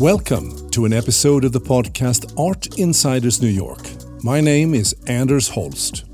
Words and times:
Welcome 0.00 0.70
to 0.70 0.86
an 0.86 0.94
episode 0.94 1.44
of 1.44 1.52
the 1.52 1.60
podcast 1.60 2.32
Art 2.40 2.78
Insiders 2.78 3.42
New 3.42 3.48
York. 3.48 3.86
My 4.24 4.40
name 4.40 4.72
is 4.72 4.96
Anders 5.06 5.46
Holst. 5.46 6.06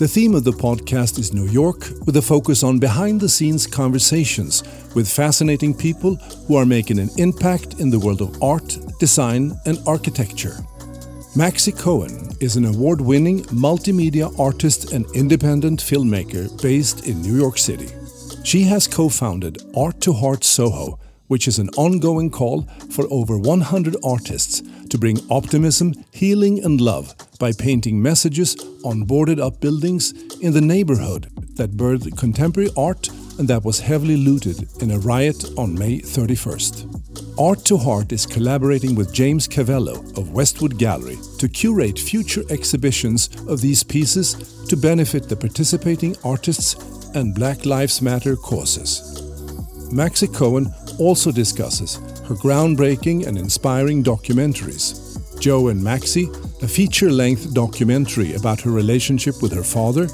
The 0.00 0.08
theme 0.08 0.34
of 0.34 0.42
the 0.42 0.50
podcast 0.50 1.16
is 1.16 1.32
New 1.32 1.46
York, 1.46 1.90
with 2.06 2.16
a 2.16 2.22
focus 2.22 2.64
on 2.64 2.80
behind 2.80 3.20
the 3.20 3.28
scenes 3.28 3.68
conversations 3.68 4.64
with 4.96 5.08
fascinating 5.08 5.74
people 5.74 6.16
who 6.48 6.56
are 6.56 6.66
making 6.66 6.98
an 6.98 7.08
impact 7.18 7.78
in 7.78 7.88
the 7.88 8.00
world 8.00 8.20
of 8.20 8.42
art, 8.42 8.76
design, 8.98 9.52
and 9.64 9.78
architecture. 9.86 10.56
Maxi 11.36 11.70
Cohen 11.78 12.30
is 12.40 12.56
an 12.56 12.64
award 12.64 13.00
winning 13.00 13.44
multimedia 13.44 14.36
artist 14.40 14.90
and 14.92 15.06
independent 15.14 15.78
filmmaker 15.78 16.60
based 16.60 17.06
in 17.06 17.22
New 17.22 17.36
York 17.36 17.58
City. 17.58 17.90
She 18.42 18.64
has 18.64 18.88
co 18.88 19.08
founded 19.08 19.62
Art 19.76 20.00
to 20.00 20.12
Heart 20.12 20.42
Soho 20.42 20.98
which 21.30 21.46
is 21.46 21.60
an 21.60 21.68
ongoing 21.76 22.28
call 22.28 22.62
for 22.90 23.06
over 23.08 23.38
100 23.38 23.94
artists 24.02 24.62
to 24.88 24.98
bring 24.98 25.16
optimism, 25.30 25.94
healing, 26.10 26.58
and 26.64 26.80
love 26.80 27.14
by 27.38 27.52
painting 27.52 28.02
messages 28.02 28.56
on 28.84 29.04
boarded 29.04 29.38
up 29.38 29.60
buildings 29.60 30.12
in 30.40 30.52
the 30.52 30.60
neighborhood 30.60 31.30
that 31.54 31.76
birthed 31.76 32.18
contemporary 32.18 32.68
art 32.76 33.08
and 33.38 33.46
that 33.46 33.64
was 33.64 33.78
heavily 33.78 34.16
looted 34.16 34.68
in 34.82 34.90
a 34.90 34.98
riot 34.98 35.44
on 35.56 35.72
May 35.78 36.00
31st. 36.00 37.38
Art 37.38 37.64
to 37.66 37.76
Heart 37.76 38.10
is 38.10 38.26
collaborating 38.26 38.96
with 38.96 39.14
James 39.14 39.46
Cavello 39.46 40.00
of 40.18 40.32
Westwood 40.32 40.78
Gallery 40.78 41.18
to 41.38 41.48
curate 41.48 41.98
future 41.98 42.42
exhibitions 42.50 43.30
of 43.46 43.60
these 43.60 43.84
pieces 43.84 44.66
to 44.66 44.76
benefit 44.76 45.28
the 45.28 45.36
participating 45.36 46.16
artists 46.24 46.74
and 47.14 47.36
Black 47.36 47.64
Lives 47.66 48.02
Matter 48.02 48.34
causes. 48.34 49.29
Maxi 49.90 50.32
Cohen 50.32 50.72
also 50.98 51.32
discusses 51.32 51.96
her 52.28 52.36
groundbreaking 52.36 53.26
and 53.26 53.36
inspiring 53.36 54.04
documentaries. 54.04 55.18
Joe 55.40 55.68
and 55.68 55.82
Maxi, 55.82 56.28
a 56.62 56.68
feature 56.68 57.10
length 57.10 57.54
documentary 57.54 58.34
about 58.34 58.60
her 58.60 58.70
relationship 58.70 59.42
with 59.42 59.52
her 59.52 59.64
father, 59.64 60.06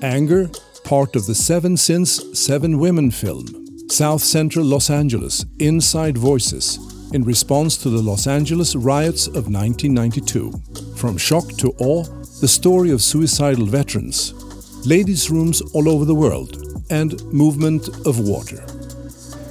Anger, 0.00 0.48
part 0.84 1.14
of 1.14 1.26
the 1.26 1.34
Seven 1.34 1.76
Sins, 1.76 2.38
Seven 2.38 2.78
Women 2.78 3.10
film, 3.10 3.46
South 3.90 4.22
Central 4.22 4.64
Los 4.64 4.88
Angeles, 4.88 5.44
Inside 5.58 6.16
Voices, 6.16 6.78
in 7.12 7.24
response 7.24 7.76
to 7.78 7.90
the 7.90 8.00
Los 8.00 8.26
Angeles 8.26 8.76
riots 8.76 9.26
of 9.26 9.52
1992. 9.52 10.52
From 10.96 11.18
shock 11.18 11.48
to 11.58 11.74
awe, 11.78 12.04
the 12.40 12.48
story 12.48 12.92
of 12.92 13.02
suicidal 13.02 13.66
veterans, 13.66 14.32
ladies' 14.86 15.30
rooms 15.30 15.60
all 15.74 15.88
over 15.88 16.04
the 16.04 16.14
world, 16.14 16.82
and 16.90 17.22
movement 17.32 17.88
of 18.06 18.20
water. 18.20 18.64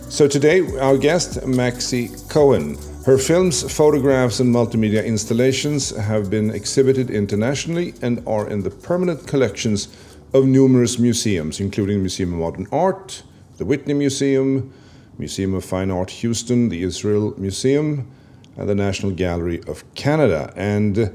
So 0.10 0.26
today, 0.26 0.62
our 0.80 0.98
guest, 0.98 1.42
Maxi 1.42 2.08
Cohen. 2.30 2.78
Her 3.06 3.18
films, 3.18 3.70
photographs, 3.72 4.40
and 4.40 4.56
multimedia 4.56 5.06
installations 5.06 5.90
have 5.96 6.30
been 6.30 6.50
exhibited 6.50 7.10
internationally 7.10 7.94
and 8.02 8.24
are 8.26 8.48
in 8.50 8.64
the 8.64 8.70
permanent 8.70 9.28
collections 9.28 9.90
of 10.34 10.46
numerous 10.46 10.98
museums, 10.98 11.60
including 11.60 12.00
Museum 12.00 12.32
of 12.34 12.40
Modern 12.40 12.68
Art, 12.72 13.22
the 13.58 13.66
Whitney 13.66 13.94
Museum, 13.94 14.74
Museum 15.18 15.54
of 15.54 15.66
Fine 15.66 15.92
Art 15.92 16.10
Houston, 16.10 16.70
the 16.70 16.84
Israel 16.84 17.34
Museum, 17.38 18.10
and 18.56 18.70
the 18.70 18.76
National 18.76 19.12
Gallery 19.12 19.62
of 19.68 19.84
Canada. 19.94 20.54
And 20.56 21.14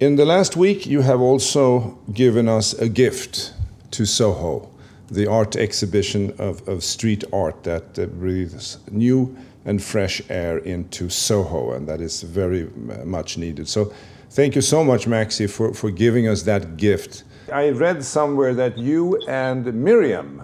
in 0.00 0.16
the 0.16 0.26
last 0.26 0.54
week, 0.54 0.84
you 0.86 1.00
have 1.00 1.22
also 1.22 1.98
given 2.12 2.46
us 2.46 2.74
a 2.74 2.90
gift 2.90 3.54
to 3.92 4.04
Soho 4.04 4.71
the 5.12 5.26
art 5.26 5.56
exhibition 5.56 6.34
of, 6.38 6.66
of 6.66 6.82
street 6.82 7.22
art 7.32 7.62
that 7.64 7.98
uh, 7.98 8.06
breathes 8.06 8.78
new 8.90 9.36
and 9.64 9.82
fresh 9.82 10.22
air 10.28 10.58
into 10.58 11.08
Soho, 11.08 11.72
and 11.72 11.86
that 11.86 12.00
is 12.00 12.22
very 12.22 12.68
much 13.04 13.38
needed. 13.38 13.68
So, 13.68 13.92
thank 14.30 14.56
you 14.56 14.62
so 14.62 14.82
much, 14.82 15.06
Maxi, 15.06 15.48
for, 15.48 15.72
for 15.74 15.90
giving 15.90 16.26
us 16.26 16.42
that 16.42 16.76
gift. 16.76 17.24
I 17.52 17.68
read 17.70 18.02
somewhere 18.04 18.54
that 18.54 18.78
you 18.78 19.18
and 19.28 19.72
Miriam 19.74 20.42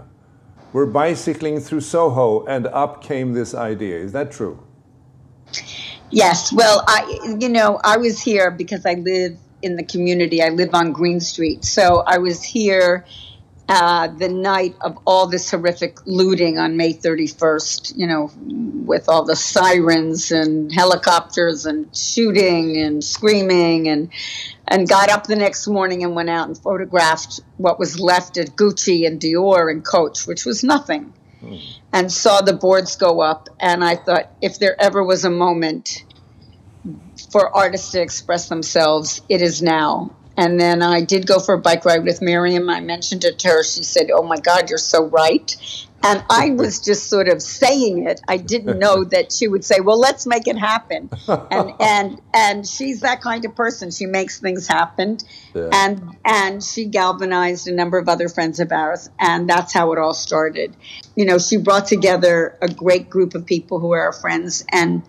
were 0.72 0.86
bicycling 0.86 1.60
through 1.60 1.80
Soho, 1.80 2.44
and 2.46 2.66
up 2.66 3.02
came 3.02 3.32
this 3.32 3.54
idea. 3.54 3.96
Is 3.96 4.12
that 4.12 4.30
true? 4.30 4.62
Yes. 6.10 6.52
Well, 6.52 6.84
I, 6.86 7.36
you 7.40 7.48
know, 7.48 7.80
I 7.84 7.96
was 7.96 8.20
here 8.20 8.50
because 8.50 8.84
I 8.84 8.94
live 8.94 9.38
in 9.62 9.76
the 9.76 9.82
community. 9.82 10.42
I 10.42 10.50
live 10.50 10.74
on 10.74 10.92
Green 10.92 11.20
Street, 11.20 11.64
so 11.64 12.02
I 12.06 12.18
was 12.18 12.42
here 12.42 13.04
uh, 13.68 14.08
the 14.08 14.28
night 14.28 14.74
of 14.80 14.98
all 15.06 15.26
this 15.26 15.50
horrific 15.50 15.98
looting 16.06 16.58
on 16.58 16.78
May 16.78 16.94
31st, 16.94 17.96
you 17.96 18.06
know, 18.06 18.30
with 18.86 19.08
all 19.10 19.24
the 19.24 19.36
sirens 19.36 20.32
and 20.32 20.72
helicopters 20.72 21.66
and 21.66 21.94
shooting 21.94 22.78
and 22.78 23.04
screaming 23.04 23.88
and 23.88 24.10
and 24.66 24.88
got 24.88 25.10
up 25.10 25.26
the 25.26 25.36
next 25.36 25.66
morning 25.66 26.02
and 26.02 26.14
went 26.14 26.30
out 26.30 26.48
and 26.48 26.56
photographed 26.56 27.40
what 27.58 27.78
was 27.78 28.00
left 28.00 28.38
at 28.38 28.56
Gucci 28.56 29.06
and 29.06 29.20
Dior 29.20 29.70
and 29.70 29.84
Coach, 29.84 30.26
which 30.26 30.46
was 30.46 30.64
nothing. 30.64 31.12
Mm. 31.42 31.60
And 31.92 32.12
saw 32.12 32.40
the 32.40 32.54
boards 32.54 32.96
go 32.96 33.20
up 33.20 33.48
and 33.60 33.84
I 33.84 33.96
thought 33.96 34.30
if 34.40 34.58
there 34.58 34.80
ever 34.80 35.04
was 35.04 35.24
a 35.24 35.30
moment 35.30 36.04
for 37.30 37.54
artists 37.54 37.92
to 37.92 38.00
express 38.00 38.48
themselves, 38.48 39.20
it 39.28 39.42
is 39.42 39.60
now. 39.62 40.16
And 40.38 40.58
then 40.58 40.82
I 40.82 41.02
did 41.02 41.26
go 41.26 41.40
for 41.40 41.54
a 41.54 41.58
bike 41.58 41.84
ride 41.84 42.04
with 42.04 42.22
Miriam. 42.22 42.70
I 42.70 42.78
mentioned 42.78 43.24
it 43.24 43.40
to 43.40 43.48
her. 43.48 43.64
She 43.64 43.82
said, 43.82 44.08
Oh 44.12 44.22
my 44.22 44.38
God, 44.38 44.70
you're 44.70 44.78
so 44.78 45.04
right. 45.04 45.56
And 46.04 46.22
I 46.30 46.50
was 46.56 46.80
just 46.80 47.10
sort 47.10 47.26
of 47.26 47.42
saying 47.42 48.06
it. 48.06 48.20
I 48.28 48.36
didn't 48.36 48.78
know 48.78 49.02
that 49.10 49.32
she 49.32 49.48
would 49.48 49.64
say, 49.64 49.80
"Well, 49.80 49.98
let's 49.98 50.26
make 50.26 50.46
it 50.46 50.56
happen." 50.56 51.10
And 51.26 51.72
and 51.80 52.20
and 52.32 52.66
she's 52.66 53.00
that 53.00 53.20
kind 53.20 53.44
of 53.44 53.56
person. 53.56 53.90
She 53.90 54.06
makes 54.06 54.38
things 54.38 54.68
happen. 54.68 55.18
Yeah. 55.54 55.70
And 55.72 56.16
and 56.24 56.62
she 56.62 56.86
galvanized 56.86 57.66
a 57.66 57.72
number 57.72 57.98
of 57.98 58.08
other 58.08 58.28
friends 58.28 58.60
of 58.60 58.70
ours, 58.70 59.10
and 59.18 59.50
that's 59.50 59.72
how 59.72 59.92
it 59.92 59.98
all 59.98 60.14
started. 60.14 60.76
You 61.16 61.24
know, 61.24 61.38
she 61.38 61.56
brought 61.56 61.86
together 61.86 62.56
a 62.62 62.68
great 62.68 63.10
group 63.10 63.34
of 63.34 63.44
people 63.44 63.80
who 63.80 63.92
are 63.92 64.02
our 64.02 64.12
friends, 64.12 64.64
and 64.70 65.02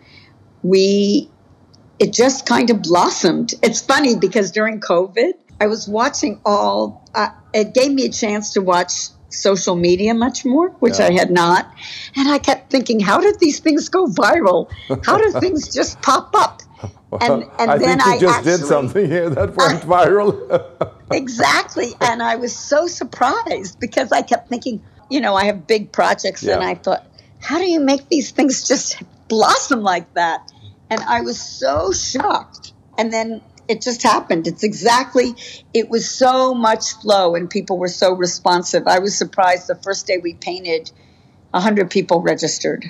we 0.64 1.30
it 2.00 2.14
just 2.14 2.46
kind 2.46 2.70
of 2.70 2.82
blossomed. 2.82 3.54
It's 3.62 3.82
funny 3.82 4.16
because 4.16 4.52
during 4.52 4.80
COVID, 4.80 5.34
I 5.60 5.68
was 5.68 5.88
watching 5.88 6.40
all, 6.46 7.08
uh, 7.14 7.30
it 7.54 7.74
gave 7.74 7.92
me 7.92 8.06
a 8.06 8.12
chance 8.12 8.54
to 8.54 8.62
watch 8.62 9.10
social 9.30 9.76
media 9.76 10.14
much 10.14 10.46
more, 10.46 10.70
which 10.80 11.00
yeah. 11.00 11.08
I 11.08 11.12
had 11.12 11.30
not. 11.30 11.72
And 12.16 12.30
I 12.30 12.40
kept 12.40 12.72
thinking, 12.72 13.00
how 13.00 13.20
did 13.20 13.40
these 13.40 13.60
things 13.60 13.90
go 13.90 14.08
viral? 14.08 14.72
How 15.06 15.18
do 15.18 15.32
things 15.40 15.74
just 15.74 16.02
pop 16.02 16.34
up? 16.34 16.62
Well, 17.12 17.22
and, 17.22 17.44
and 17.60 17.72
I 17.72 17.78
then 17.78 18.02
I 18.02 18.20
just 18.20 18.38
actually, 18.38 18.52
did 18.52 18.66
something 18.66 19.10
here 19.10 19.30
that 19.30 19.56
went 19.56 19.82
viral. 19.82 20.94
exactly. 21.12 21.94
And 22.02 22.22
I 22.22 22.36
was 22.36 22.56
so 22.56 22.88
surprised 22.88 23.80
because 23.80 24.12
I 24.12 24.22
kept 24.22 24.48
thinking, 24.48 24.82
you 25.10 25.20
know, 25.20 25.36
I 25.36 25.46
have 25.46 25.66
big 25.68 25.92
projects 25.92 26.44
yeah. 26.44 26.54
and 26.54 26.64
I 26.64 26.76
thought, 26.76 27.06
how 27.40 27.58
do 27.58 27.70
you 27.70 27.80
make 27.80 28.10
these 28.10 28.32
things 28.32 28.68
just 28.68 29.02
blossom 29.28 29.82
like 29.82 30.14
that? 30.14 30.52
And 30.90 31.02
I 31.02 31.22
was 31.22 31.40
so 31.40 31.92
shocked. 31.92 32.74
And 32.98 33.14
then 33.14 33.42
it 33.70 33.82
just 33.82 34.02
happened. 34.04 34.48
It's 34.48 34.64
exactly, 34.64 35.36
it 35.74 35.90
was 35.90 36.10
so 36.10 36.54
much 36.56 36.94
flow 36.94 37.36
and 37.36 37.50
people 37.50 37.78
were 37.78 37.88
so 37.88 38.14
responsive. 38.14 38.88
I 38.88 39.00
was 39.00 39.16
surprised 39.16 39.68
the 39.68 39.76
first 39.76 40.08
day 40.08 40.18
we 40.18 40.34
painted, 40.34 40.92
100 41.52 41.90
people 41.92 42.22
registered. 42.22 42.84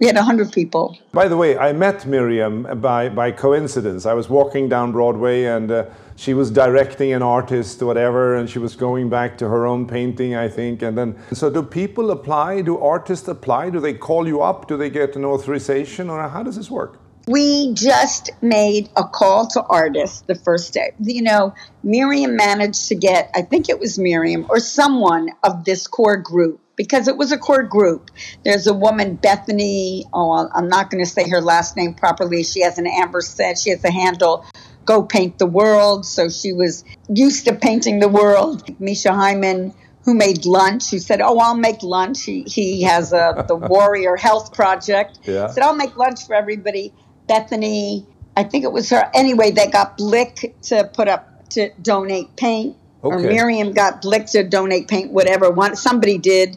We 0.00 0.06
had 0.06 0.16
100 0.16 0.52
people. 0.52 0.96
By 1.12 1.26
the 1.26 1.36
way, 1.36 1.56
I 1.56 1.72
met 1.72 2.06
Miriam 2.06 2.80
by, 2.80 3.08
by 3.08 3.32
coincidence. 3.32 4.06
I 4.06 4.14
was 4.14 4.28
walking 4.28 4.68
down 4.68 4.92
Broadway 4.92 5.44
and 5.44 5.70
uh, 5.70 5.86
she 6.14 6.34
was 6.34 6.50
directing 6.50 7.12
an 7.12 7.22
artist, 7.22 7.82
whatever, 7.82 8.36
and 8.36 8.50
she 8.50 8.58
was 8.58 8.76
going 8.76 9.08
back 9.08 9.38
to 9.38 9.48
her 9.48 9.66
own 9.66 9.86
painting, 9.86 10.34
I 10.34 10.48
think. 10.48 10.82
And 10.82 10.98
then, 10.98 11.16
so 11.32 11.48
do 11.50 11.62
people 11.62 12.10
apply? 12.10 12.62
Do 12.62 12.78
artists 12.78 13.26
apply? 13.26 13.70
Do 13.70 13.80
they 13.80 13.94
call 13.94 14.26
you 14.26 14.40
up? 14.40 14.68
Do 14.68 14.76
they 14.76 14.90
get 14.90 15.16
an 15.16 15.24
authorization? 15.24 16.10
Or 16.10 16.28
how 16.28 16.42
does 16.42 16.56
this 16.56 16.70
work? 16.70 17.00
We 17.28 17.74
just 17.74 18.30
made 18.40 18.88
a 18.96 19.04
call 19.04 19.48
to 19.48 19.62
artists 19.62 20.22
the 20.22 20.34
first 20.34 20.72
day. 20.72 20.92
You 20.98 21.22
know, 21.22 21.54
Miriam 21.82 22.36
managed 22.36 22.88
to 22.88 22.94
get, 22.94 23.30
I 23.34 23.42
think 23.42 23.68
it 23.68 23.78
was 23.78 23.98
Miriam 23.98 24.46
or 24.48 24.60
someone 24.60 25.28
of 25.42 25.64
this 25.64 25.86
core 25.86 26.16
group 26.16 26.60
because 26.74 27.06
it 27.06 27.18
was 27.18 27.30
a 27.30 27.36
core 27.36 27.64
group. 27.64 28.10
There's 28.44 28.66
a 28.66 28.72
woman, 28.72 29.16
Bethany. 29.16 30.06
Oh, 30.14 30.48
I'm 30.54 30.68
not 30.68 30.90
going 30.90 31.04
to 31.04 31.10
say 31.10 31.28
her 31.28 31.42
last 31.42 31.76
name 31.76 31.92
properly. 31.92 32.44
She 32.44 32.62
has 32.62 32.78
an 32.78 32.86
Amber 32.86 33.20
said 33.20 33.58
she 33.58 33.70
has 33.70 33.84
a 33.84 33.90
handle. 33.90 34.46
Go 34.86 35.02
paint 35.02 35.38
the 35.38 35.46
world. 35.46 36.06
So 36.06 36.30
she 36.30 36.54
was 36.54 36.82
used 37.10 37.44
to 37.44 37.54
painting 37.54 37.98
the 37.98 38.08
world. 38.08 38.64
Misha 38.80 39.12
Hyman, 39.12 39.74
who 40.04 40.14
made 40.14 40.46
lunch, 40.46 40.90
who 40.90 40.98
said, 40.98 41.20
"Oh, 41.20 41.38
I'll 41.38 41.54
make 41.54 41.82
lunch." 41.82 42.22
He 42.22 42.44
he 42.44 42.82
has 42.84 43.12
a 43.12 43.44
the 43.46 43.56
Warrior 43.74 44.16
Health 44.16 44.54
Project. 44.54 45.18
Yeah. 45.24 45.48
Said, 45.48 45.64
"I'll 45.64 45.76
make 45.76 45.96
lunch 45.96 46.26
for 46.26 46.34
everybody." 46.34 46.94
Bethany, 47.28 48.06
I 48.36 48.44
think 48.44 48.64
it 48.64 48.72
was 48.72 48.90
her. 48.90 49.10
Anyway, 49.14 49.50
they 49.50 49.68
got 49.68 49.96
Blick 49.96 50.56
to 50.62 50.90
put 50.92 51.08
up 51.08 51.48
to 51.50 51.70
donate 51.80 52.36
paint, 52.36 52.76
okay. 53.04 53.14
or 53.14 53.18
Miriam 53.18 53.72
got 53.72 54.02
Blick 54.02 54.26
to 54.26 54.42
donate 54.42 54.88
paint, 54.88 55.12
whatever. 55.12 55.50
One 55.50 55.76
somebody 55.76 56.18
did, 56.18 56.56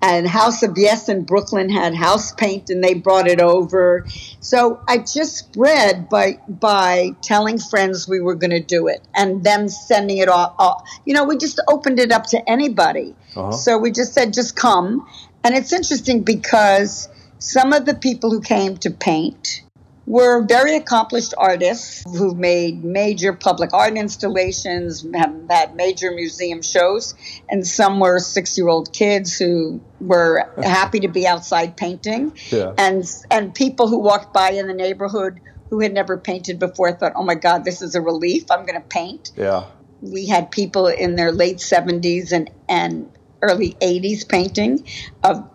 and 0.00 0.28
House 0.28 0.62
of 0.62 0.74
Yes 0.76 1.08
in 1.08 1.24
Brooklyn 1.24 1.70
had 1.70 1.94
house 1.94 2.32
paint 2.32 2.70
and 2.70 2.82
they 2.84 2.94
brought 2.94 3.26
it 3.26 3.40
over. 3.40 4.06
So 4.40 4.80
I 4.86 4.98
just 4.98 5.36
spread 5.36 6.08
by 6.08 6.38
by 6.48 7.16
telling 7.22 7.58
friends 7.58 8.08
we 8.08 8.20
were 8.20 8.34
going 8.34 8.50
to 8.50 8.60
do 8.60 8.86
it 8.86 9.00
and 9.14 9.42
them 9.42 9.68
sending 9.68 10.18
it 10.18 10.28
off, 10.28 10.54
off. 10.58 10.88
You 11.04 11.14
know, 11.14 11.24
we 11.24 11.36
just 11.36 11.60
opened 11.68 11.98
it 11.98 12.12
up 12.12 12.26
to 12.26 12.48
anybody. 12.48 13.16
Uh-huh. 13.34 13.52
So 13.52 13.78
we 13.78 13.90
just 13.90 14.14
said, 14.14 14.32
just 14.32 14.54
come. 14.54 15.06
And 15.42 15.54
it's 15.54 15.72
interesting 15.72 16.22
because 16.22 17.08
some 17.38 17.72
of 17.72 17.84
the 17.84 17.94
people 17.94 18.30
who 18.30 18.40
came 18.40 18.76
to 18.78 18.90
paint 18.90 19.62
were 20.08 20.42
very 20.42 20.74
accomplished 20.74 21.34
artists 21.36 22.02
who 22.16 22.34
made 22.34 22.82
major 22.82 23.34
public 23.34 23.74
art 23.74 23.94
installations, 23.94 25.06
have 25.14 25.34
had 25.50 25.76
major 25.76 26.10
museum 26.10 26.62
shows, 26.62 27.14
and 27.50 27.66
some 27.66 28.00
were 28.00 28.18
six 28.18 28.56
year 28.56 28.68
old 28.68 28.90
kids 28.94 29.36
who 29.36 29.82
were 30.00 30.50
happy 30.62 31.00
to 31.00 31.08
be 31.08 31.26
outside 31.26 31.76
painting. 31.76 32.32
Yeah. 32.48 32.72
And, 32.78 33.04
and 33.30 33.54
people 33.54 33.86
who 33.86 33.98
walked 33.98 34.32
by 34.32 34.52
in 34.52 34.66
the 34.66 34.72
neighborhood 34.72 35.40
who 35.68 35.80
had 35.80 35.92
never 35.92 36.16
painted 36.16 36.58
before 36.58 36.90
thought, 36.92 37.12
oh 37.14 37.22
my 37.22 37.34
God, 37.34 37.66
this 37.66 37.82
is 37.82 37.94
a 37.94 38.00
relief. 38.00 38.50
I'm 38.50 38.64
going 38.64 38.80
to 38.80 38.88
paint. 38.88 39.32
Yeah. 39.36 39.66
We 40.00 40.26
had 40.26 40.50
people 40.50 40.86
in 40.86 41.16
their 41.16 41.32
late 41.32 41.58
70s 41.58 42.32
and, 42.32 42.50
and 42.66 43.10
early 43.42 43.76
80s 43.82 44.26
painting 44.26 44.86
of 45.22 45.46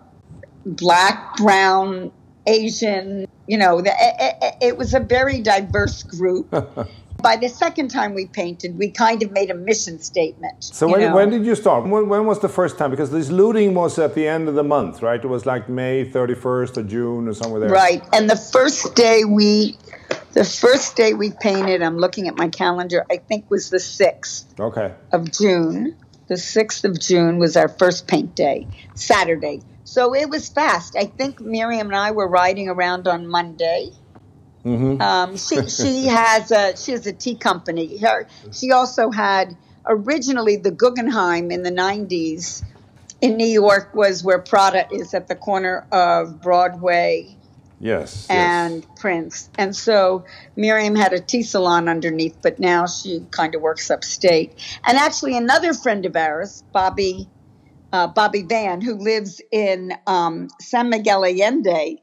black, 0.64 1.38
brown, 1.38 2.12
Asian, 2.46 3.28
you 3.48 3.58
know, 3.58 3.82
the, 3.82 3.92
it, 4.00 4.56
it, 4.62 4.78
was 4.78 4.94
a 4.94 5.00
very 5.00 5.42
diverse 5.42 6.04
group. 6.04 6.50
By 7.22 7.38
the 7.38 7.48
second 7.48 7.88
time 7.88 8.14
we 8.14 8.26
painted, 8.26 8.78
we 8.78 8.90
kind 8.90 9.24
of 9.24 9.32
made 9.32 9.50
a 9.50 9.54
mission 9.54 10.00
statement. 10.00 10.62
So 10.62 10.90
when, 10.90 11.14
when 11.14 11.30
did 11.30 11.46
you 11.46 11.56
start? 11.56 11.86
When, 11.88 12.10
when, 12.10 12.26
was 12.26 12.40
the 12.42 12.50
first 12.50 12.78
time? 12.78 12.92
Because 12.92 13.12
this 13.12 13.30
looting 13.30 13.74
was 13.74 13.98
at 13.98 14.14
the 14.14 14.28
end 14.28 14.50
of 14.50 14.56
the 14.56 14.64
month, 14.64 15.02
right? 15.02 15.24
It 15.24 15.28
was 15.28 15.46
like 15.46 15.70
May 15.70 16.04
31st 16.04 16.78
or 16.78 16.84
June 16.84 17.30
or 17.30 17.34
somewhere 17.34 17.62
there. 17.62 17.70
Right. 17.70 18.04
And 18.12 18.30
the 18.30 18.36
first 18.36 18.96
day 18.96 19.24
we, 19.24 19.78
the 20.34 20.44
first 20.44 20.98
day 20.98 21.14
we 21.14 21.32
painted, 21.32 21.82
I'm 21.82 21.98
looking 21.98 22.28
at 22.28 22.36
my 22.36 22.50
calendar, 22.50 23.06
I 23.10 23.18
think 23.18 23.50
was 23.50 23.70
the 23.70 23.78
6th 23.78 24.60
okay. 24.60 24.94
of 25.14 25.32
June. 25.32 25.96
The 26.28 26.36
6th 26.36 26.84
of 26.84 27.00
June 27.00 27.38
was 27.38 27.56
our 27.56 27.70
first 27.70 28.08
paint 28.08 28.36
day, 28.36 28.68
Saturday. 28.96 29.62
So 29.84 30.16
it 30.16 30.30
was 30.30 30.50
fast. 30.50 30.96
I 30.96 31.06
think 31.06 31.40
Miriam 31.40 31.88
and 31.88 31.96
I 31.96 32.12
were 32.12 32.28
riding 32.28 32.70
around 32.70 33.08
on 33.08 33.28
Monday. 33.28 33.92
Mm-hmm. 34.66 35.02
Um, 35.02 35.38
she 35.38 35.68
she 35.68 36.06
has 36.08 36.52
a 36.52 36.78
she 36.78 36.92
has 36.94 37.06
a 37.06 37.14
tea 37.14 37.36
company. 37.36 37.98
Her, 37.98 38.28
she 38.52 38.72
also 38.72 39.12
had 39.12 39.58
originally 39.86 40.56
the 40.56 40.72
Guggenheim 40.72 41.52
in 41.52 41.64
the 41.64 41.72
'90s 41.72 42.64
in 43.24 43.38
New 43.38 43.48
York 43.48 43.96
was 43.96 44.22
where 44.22 44.40
Prada 44.40 44.86
is 44.92 45.14
at 45.14 45.28
the 45.30 45.36
corner 45.36 45.88
of 45.92 46.42
Broadway. 46.42 47.38
Yes. 47.80 48.30
And 48.30 48.76
yes. 48.76 49.00
Prince. 49.00 49.50
And 49.58 49.76
so 49.76 50.24
Miriam 50.56 50.96
had 50.96 51.12
a 51.12 51.20
tea 51.20 51.44
salon 51.44 51.90
underneath, 51.90 52.38
but 52.42 52.60
now 52.60 52.86
she 52.86 53.26
kind 53.32 53.56
of 53.56 53.62
works 53.62 53.92
upstate. 53.92 54.58
And 54.86 54.98
actually, 54.98 55.36
another 55.36 55.74
friend 55.74 56.06
of 56.06 56.16
ours, 56.16 56.64
Bobby 56.72 57.28
uh, 57.94 58.08
Bobby 58.08 58.42
Van, 58.42 58.82
who 58.82 58.96
lives 58.96 59.40
in 59.52 59.94
um, 60.08 60.50
San 60.60 60.90
Miguel 60.90 61.24
Allende, 61.24 62.02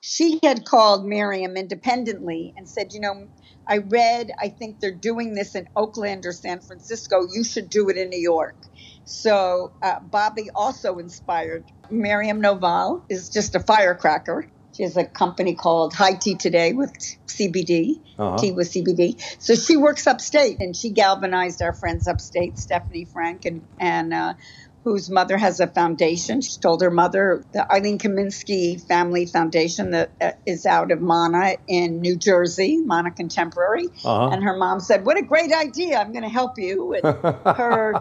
she 0.00 0.40
had 0.42 0.64
called 0.64 1.06
Miriam 1.06 1.56
independently 1.56 2.54
and 2.56 2.68
said, 2.68 2.92
You 2.92 3.00
know, 3.00 3.28
I 3.68 3.78
read, 3.78 4.30
I 4.40 4.48
think 4.48 4.80
they're 4.80 4.94
doing 4.94 5.34
this 5.34 5.54
in 5.54 5.68
Oakland 5.76 6.24
or 6.24 6.32
San 6.32 6.60
Francisco. 6.60 7.26
You 7.32 7.44
should 7.44 7.68
do 7.68 7.88
it 7.90 7.98
in 7.98 8.08
New 8.08 8.20
York. 8.20 8.56
So 9.04 9.72
uh, 9.82 10.00
Bobby 10.00 10.48
also 10.54 10.98
inspired. 10.98 11.64
Miriam 11.90 12.40
Novalle 12.40 13.02
is 13.08 13.28
just 13.28 13.54
a 13.54 13.60
firecracker. 13.60 14.48
She 14.76 14.82
has 14.82 14.96
a 14.96 15.04
company 15.04 15.54
called 15.54 15.94
High 15.94 16.14
Tea 16.14 16.34
Today 16.34 16.72
with 16.72 16.92
CBD, 17.26 18.00
uh-huh. 18.18 18.36
tea 18.36 18.52
with 18.52 18.70
CBD. 18.70 19.18
So 19.38 19.54
she 19.54 19.76
works 19.76 20.06
upstate, 20.06 20.60
and 20.60 20.76
she 20.76 20.90
galvanized 20.90 21.62
our 21.62 21.72
friends 21.72 22.06
upstate, 22.06 22.58
Stephanie 22.58 23.06
Frank 23.06 23.46
and 23.46 23.66
and 23.78 24.12
uh, 24.12 24.34
whose 24.86 25.10
mother 25.10 25.36
has 25.36 25.58
a 25.58 25.66
foundation. 25.66 26.40
She 26.40 26.60
told 26.60 26.80
her 26.80 26.92
mother, 26.92 27.42
the 27.52 27.70
Eileen 27.72 27.98
Kaminsky 27.98 28.80
Family 28.80 29.26
Foundation, 29.26 29.90
that 29.90 30.12
uh, 30.20 30.30
is 30.46 30.64
out 30.64 30.92
of 30.92 31.00
Mana 31.00 31.56
in 31.66 32.00
New 32.00 32.16
Jersey, 32.16 32.78
Mana 32.84 33.10
Contemporary. 33.10 33.88
Uh-huh. 34.04 34.28
And 34.28 34.44
her 34.44 34.56
mom 34.56 34.78
said, 34.78 35.04
"What 35.04 35.18
a 35.18 35.22
great 35.22 35.52
idea! 35.52 35.98
I'm 35.98 36.12
going 36.12 36.22
to 36.22 36.28
help 36.28 36.52
you." 36.56 36.94
And 36.94 37.02
her, 37.56 37.94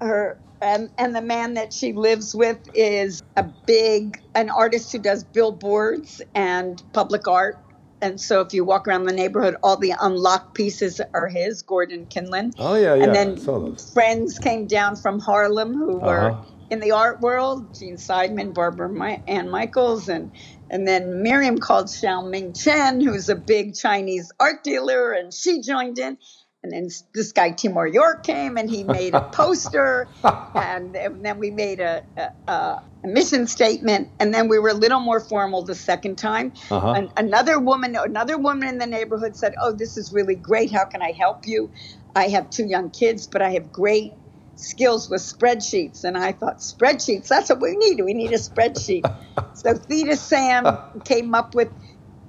her, 0.00 0.38
and 0.62 0.88
and 0.96 1.14
the 1.14 1.20
man 1.20 1.52
that 1.54 1.74
she 1.74 1.92
lives 1.92 2.34
with 2.34 2.66
is 2.72 3.22
a 3.36 3.44
big 3.66 4.18
an 4.34 4.48
artist 4.48 4.90
who 4.90 5.00
does 5.00 5.24
billboards 5.24 6.22
and 6.34 6.82
public 6.94 7.28
art 7.28 7.61
and 8.02 8.20
so 8.20 8.40
if 8.40 8.52
you 8.52 8.64
walk 8.64 8.88
around 8.88 9.04
the 9.04 9.12
neighborhood, 9.12 9.56
all 9.62 9.76
the 9.76 9.94
unlocked 9.98 10.54
pieces 10.54 11.00
are 11.14 11.28
his, 11.28 11.62
Gordon 11.62 12.06
Kinlan. 12.06 12.52
Oh 12.58 12.74
yeah, 12.74 12.94
yeah. 12.94 13.04
And 13.04 13.14
then 13.14 13.76
friends 13.76 14.38
came 14.38 14.66
down 14.66 14.96
from 14.96 15.20
Harlem 15.20 15.72
who 15.72 16.00
uh-huh. 16.00 16.06
were 16.06 16.38
in 16.68 16.80
the 16.80 16.90
art 16.90 17.20
world, 17.20 17.74
Jean 17.74 17.96
Seidman, 17.96 18.52
Barbara 18.52 18.88
My- 18.88 19.22
Ann 19.28 19.48
Michaels, 19.50 20.08
and 20.08 20.32
and 20.68 20.88
then 20.88 21.22
Miriam 21.22 21.58
called 21.58 21.86
Xiao 21.86 22.28
Ming 22.28 22.54
Chen, 22.54 23.00
who's 23.00 23.28
a 23.28 23.36
big 23.36 23.74
Chinese 23.74 24.32
art 24.40 24.64
dealer, 24.64 25.12
and 25.12 25.32
she 25.32 25.60
joined 25.60 25.98
in. 25.98 26.18
And 26.62 26.72
then 26.72 26.88
this 27.12 27.32
guy 27.32 27.50
Timur 27.50 27.88
York 27.88 28.22
came 28.22 28.56
and 28.56 28.70
he 28.70 28.84
made 28.84 29.14
a 29.14 29.20
poster, 29.20 30.06
and, 30.24 30.94
and, 30.94 31.24
then 31.24 31.38
we 31.38 31.50
made 31.50 31.80
a, 31.80 32.04
a, 32.16 32.52
a, 32.52 32.82
mission 33.02 33.48
statement, 33.48 34.10
and 34.20 34.32
then 34.32 34.48
we 34.48 34.60
were 34.60 34.68
a 34.68 34.74
little 34.74 35.00
more 35.00 35.18
formal 35.18 35.62
the 35.62 35.74
second 35.74 36.18
time. 36.18 36.52
Uh-huh. 36.70 36.92
And 36.92 37.12
another 37.16 37.58
woman, 37.58 37.96
another 37.96 38.38
woman 38.38 38.68
in 38.68 38.78
the 38.78 38.86
neighborhood 38.86 39.34
said, 39.34 39.54
"Oh, 39.60 39.72
this 39.72 39.96
is 39.96 40.12
really 40.12 40.36
great. 40.36 40.70
How 40.70 40.84
can 40.84 41.02
I 41.02 41.10
help 41.10 41.48
you? 41.48 41.72
I 42.14 42.28
have 42.28 42.48
two 42.50 42.66
young 42.66 42.90
kids, 42.90 43.26
but 43.26 43.42
I 43.42 43.50
have 43.54 43.72
great 43.72 44.12
skills 44.54 45.10
with 45.10 45.20
spreadsheets." 45.20 46.04
And 46.04 46.16
I 46.16 46.30
thought, 46.30 46.58
spreadsheets, 46.58 47.26
that's 47.26 47.50
what 47.50 47.60
we 47.60 47.76
need. 47.76 48.00
We 48.04 48.14
need 48.14 48.30
a 48.30 48.38
spreadsheet. 48.38 49.02
so 49.54 49.74
Theta 49.74 50.16
Sam 50.16 50.78
came 51.04 51.34
up 51.34 51.56
with 51.56 51.70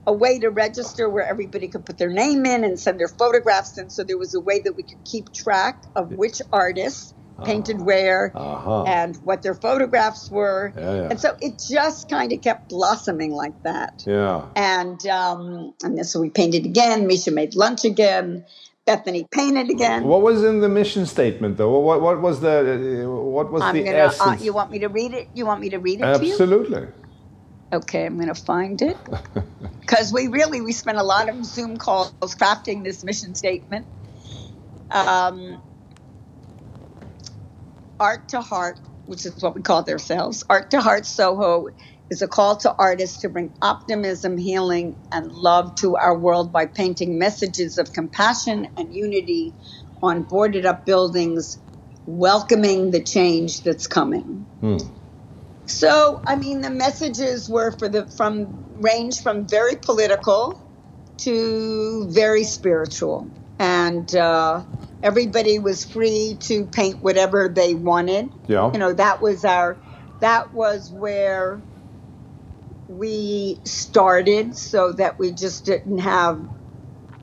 a 0.05 0.13
way 0.13 0.39
to 0.39 0.50
register 0.50 1.09
where 1.09 1.25
everybody 1.25 1.67
could 1.67 1.85
put 1.85 1.97
their 1.97 2.09
name 2.09 2.45
in 2.45 2.63
and 2.63 2.79
send 2.79 2.99
their 2.99 3.07
photographs 3.07 3.78
in. 3.78 3.89
So 3.89 4.04
there 4.04 4.18
was 4.18 4.33
a 4.33 4.39
way 4.39 4.59
that 4.61 4.75
we 4.75 4.83
could 4.83 5.04
keep 5.06 5.33
track 5.33 5.83
of 5.95 6.11
which 6.13 6.42
artists 6.51 7.13
painted 7.44 7.78
uh-huh. 7.78 7.85
where 7.85 8.31
uh-huh. 8.35 8.83
and 8.83 9.16
what 9.18 9.42
their 9.42 9.56
photographs 9.56 10.30
were. 10.30 10.73
Yeah, 10.75 10.95
yeah. 10.95 11.07
And 11.09 11.19
so 11.19 11.35
it 11.42 11.61
just 11.68 12.09
kind 12.09 12.31
of 12.31 12.42
kept 12.42 12.69
blossoming 12.69 13.31
like 13.31 13.63
that. 13.63 14.04
Yeah. 14.06 14.45
And 14.56 15.06
um, 15.07 15.73
and 15.83 15.97
then 15.97 16.04
so 16.04 16.19
we 16.19 16.30
painted 16.30 16.66
again. 16.66 17.07
Misha 17.07 17.31
made 17.31 17.56
lunch 17.56 17.85
again. 17.85 18.45
Bethany 18.85 19.25
painted 19.31 19.69
again. 19.69 20.04
What 20.04 20.21
was 20.21 20.44
in 20.44 20.59
the 20.59 20.68
mission 20.68 21.06
statement, 21.06 21.56
though? 21.56 21.80
What 21.80 22.01
what 22.01 22.21
was 22.21 22.42
the 22.42 23.06
what 23.07 23.49
was 23.49 23.61
I'm 23.61 23.75
the 23.75 23.83
gonna, 23.83 23.97
uh, 23.97 24.07
essence? 24.07 24.42
Uh, 24.42 24.44
you 24.44 24.51
want 24.51 24.71
me 24.71 24.80
to 24.80 24.87
read 24.87 25.13
it? 25.13 25.30
You 25.33 25.45
want 25.45 25.61
me 25.61 25.69
to 25.69 25.80
read 25.80 26.01
it? 26.01 26.04
To 26.04 26.25
you? 26.25 26.31
Absolutely. 26.33 26.87
Okay, 27.73 28.06
I'm 28.06 28.15
going 28.18 28.27
to 28.27 28.35
find 28.35 28.80
it 28.83 28.97
because 29.81 30.13
we 30.13 30.27
really 30.27 30.61
we 30.61 30.73
spent 30.73 30.99
a 30.99 31.03
lot 31.03 31.27
of 31.27 31.44
Zoom 31.44 31.77
calls 31.77 32.13
crafting 32.23 32.83
this 32.83 33.03
mission 33.03 33.33
statement. 33.33 33.87
Um, 34.92 35.59
Art 37.99 38.30
to 38.30 38.42
Heart, 38.42 38.80
which 39.06 39.25
is 39.25 39.42
what 39.42 39.56
we 39.56 39.63
called 39.63 39.89
ourselves, 39.89 40.44
Art 40.49 40.69
to 40.71 40.81
Heart 40.81 41.07
Soho 41.07 41.69
is 42.11 42.21
a 42.21 42.27
call 42.27 42.57
to 42.57 42.75
artists 42.77 43.21
to 43.21 43.30
bring 43.30 43.51
optimism, 43.59 44.37
healing, 44.37 44.97
and 45.11 45.31
love 45.31 45.73
to 45.77 45.95
our 45.95 46.15
world 46.15 46.53
by 46.53 46.68
painting 46.68 47.18
messages 47.18 47.80
of 47.80 47.92
compassion 47.92 48.68
and 48.77 48.94
unity 48.94 49.56
on 50.03 50.23
boarded 50.23 50.68
up 50.68 50.85
buildings, 50.85 51.57
welcoming 52.06 52.92
the 52.92 53.03
change 53.03 53.63
that's 53.63 53.87
coming. 53.87 54.45
Hmm. 54.59 54.77
So, 55.65 56.21
I 56.25 56.35
mean, 56.35 56.61
the 56.61 56.69
messages 56.69 57.49
were 57.49 57.71
for 57.71 57.87
the 57.87 58.05
from 58.07 58.65
range 58.81 59.21
from 59.21 59.47
very 59.47 59.75
political 59.75 60.59
to 61.17 62.07
very 62.09 62.43
spiritual, 62.43 63.29
and 63.59 64.13
uh, 64.15 64.63
everybody 65.01 65.59
was 65.59 65.85
free 65.85 66.37
to 66.41 66.65
paint 66.65 67.01
whatever 67.01 67.47
they 67.47 67.75
wanted. 67.75 68.29
Yeah, 68.47 68.71
you 68.71 68.79
know 68.79 68.93
that 68.93 69.21
was 69.21 69.45
our 69.45 69.77
that 70.19 70.53
was 70.53 70.91
where 70.91 71.61
we 72.89 73.59
started, 73.63 74.57
so 74.57 74.91
that 74.93 75.17
we 75.17 75.31
just 75.31 75.65
didn't 75.65 75.99
have 75.99 76.41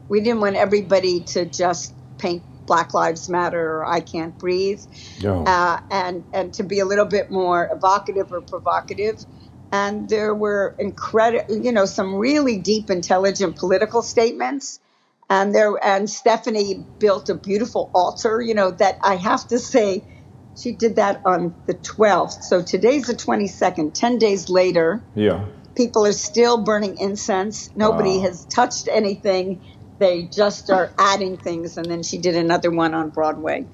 we 0.08 0.20
didn't 0.20 0.40
want 0.40 0.56
everybody 0.56 1.20
to 1.20 1.44
just 1.44 1.94
paint 2.18 2.42
Black 2.70 2.94
Lives 2.94 3.28
Matter 3.28 3.78
or 3.78 3.84
I 3.84 3.98
Can't 3.98 4.38
Breathe, 4.38 4.80
no. 5.20 5.42
uh, 5.44 5.78
and 5.90 6.24
and 6.32 6.52
to 6.54 6.62
be 6.62 6.78
a 6.78 6.84
little 6.84 7.04
bit 7.04 7.28
more 7.28 7.68
evocative 7.72 8.30
or 8.30 8.40
provocative. 8.42 9.26
And 9.72 10.08
there 10.08 10.32
were 10.32 10.76
incredible, 10.78 11.56
you 11.66 11.72
know, 11.72 11.84
some 11.84 12.14
really 12.14 12.58
deep, 12.58 12.88
intelligent 12.88 13.56
political 13.56 14.02
statements. 14.02 14.78
And 15.28 15.52
there, 15.52 15.74
and 15.84 16.08
Stephanie 16.08 16.86
built 17.00 17.28
a 17.28 17.34
beautiful 17.34 17.90
altar, 17.92 18.40
you 18.40 18.54
know, 18.54 18.70
that 18.72 18.98
I 19.02 19.16
have 19.16 19.46
to 19.48 19.58
say, 19.58 20.04
she 20.56 20.72
did 20.76 20.94
that 20.96 21.22
on 21.24 21.56
the 21.66 21.74
12th. 21.74 22.42
So 22.42 22.62
today's 22.62 23.06
the 23.06 23.14
22nd. 23.14 23.94
10 23.94 24.18
days 24.18 24.48
later, 24.48 25.04
Yeah. 25.14 25.46
people 25.76 26.04
are 26.06 26.12
still 26.12 26.62
burning 26.64 26.96
incense. 26.98 27.70
Nobody 27.74 28.16
Wow. 28.18 28.22
has 28.26 28.44
touched 28.44 28.88
anything. 28.90 29.60
They 30.00 30.24
just 30.24 30.70
are 30.70 30.92
adding 30.98 31.38
things. 31.38 31.78
And 31.78 31.86
then 31.86 32.02
she 32.02 32.18
did 32.18 32.36
another 32.36 32.72
one 32.72 32.94
on 32.94 33.10
Broadway 33.10 33.66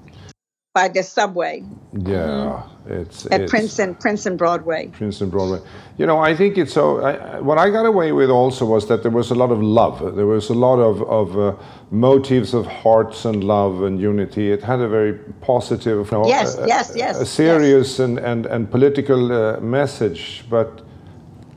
by 0.77 0.89
the 0.89 1.03
subway 1.03 1.63
Yeah. 1.93 2.63
It's 2.89 3.25
at 3.27 3.41
it's, 3.41 3.51
Prince 3.51 3.79
and 3.79 3.99
Prince 3.99 4.27
Broadway. 4.37 4.87
Princeton 4.93 5.29
Broadway. 5.29 5.59
You 5.97 6.05
know, 6.05 6.19
I 6.19 6.35
think 6.35 6.57
it's 6.57 6.73
so. 6.73 7.01
I, 7.03 7.39
what 7.41 7.57
I 7.57 7.69
got 7.69 7.85
away 7.85 8.11
with 8.13 8.29
also 8.29 8.65
was 8.65 8.87
that 8.87 9.01
there 9.03 9.11
was 9.11 9.31
a 9.31 9.35
lot 9.35 9.51
of 9.51 9.61
love. 9.61 10.15
There 10.15 10.27
was 10.27 10.49
a 10.49 10.53
lot 10.53 10.79
of 10.79 11.01
of 11.03 11.37
uh, 11.37 11.55
motives 11.91 12.53
of 12.53 12.65
hearts 12.67 13.25
and 13.25 13.43
love 13.43 13.83
and 13.83 13.99
unity. 13.99 14.51
It 14.51 14.63
had 14.63 14.79
a 14.79 14.87
very 14.87 15.13
positive, 15.41 16.11
you 16.11 16.17
know, 16.17 16.27
Yes, 16.27 16.57
a- 16.57 16.67
yes, 16.67 16.93
yes, 16.95 17.19
a 17.19 17.25
serious 17.25 17.99
and 17.99 18.19
and 18.19 18.45
and 18.45 18.71
political 18.71 19.31
uh, 19.33 19.59
message, 19.59 20.45
but 20.49 20.81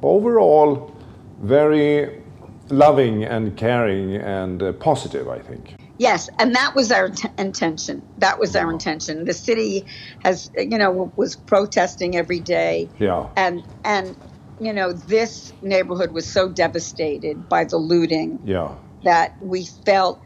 overall, 0.03 0.91
very 1.43 2.20
loving 2.71 3.25
and 3.25 3.57
caring 3.57 4.17
and 4.17 4.63
uh, 4.63 4.73
positive. 4.73 5.29
I 5.29 5.39
think. 5.41 5.77
Yes, 5.99 6.31
and 6.39 6.55
that 6.55 6.75
was 6.75 6.91
our 6.91 7.11
t- 7.11 7.29
intention. 7.37 8.07
That 8.17 8.39
was 8.39 8.57
our 8.57 8.71
intention. 8.73 9.25
The 9.27 9.35
city 9.35 9.87
has, 10.21 10.49
you 10.57 10.79
know, 10.79 11.13
was 11.17 11.37
protesting 11.37 12.17
every 12.17 12.41
day. 12.41 12.91
Yeah. 12.99 13.27
and 13.37 13.63
and 13.85 14.17
you 14.59 14.73
know 14.73 14.93
this 14.93 15.53
neighborhood 15.63 16.13
was 16.13 16.31
so 16.33 16.49
devastated 16.53 17.49
by 17.49 17.65
the 17.65 17.77
looting 17.77 18.39
Yeah. 18.45 18.77
that 19.03 19.33
we 19.43 19.67
felt 19.85 20.21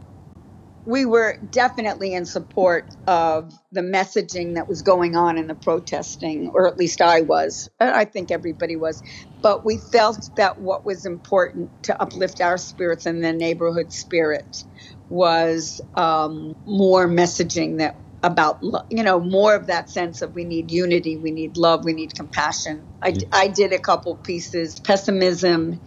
we 0.86 1.06
were 1.06 1.38
definitely 1.50 2.14
in 2.14 2.26
support 2.26 2.86
of 3.06 3.54
the 3.72 3.82
messaging 3.82 4.56
that 4.56 4.68
was 4.68 4.82
going 4.82 5.16
on 5.16 5.38
in 5.38 5.46
the 5.48 5.54
protesting 5.54 6.50
or 6.54 6.68
at 6.68 6.78
least 6.78 7.00
I 7.02 7.22
was 7.22 7.68
I 7.80 8.06
think 8.06 8.32
everybody 8.32 8.76
was. 8.76 9.02
But 9.42 9.64
we 9.64 9.78
felt 9.78 10.30
that 10.36 10.60
what 10.60 10.86
was 10.86 11.06
important 11.06 11.72
to 11.84 12.00
uplift 12.02 12.40
our 12.42 12.58
spirits 12.58 13.06
and 13.06 13.24
the 13.24 13.32
neighborhood 13.32 13.92
spirit 13.92 14.64
was 15.08 15.80
um, 15.96 16.54
more 16.66 17.08
messaging 17.08 17.78
that 17.78 17.96
about 18.24 18.60
you 18.90 19.02
know 19.04 19.20
more 19.20 19.54
of 19.56 19.66
that 19.66 19.90
sense 19.90 20.22
of 20.22 20.34
we 20.34 20.44
need 20.44 20.70
unity 20.70 21.18
we 21.18 21.32
need 21.32 21.56
love 21.58 21.84
we 21.84 21.94
need 21.94 22.14
compassion. 22.14 22.88
I, 23.02 23.16
I 23.32 23.48
did 23.48 23.72
a 23.72 23.80
couple 23.80 24.16
pieces 24.16 24.80
pessimism 24.80 25.80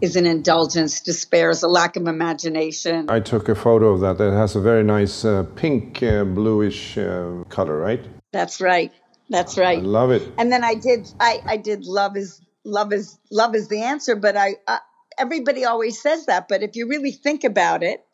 is 0.00 0.16
an 0.16 0.26
indulgence 0.26 1.00
despair 1.00 1.50
is 1.50 1.62
a 1.62 1.68
lack 1.68 1.96
of 1.96 2.06
imagination 2.06 3.10
I 3.10 3.20
took 3.20 3.48
a 3.48 3.54
photo 3.54 3.88
of 3.88 4.00
that. 4.00 4.18
That 4.18 4.32
has 4.32 4.56
a 4.56 4.60
very 4.60 4.82
nice 4.82 5.24
uh, 5.24 5.44
pink, 5.56 6.02
uh, 6.02 6.24
bluish 6.24 6.96
uh, 6.98 7.44
color, 7.48 7.76
right? 7.78 8.04
that's 8.32 8.60
right 8.60 8.92
that's 9.28 9.56
right. 9.58 9.78
I 9.78 9.82
love 9.82 10.10
it. 10.10 10.22
and 10.38 10.50
then 10.52 10.64
i 10.64 10.74
did 10.74 11.08
i 11.20 11.40
i 11.46 11.56
did 11.56 11.84
love 11.84 12.16
is 12.16 12.40
love 12.64 12.92
is 12.92 13.18
love 13.30 13.54
is 13.54 13.68
the 13.68 13.82
answer 13.82 14.16
but 14.16 14.36
i 14.36 14.56
uh, 14.66 14.78
everybody 15.18 15.64
always 15.64 16.00
says 16.00 16.26
that 16.26 16.48
but 16.48 16.62
if 16.62 16.76
you 16.76 16.88
really 16.88 17.12
think 17.12 17.44
about 17.44 17.82
it 17.82 18.04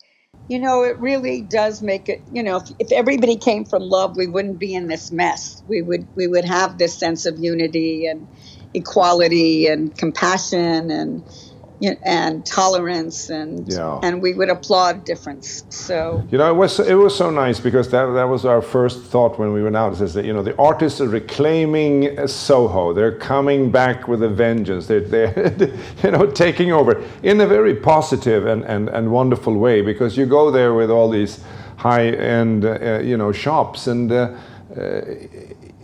you 0.49 0.59
know 0.59 0.85
it 0.85 0.99
really 0.99 1.41
does 1.43 1.83
make 1.83 2.09
it 2.09 2.23
you 2.33 2.43
know 2.43 2.57
if, 2.57 2.71
if 2.79 2.93
everybody 2.93 3.37
came 3.37 3.65
from 3.65 3.83
love 3.83 4.17
we 4.17 4.27
wouldn't 4.27 4.59
be 4.59 4.75
in 4.75 4.89
this 4.89 5.11
mess 5.11 5.63
we 5.69 5.83
would 5.83 6.07
we 6.17 6.27
would 6.27 6.45
have 6.45 6.79
this 6.79 6.95
sense 6.99 7.27
of 7.27 7.39
unity 7.39 8.07
and 8.07 8.27
equality 8.75 9.67
and 9.67 9.97
compassion 9.97 10.91
and 10.91 11.25
you 11.81 11.91
know, 11.91 11.97
and 12.05 12.45
tolerance 12.47 13.31
and 13.31 13.67
Yeah. 13.69 14.01
and 14.03 14.23
we 14.23 14.35
would 14.35 14.49
applaud 14.51 15.05
difference 15.05 15.65
so 15.71 16.23
You 16.31 16.39
know, 16.39 16.51
it 16.51 16.57
was 16.57 16.81
it 16.81 16.95
was 16.95 17.15
so 17.17 17.31
nice 17.31 17.61
because 17.61 17.91
that 17.91 18.07
that 18.15 18.29
was 18.29 18.45
our 18.45 18.63
first 18.63 19.03
thought 19.13 19.39
when 19.39 19.53
we 19.53 19.63
went 19.63 19.77
out. 19.77 20.01
Is 20.01 20.15
that 20.15 20.25
you 20.25 20.33
know 20.33 20.43
the 20.43 20.57
artists 20.59 21.01
are 21.01 21.09
reclaiming 21.09 22.27
Soho. 22.29 22.93
They're 22.95 23.19
coming 23.19 23.71
back 23.71 24.09
with 24.09 24.23
a 24.23 24.29
vengeance. 24.29 24.87
They're 24.87 25.01
they're 25.01 25.53
you 26.03 26.11
know 26.11 26.27
taking 26.27 26.73
over 26.73 27.03
in 27.23 27.41
a 27.41 27.47
very 27.47 27.75
positive 27.75 28.47
and 28.47 28.65
and 28.65 28.89
and 28.89 29.11
wonderful 29.11 29.55
way 29.57 29.83
because 29.83 30.17
you 30.17 30.27
go 30.27 30.51
there 30.51 30.73
with 30.75 30.91
all 30.91 31.11
these 31.11 31.41
high 31.77 32.09
end 32.11 32.65
uh, 32.65 33.01
you 33.01 33.17
know 33.17 33.33
shops 33.33 33.87
and. 33.87 34.11
Uh, 34.13 34.31
uh, 34.77 35.01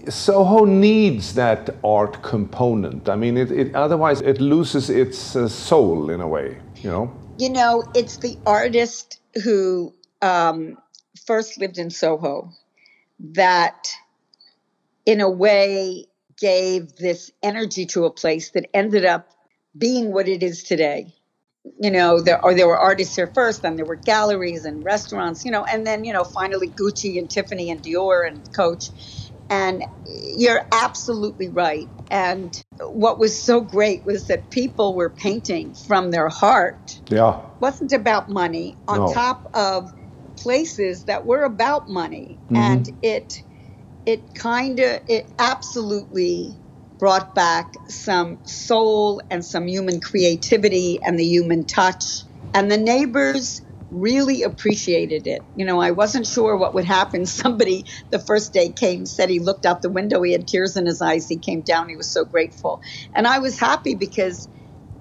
Soho 0.08 0.64
needs 0.64 1.34
that 1.34 1.70
art 1.84 2.22
component. 2.22 3.08
I 3.08 3.16
mean, 3.16 3.36
it, 3.36 3.50
it, 3.50 3.74
otherwise 3.74 4.20
it 4.20 4.40
loses 4.40 4.90
its 4.90 5.36
uh, 5.36 5.48
soul 5.48 6.10
in 6.10 6.20
a 6.20 6.28
way. 6.28 6.58
You 6.76 6.90
know. 6.90 7.16
you 7.38 7.50
know, 7.50 7.84
it's 7.94 8.18
the 8.18 8.36
artist 8.44 9.20
who 9.44 9.94
um, 10.20 10.76
first 11.26 11.58
lived 11.58 11.78
in 11.78 11.90
Soho 11.90 12.50
that, 13.20 13.88
in 15.06 15.20
a 15.20 15.30
way, 15.30 16.06
gave 16.38 16.96
this 16.96 17.30
energy 17.42 17.86
to 17.86 18.04
a 18.04 18.10
place 18.10 18.50
that 18.50 18.68
ended 18.74 19.04
up 19.04 19.30
being 19.78 20.12
what 20.12 20.28
it 20.28 20.42
is 20.42 20.64
today. 20.64 21.14
You 21.80 21.92
know, 21.92 22.20
there 22.20 22.44
or 22.44 22.54
there 22.54 22.66
were 22.66 22.78
artists 22.78 23.14
here 23.14 23.30
first, 23.32 23.62
then 23.62 23.76
there 23.76 23.84
were 23.84 23.94
galleries 23.94 24.64
and 24.64 24.84
restaurants. 24.84 25.44
You 25.44 25.52
know, 25.52 25.64
and 25.64 25.86
then 25.86 26.04
you 26.04 26.12
know, 26.12 26.24
finally 26.24 26.68
Gucci 26.68 27.18
and 27.18 27.30
Tiffany 27.30 27.70
and 27.70 27.80
Dior 27.80 28.26
and 28.26 28.52
Coach. 28.52 28.90
And 29.50 29.84
you're 30.36 30.62
absolutely 30.72 31.48
right. 31.48 31.88
And 32.10 32.62
what 32.80 33.18
was 33.18 33.42
so 33.42 33.60
great 33.60 34.04
was 34.04 34.26
that 34.26 34.50
people 34.50 34.94
were 34.94 35.10
painting 35.10 35.74
from 35.74 36.10
their 36.10 36.28
heart 36.28 37.00
Yeah. 37.08 37.40
wasn't 37.60 37.92
about 37.92 38.28
money 38.28 38.76
on 38.88 38.98
No. 38.98 39.12
top 39.12 39.50
of 39.54 39.90
places 40.36 41.04
that 41.04 41.26
were 41.26 41.44
about 41.44 41.88
money 41.88 42.38
mm-hmm. 42.46 42.56
and 42.56 42.90
it 43.02 43.42
it 44.06 44.34
kind 44.34 44.80
of 44.80 45.00
it 45.06 45.30
absolutely 45.38 46.56
brought 46.98 47.34
back 47.34 47.74
some 47.88 48.38
soul 48.44 49.20
and 49.30 49.44
some 49.44 49.66
human 49.68 50.00
creativity 50.00 51.00
and 51.04 51.18
the 51.18 51.24
human 51.24 51.64
touch 51.64 52.24
and 52.54 52.70
the 52.70 52.76
neighbors 52.78 53.62
really 53.92 54.42
appreciated 54.42 55.26
it 55.26 55.42
you 55.54 55.64
know 55.64 55.80
i 55.80 55.90
wasn't 55.90 56.26
sure 56.26 56.56
what 56.56 56.74
would 56.74 56.84
happen 56.84 57.26
somebody 57.42 57.84
the 58.10 58.18
first 58.18 58.52
day 58.52 58.72
came 58.72 59.06
said 59.06 59.28
he 59.28 59.38
looked 59.38 59.66
out 59.66 59.82
the 59.82 59.90
window 59.90 60.22
he 60.22 60.32
had 60.32 60.48
tears 60.48 60.76
in 60.76 60.86
his 60.86 61.02
eyes 61.02 61.28
he 61.28 61.38
came 61.38 61.60
down 61.60 61.88
he 61.88 61.96
was 61.96 62.10
so 62.10 62.24
grateful 62.24 62.80
and 63.14 63.26
i 63.26 63.38
was 63.38 63.58
happy 63.60 63.94
because 63.94 64.48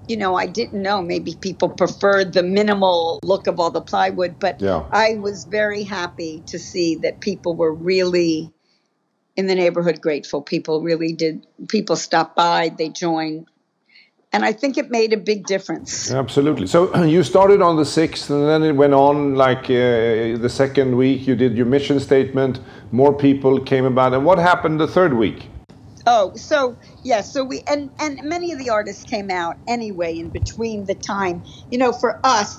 you 0.08 0.16
know, 0.16 0.34
I 0.34 0.46
didn't 0.46 0.82
know. 0.82 1.00
Maybe 1.00 1.36
people 1.40 1.68
preferred 1.70 2.32
the 2.32 2.42
minimal 2.42 3.20
look 3.22 3.46
of 3.46 3.60
all 3.60 3.70
the 3.70 3.80
plywood, 3.80 4.36
but 4.38 4.60
Yeah. 4.60 4.84
I 4.90 5.14
was 5.14 5.44
very 5.44 5.84
happy 5.84 6.42
to 6.48 6.58
see 6.58 6.96
that 6.96 7.20
people 7.20 7.54
were 7.56 7.72
really 7.72 8.52
in 9.36 9.46
the 9.46 9.54
neighborhood 9.54 10.00
grateful. 10.00 10.42
People 10.42 10.82
really 10.82 11.12
did. 11.12 11.46
People 11.68 11.96
stopped 11.96 12.36
by, 12.36 12.70
they 12.76 12.88
joined, 12.88 13.46
and 14.32 14.44
I 14.44 14.52
think 14.52 14.78
it 14.78 14.90
made 14.90 15.12
a 15.12 15.16
big 15.16 15.46
difference. 15.46 16.10
Absolutely. 16.10 16.66
So 16.66 17.04
you 17.04 17.22
started 17.22 17.60
on 17.60 17.76
the 17.76 17.82
6th 17.82 18.30
and 18.30 18.48
then 18.48 18.62
it 18.62 18.72
went 18.72 18.94
on 18.94 19.34
like 19.34 19.64
uh, 19.64 20.38
the 20.38 20.50
second 20.50 20.96
week 20.96 21.26
you 21.26 21.36
did 21.36 21.56
your 21.56 21.66
mission 21.66 22.00
statement, 22.00 22.60
more 22.90 23.12
people 23.12 23.60
came 23.60 23.84
about. 23.84 24.14
And 24.14 24.24
what 24.24 24.38
happened 24.38 24.80
the 24.80 24.88
third 24.88 25.14
week? 25.14 25.48
Oh, 26.06 26.32
so 26.34 26.76
yeah, 27.04 27.20
so 27.20 27.44
we 27.44 27.62
and 27.68 27.90
and 28.00 28.18
many 28.24 28.52
of 28.52 28.58
the 28.58 28.70
artists 28.70 29.04
came 29.04 29.30
out 29.30 29.56
anyway 29.68 30.18
in 30.18 30.30
between 30.30 30.84
the 30.86 30.96
time. 30.96 31.44
You 31.70 31.78
know, 31.78 31.92
for 31.92 32.18
us, 32.24 32.58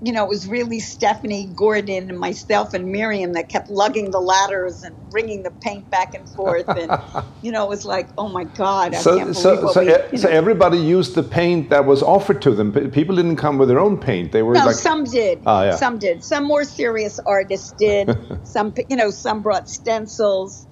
you 0.00 0.12
know, 0.12 0.24
it 0.24 0.28
was 0.28 0.46
really 0.48 0.80
Stephanie 0.80 1.52
Gordon 1.56 2.10
and 2.10 2.18
myself 2.18 2.74
and 2.74 2.86
Miriam 2.92 3.32
that 3.34 3.48
kept 3.50 3.70
lugging 3.70 4.10
the 4.10 4.20
ladders 4.20 4.82
and 4.82 4.96
bringing 5.10 5.42
the 5.42 5.52
paint 5.62 5.90
back 5.90 6.14
and 6.14 6.28
forth, 6.28 6.66
and 6.68 6.90
you 7.42 7.52
know, 7.52 7.64
it 7.64 7.68
was 7.68 7.84
like, 7.84 8.10
oh 8.18 8.28
my 8.28 8.44
God, 8.44 8.94
I 8.94 9.02
So, 9.02 9.16
can't 9.16 9.32
believe 9.34 9.60
so, 9.60 9.68
so, 9.72 9.80
we. 9.80 9.90
e- 9.94 10.16
so 10.18 10.28
everybody 10.28 10.78
used 10.78 11.14
the 11.14 11.22
paint 11.22 11.70
that 11.70 11.86
was 11.86 12.02
offered 12.02 12.42
to 12.42 12.52
them. 12.52 12.72
People 12.92 13.16
didn't 13.16 13.36
come 13.36 13.58
with 13.58 13.68
their 13.68 13.80
own 13.80 13.98
paint. 13.98 14.32
They 14.32 14.42
were 14.42 14.54
No, 14.54 14.66
like, 14.66 14.76
some 14.76 15.04
did. 15.04 15.42
Ah, 15.46 15.64
yeah. 15.64 15.76
Some 15.76 15.98
did. 15.98 16.24
Some 16.24 16.46
more 16.46 16.64
serious 16.64 17.18
artists 17.26 17.72
did. 17.78 18.10
some, 18.44 18.72
you 18.88 18.96
know, 18.96 19.10
some 19.10 19.42
brought 19.42 19.68
stencils, 19.68 20.66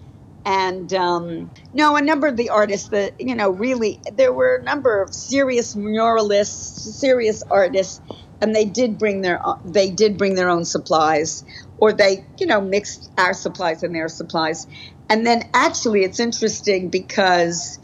and 0.45 0.93
um, 0.95 1.53
no, 1.73 1.97
a 1.97 2.03
number 2.03 2.27
of 2.29 2.37
the 2.37 2.51
artists 2.51 2.89
that 2.91 3.15
you 3.21 3.35
know 3.35 3.51
really 3.51 4.01
there 4.13 4.33
were 4.33 4.59
a 4.61 4.65
number 4.65 5.03
of 5.03 5.15
serious 5.15 5.75
muralists, 5.77 6.81
serious 6.99 7.43
artists, 7.51 8.01
and 8.43 8.55
they 8.57 8.67
did 8.67 8.99
bring 8.99 9.23
their 9.23 9.41
they 9.65 9.93
did 9.93 10.19
bring 10.19 10.37
their 10.37 10.51
own 10.51 10.67
supplies, 10.67 11.45
or 11.79 11.95
they 11.95 12.27
you 12.41 12.49
know 12.49 12.63
mixed 12.63 13.11
our 13.19 13.35
supplies 13.35 13.85
and 13.85 13.95
their 13.97 14.09
supplies, 14.11 14.67
and 15.11 15.27
then 15.27 15.45
actually 15.55 16.05
it's 16.05 16.21
interesting 16.21 16.91
because 16.91 17.81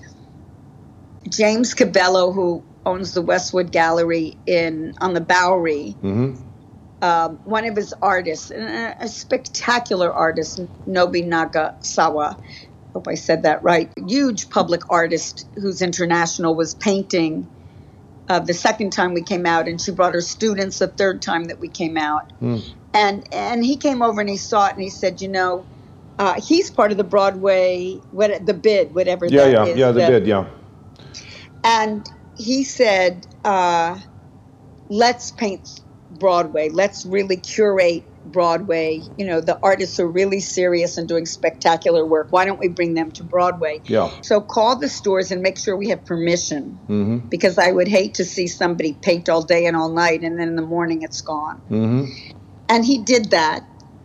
James 1.30 1.74
Cavello, 1.74 2.32
who 2.34 2.66
owns 2.86 3.14
the 3.14 3.22
Westwood 3.22 3.72
Gallery 3.72 4.40
in 4.46 4.94
on 5.00 5.14
the 5.14 5.20
Bowery, 5.22 5.98
Mhm. 6.02 6.44
um, 7.02 7.40
one 7.44 7.66
of 7.66 7.76
his 7.76 7.94
artists, 8.02 8.50
a, 8.50 8.94
a 9.00 9.08
spectacular 9.08 10.12
artist, 10.12 10.60
Nobi 10.88 11.24
Nagasawa. 11.26 12.36
Hope 12.94 13.08
I 13.08 13.14
said 13.16 13.44
that 13.44 13.62
right. 13.64 13.90
Huge 14.06 14.50
public 14.50 14.82
artist 14.90 15.46
who's 15.56 15.82
international 15.82 16.56
was 16.56 16.74
painting 16.74 17.48
uh, 18.28 18.40
the 18.40 18.54
second 18.54 18.90
time 18.90 19.14
we 19.14 19.23
came 19.23 19.47
out, 19.47 19.68
and 19.68 19.80
she 19.80 19.90
brought 19.90 20.14
her 20.14 20.20
students 20.20 20.78
the 20.78 20.88
third 20.88 21.23
time 21.23 21.44
that 21.44 21.61
we 21.61 21.68
came 21.68 21.97
out. 21.97 22.32
And 22.94 23.26
and 23.32 23.64
he 23.64 23.76
came 23.76 24.02
over 24.02 24.20
and 24.20 24.30
he 24.30 24.37
saw 24.37 24.68
it 24.68 24.75
and 24.75 24.82
he 24.82 24.90
said, 24.90 25.20
you 25.20 25.28
know, 25.28 25.66
uh, 26.18 26.40
he's 26.40 26.70
part 26.70 26.90
of 26.90 26.97
the 26.97 27.04
Broadway, 27.04 28.00
what 28.11 28.44
the 28.44 28.54
bid, 28.54 28.94
whatever. 28.94 29.26
Yeah, 29.26 29.44
that 29.44 29.52
yeah, 29.52 29.64
is, 29.64 29.78
yeah, 29.78 29.92
the, 29.92 30.00
the- 30.00 30.06
bid, 30.06 30.26
yeah. 30.26 30.47
And 31.64 32.08
he 32.37 32.64
said, 32.64 33.26
uh, 33.44 33.99
"Let's 34.88 35.30
paint 35.32 35.80
Broadway. 36.11 36.70
Let's 36.70 37.04
really 37.04 37.37
curate 37.37 38.07
Broadway. 38.30 39.02
You 39.16 39.26
know, 39.26 39.40
the 39.40 39.58
artists 39.62 39.99
are 40.00 40.06
really 40.06 40.40
serious 40.40 40.97
and 40.99 41.08
doing 41.08 41.26
spectacular 41.26 42.06
work. 42.06 42.28
Why 42.30 42.44
don't 42.44 42.58
we 42.61 42.68
bring 42.68 42.94
them 42.94 43.11
to 43.12 43.25
Broadway?" 43.25 43.80
Yeah. 43.87 44.11
So 44.23 44.40
call 44.40 44.78
the 44.78 44.88
stores 44.88 45.30
and 45.30 45.42
make 45.42 45.58
sure 45.58 45.76
we 45.76 45.88
have 45.88 46.04
permission, 46.04 46.80
hmm 46.87 47.18
because 47.30 47.58
I 47.58 47.70
would 47.73 47.88
hate 47.88 48.14
to 48.14 48.25
see 48.25 48.47
somebody 48.47 48.92
paint 48.94 49.28
all 49.28 49.42
day 49.42 49.66
and 49.66 49.76
all 49.76 49.90
night, 49.92 50.23
and 50.23 50.38
then 50.38 50.49
in 50.49 50.56
the 50.56 50.62
morning 50.62 51.02
it's 51.02 51.20
gone. 51.23 51.62
hmm 51.68 52.04
and 52.70 52.85
he 52.85 53.02
did 53.02 53.30
that 53.30 53.62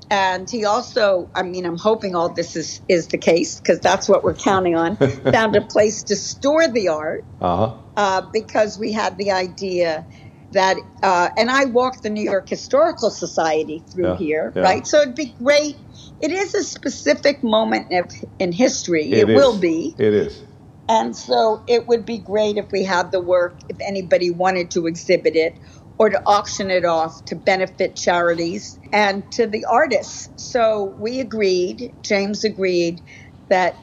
and 0.10 0.50
he 0.50 0.64
also 0.66 1.30
i 1.36 1.44
mean 1.44 1.66
i'm 1.66 1.78
hoping 1.78 2.16
all 2.16 2.34
this 2.34 2.56
is 2.56 2.82
is 2.88 3.08
the 3.10 3.18
case 3.18 3.60
because 3.60 3.80
that's 3.82 4.08
what 4.08 4.24
we're 4.24 4.34
counting 4.36 4.76
on 4.76 4.96
found 5.32 5.56
a 5.56 5.62
place 5.62 6.04
to 6.04 6.16
store 6.16 6.68
the 6.68 6.88
art 6.88 7.26
Uh-huh. 7.42 7.78
uh, 7.98 8.22
because 8.32 8.78
we 8.80 8.92
had 8.94 9.18
the 9.18 9.32
idea 9.32 10.08
that 10.54 10.78
uh, 11.04 11.30
and 11.38 11.50
i 11.52 11.66
walked 11.66 12.04
the 12.04 12.10
new 12.10 12.24
york 12.24 12.48
historical 12.50 13.10
society 13.12 13.84
through 13.92 14.10
Yeah, 14.12 14.18
here 14.18 14.54
yeah. 14.56 14.62
right 14.64 14.88
so 14.88 15.02
it'd 15.02 15.16
be 15.16 15.36
great 15.42 15.76
it 16.22 16.32
is 16.32 16.54
a 16.56 16.64
specific 16.64 17.44
moment 17.44 17.88
of, 17.92 18.10
in 18.40 18.52
history 18.52 19.12
It 19.12 19.30
it, 19.30 19.36
will 19.36 19.60
be 19.60 19.96
It 19.98 20.14
is. 20.14 20.42
and 20.88 21.16
so 21.16 21.64
it 21.68 21.88
would 21.88 22.06
be 22.06 22.20
great 22.20 22.58
if 22.58 22.68
we 22.72 22.84
had 22.84 23.12
the 23.12 23.20
work, 23.22 23.60
if 23.70 23.78
anybody 23.82 24.32
wanted 24.32 24.72
to 24.72 24.88
exhibit 24.88 25.36
it 25.36 25.60
or 26.00 26.10
to 26.10 26.22
auction 26.26 26.72
it 26.72 26.86
off 26.86 27.14
to 27.26 27.36
benefit 27.36 27.96
charities 27.96 28.80
and 28.92 29.24
to 29.32 29.48
the 29.48 29.66
artists. 29.70 30.30
So 30.38 30.96
we 30.98 31.20
agreed, 31.20 31.94
James 32.04 32.44
agreed, 32.44 33.02
that 33.54 33.76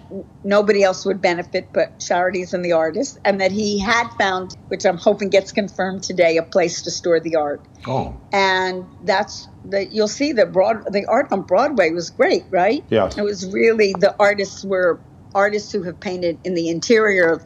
nobody 0.42 0.82
else 0.82 1.06
would 1.06 1.22
benefit 1.22 1.68
but 1.72 2.00
charities 2.00 2.52
and 2.52 2.64
the 2.64 2.72
artists, 2.72 3.16
and 3.24 3.40
that 3.40 3.52
he 3.52 3.78
had 3.78 4.08
found, 4.18 4.56
which 4.66 4.84
I'm 4.84 4.96
hoping 4.96 5.28
gets 5.28 5.52
confirmed 5.52 6.02
today, 6.02 6.38
a 6.38 6.42
place 6.42 6.82
to 6.82 6.90
store 6.90 7.20
the 7.20 7.36
art. 7.36 7.64
Oh, 7.86 8.20
And 8.32 8.84
that's 9.04 9.46
that 9.66 9.92
you'll 9.92 10.08
see 10.08 10.32
the 10.32 10.46
broad 10.46 10.92
the 10.92 11.06
art 11.06 11.28
on 11.30 11.42
Broadway 11.42 11.90
was 11.90 12.10
great, 12.10 12.46
right? 12.50 12.82
Yes. 12.88 13.16
It 13.16 13.22
was 13.22 13.48
really 13.52 13.94
the 13.96 14.16
artists 14.18 14.64
were 14.64 14.98
artists 15.36 15.70
who 15.70 15.84
have 15.84 16.00
painted 16.00 16.40
in 16.42 16.54
the 16.54 16.68
interior 16.68 17.28
of, 17.28 17.44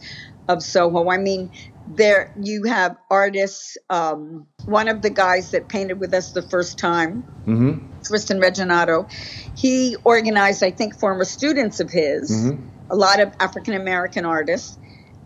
of 0.48 0.62
Soho. 0.62 1.10
I 1.10 1.18
mean, 1.18 1.50
there 1.86 2.30
you 2.40 2.64
have 2.64 2.96
artists. 3.10 3.76
Um, 3.90 4.46
one 4.66 4.88
of 4.88 5.02
the 5.02 5.10
guys 5.10 5.50
that 5.50 5.68
painted 5.68 6.00
with 6.00 6.14
us 6.14 6.32
the 6.32 6.42
first 6.42 6.78
time, 6.78 7.24
hmm 7.44 7.72
Tristan 8.04 8.38
Reginato, 8.38 9.10
he 9.56 9.96
organized, 10.04 10.62
I 10.62 10.70
think, 10.70 10.98
former 10.98 11.24
students 11.24 11.80
of 11.80 11.90
his, 11.90 12.30
Mhm. 12.30 12.68
a 12.90 12.96
lot 12.96 13.18
of 13.20 13.32
African 13.40 13.74
American 13.74 14.26
artists, 14.26 14.76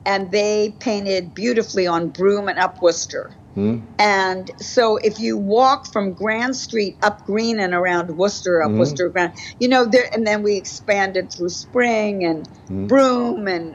and 0.06 0.30
they 0.30 0.76
painted 0.80 1.34
beautifully 1.34 1.86
on 1.88 2.10
Broome 2.10 2.48
and 2.48 2.58
up 2.58 2.80
Worcester. 2.80 3.30
hmm 3.54 3.78
And 3.98 4.48
so 4.60 4.96
if 4.98 5.18
you 5.18 5.36
walk 5.36 5.92
from 5.92 6.14
Grand 6.14 6.54
Street 6.54 6.98
up 7.02 7.24
Green 7.26 7.58
and 7.58 7.74
around 7.74 8.16
Worcester, 8.16 8.62
up 8.62 8.70
Mhm. 8.70 8.78
Worcester 8.78 9.08
Grand, 9.08 9.32
you 9.58 9.66
know, 9.68 9.84
there, 9.86 10.08
and 10.14 10.24
then 10.24 10.44
we 10.44 10.56
expanded 10.56 11.32
through 11.32 11.48
Spring 11.48 12.24
and 12.24 12.48
Mhm. 12.70 12.86
Broome 12.86 13.48
and 13.48 13.74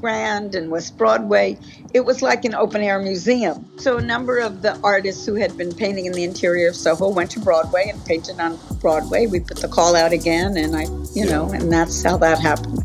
Grand 0.00 0.54
and 0.54 0.70
West 0.70 0.96
Broadway. 0.98 1.58
It 1.94 2.00
was 2.00 2.22
like 2.22 2.44
an 2.44 2.54
open 2.54 2.82
air 2.82 2.98
museum. 2.98 3.70
So 3.78 3.96
a 3.96 4.02
number 4.02 4.38
of 4.38 4.62
the 4.62 4.78
artists 4.82 5.26
who 5.26 5.34
had 5.34 5.56
been 5.56 5.74
painting 5.74 6.06
in 6.06 6.12
the 6.12 6.24
interior 6.24 6.68
of 6.68 6.76
Soho 6.76 7.08
went 7.08 7.30
to 7.32 7.40
Broadway 7.40 7.88
and 7.88 8.04
painted 8.04 8.38
on 8.38 8.58
Broadway. 8.80 9.26
We 9.26 9.40
put 9.40 9.58
the 9.58 9.68
call 9.68 9.96
out 9.96 10.12
again, 10.12 10.56
and 10.56 10.76
I, 10.76 10.84
you 11.14 11.26
know, 11.26 11.50
and 11.50 11.72
that's 11.72 12.02
how 12.02 12.16
that 12.18 12.38
happened. 12.38 12.82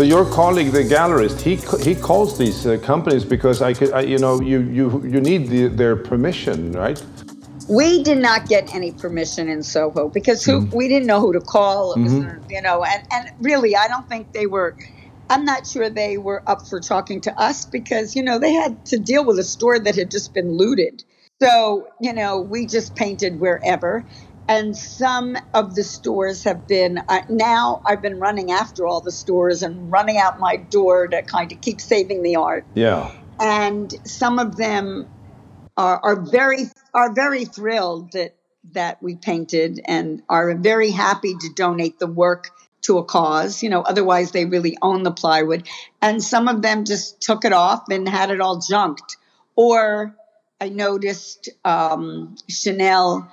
So 0.00 0.04
your 0.04 0.24
colleague, 0.24 0.72
the 0.72 0.82
gallerist, 0.82 1.42
he 1.42 1.56
he 1.84 1.94
calls 1.94 2.38
these 2.38 2.66
uh, 2.66 2.78
companies 2.78 3.22
because 3.22 3.60
I 3.60 3.74
could, 3.74 3.92
I, 3.92 4.00
you 4.00 4.16
know, 4.16 4.40
you 4.40 4.60
you 4.60 5.02
you 5.04 5.20
need 5.20 5.48
the, 5.48 5.66
their 5.68 5.94
permission, 5.94 6.72
right? 6.72 6.98
We 7.68 8.02
did 8.02 8.16
not 8.16 8.48
get 8.48 8.74
any 8.74 8.92
permission 8.92 9.50
in 9.50 9.62
Soho 9.62 10.08
because 10.08 10.42
who 10.42 10.60
we 10.72 10.88
didn't 10.88 11.06
know 11.06 11.20
who 11.20 11.34
to 11.34 11.40
call. 11.42 11.92
It 11.92 12.00
was, 12.00 12.14
you 12.48 12.62
know, 12.62 12.82
and 12.82 13.02
and 13.12 13.30
really, 13.42 13.76
I 13.76 13.88
don't 13.88 14.08
think 14.08 14.32
they 14.32 14.46
were. 14.46 14.74
I'm 15.28 15.44
not 15.44 15.66
sure 15.66 15.90
they 15.90 16.16
were 16.16 16.42
up 16.46 16.66
for 16.66 16.80
talking 16.80 17.20
to 17.20 17.38
us 17.38 17.66
because 17.66 18.16
you 18.16 18.22
know 18.22 18.38
they 18.38 18.54
had 18.54 18.86
to 18.86 18.98
deal 18.98 19.26
with 19.26 19.38
a 19.38 19.44
store 19.44 19.78
that 19.78 19.96
had 19.96 20.10
just 20.10 20.32
been 20.32 20.56
looted. 20.56 21.04
So 21.42 21.88
you 22.00 22.14
know, 22.14 22.40
we 22.40 22.64
just 22.64 22.96
painted 22.96 23.38
wherever. 23.38 24.02
And 24.50 24.76
some 24.76 25.36
of 25.54 25.76
the 25.76 25.84
stores 25.84 26.42
have 26.42 26.66
been 26.66 27.00
uh, 27.08 27.20
now. 27.28 27.82
I've 27.86 28.02
been 28.02 28.18
running 28.18 28.50
after 28.50 28.84
all 28.84 29.00
the 29.00 29.12
stores 29.12 29.62
and 29.62 29.92
running 29.92 30.18
out 30.18 30.40
my 30.40 30.56
door 30.56 31.06
to 31.06 31.22
kind 31.22 31.52
of 31.52 31.60
keep 31.60 31.80
saving 31.80 32.22
the 32.24 32.34
art 32.36 32.66
Yeah. 32.74 33.12
and 33.38 33.94
some 34.04 34.40
of 34.40 34.56
them 34.56 35.06
are, 35.76 36.00
are 36.02 36.20
very 36.20 36.64
are 36.92 37.12
very 37.14 37.44
thrilled 37.44 38.12
that 38.12 38.34
that 38.72 39.00
we 39.02 39.14
painted 39.14 39.80
and 39.86 40.22
are 40.28 40.54
very 40.56 40.90
happy 40.90 41.32
to 41.34 41.48
donate 41.54 41.98
the 42.00 42.06
work 42.08 42.50
to 42.82 42.98
a 42.98 43.04
cause 43.04 43.62
you 43.62 43.70
know 43.70 43.80
otherwise 43.82 44.32
they 44.32 44.44
really 44.44 44.76
own 44.82 45.02
the 45.04 45.10
plywood 45.12 45.66
and 46.02 46.22
some 46.22 46.48
of 46.48 46.60
them 46.60 46.84
just 46.84 47.20
took 47.20 47.44
it 47.44 47.52
off 47.52 47.84
and 47.88 48.08
had 48.08 48.30
it 48.30 48.40
all 48.40 48.58
junked 48.58 49.16
or 49.56 50.14
i 50.60 50.68
noticed 50.68 51.48
um, 51.64 52.34
chanel 52.48 53.32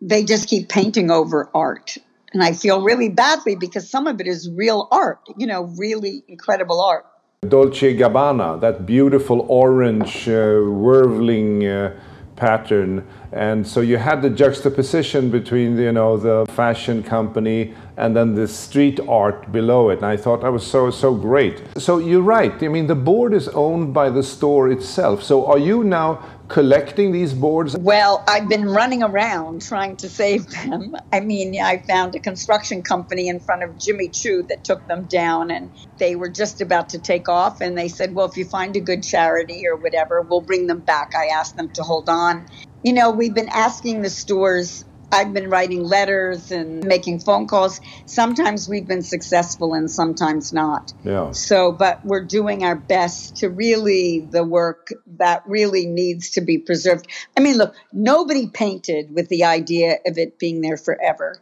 they 0.00 0.24
just 0.24 0.48
keep 0.48 0.68
painting 0.68 1.10
over 1.10 1.50
art 1.54 1.96
and 2.32 2.42
i 2.42 2.52
feel 2.52 2.82
really 2.82 3.08
badly 3.08 3.54
because 3.54 3.88
some 3.88 4.06
of 4.06 4.20
it 4.20 4.26
is 4.26 4.50
real 4.54 4.88
art 4.90 5.20
you 5.36 5.46
know 5.46 5.62
really 5.76 6.24
incredible 6.28 6.80
art 6.80 7.06
Dolce 7.48 7.96
Gabbana, 7.96 8.60
that 8.60 8.84
beautiful 8.84 9.46
orange 9.48 10.28
uh, 10.28 10.60
whirling 10.60 11.66
uh, 11.66 11.98
pattern, 12.36 13.06
and 13.32 13.66
so 13.66 13.80
you 13.80 13.96
had 13.96 14.20
the 14.20 14.28
juxtaposition 14.28 15.30
between 15.30 15.78
you 15.78 15.90
know 15.90 16.18
the 16.18 16.44
fashion 16.52 17.02
company 17.02 17.72
and 17.96 18.14
then 18.14 18.34
the 18.34 18.46
street 18.46 19.00
art 19.08 19.50
below 19.52 19.88
it, 19.88 19.96
and 19.96 20.06
I 20.06 20.18
thought 20.18 20.42
that 20.42 20.52
was 20.52 20.66
so 20.66 20.90
so 20.90 21.14
great. 21.14 21.62
So 21.78 21.96
you're 21.96 22.20
right. 22.20 22.62
I 22.62 22.68
mean, 22.68 22.88
the 22.88 22.94
board 22.94 23.32
is 23.32 23.48
owned 23.48 23.94
by 23.94 24.10
the 24.10 24.22
store 24.22 24.68
itself. 24.70 25.22
So 25.22 25.46
are 25.46 25.58
you 25.58 25.82
now 25.82 26.22
collecting 26.50 27.12
these 27.12 27.32
boards? 27.32 27.76
Well, 27.76 28.22
I've 28.28 28.48
been 28.48 28.68
running 28.68 29.02
around 29.02 29.62
trying 29.62 29.96
to 29.98 30.08
save 30.08 30.46
them. 30.48 30.94
I 31.12 31.20
mean, 31.20 31.58
I 31.60 31.78
found 31.78 32.14
a 32.14 32.20
construction 32.20 32.82
company 32.82 33.28
in 33.28 33.40
front 33.40 33.62
of 33.62 33.78
Jimmy 33.78 34.10
Choo 34.10 34.44
that 34.48 34.64
took 34.64 34.86
them 34.86 35.06
down, 35.06 35.50
and 35.50 35.70
they 35.98 36.16
were 36.16 36.28
just 36.28 36.60
about 36.60 36.90
to 36.90 36.98
take 36.98 37.28
off. 37.28 37.60
And 37.60 37.78
they 37.78 37.88
said, 37.88 38.14
Well, 38.14 38.26
if 38.26 38.36
you 38.36 38.44
find 38.44 38.76
a 38.76 38.80
good 38.80 39.02
charity 39.02 39.62
or 39.66 39.76
whatever, 39.76 40.20
we'll 40.22 40.42
bring 40.42 40.66
them 40.66 40.80
back. 40.80 41.12
I 41.16 41.26
asked 41.26 41.56
them 41.56 41.70
to 41.74 41.82
hold 41.82 42.08
on. 42.08 42.46
You 42.82 42.92
know, 42.92 43.10
we've 43.10 43.34
been 43.34 43.50
asking 43.50 44.02
the 44.02 44.10
stores. 44.10 44.84
I've 45.12 45.32
been 45.32 45.50
writing 45.50 45.82
letters 45.82 46.50
and 46.52 46.84
making 46.84 47.20
phone 47.20 47.46
calls. 47.46 47.80
Sometimes 48.06 48.68
we've 48.68 48.86
been 48.86 49.02
successful 49.02 49.74
and 49.74 49.90
sometimes 49.90 50.52
not. 50.52 50.92
Yeah. 51.04 51.32
So, 51.32 51.72
but 51.72 52.04
we're 52.04 52.24
doing 52.24 52.64
our 52.64 52.76
best 52.76 53.36
to 53.36 53.48
really 53.48 54.20
the 54.20 54.44
work 54.44 54.92
that 55.18 55.42
really 55.46 55.86
needs 55.86 56.30
to 56.30 56.40
be 56.40 56.58
preserved. 56.58 57.06
I 57.36 57.40
mean, 57.40 57.56
look, 57.56 57.74
nobody 57.92 58.46
painted 58.48 59.14
with 59.14 59.28
the 59.28 59.44
idea 59.44 59.98
of 60.06 60.18
it 60.18 60.38
being 60.38 60.60
there 60.60 60.76
forever. 60.76 61.40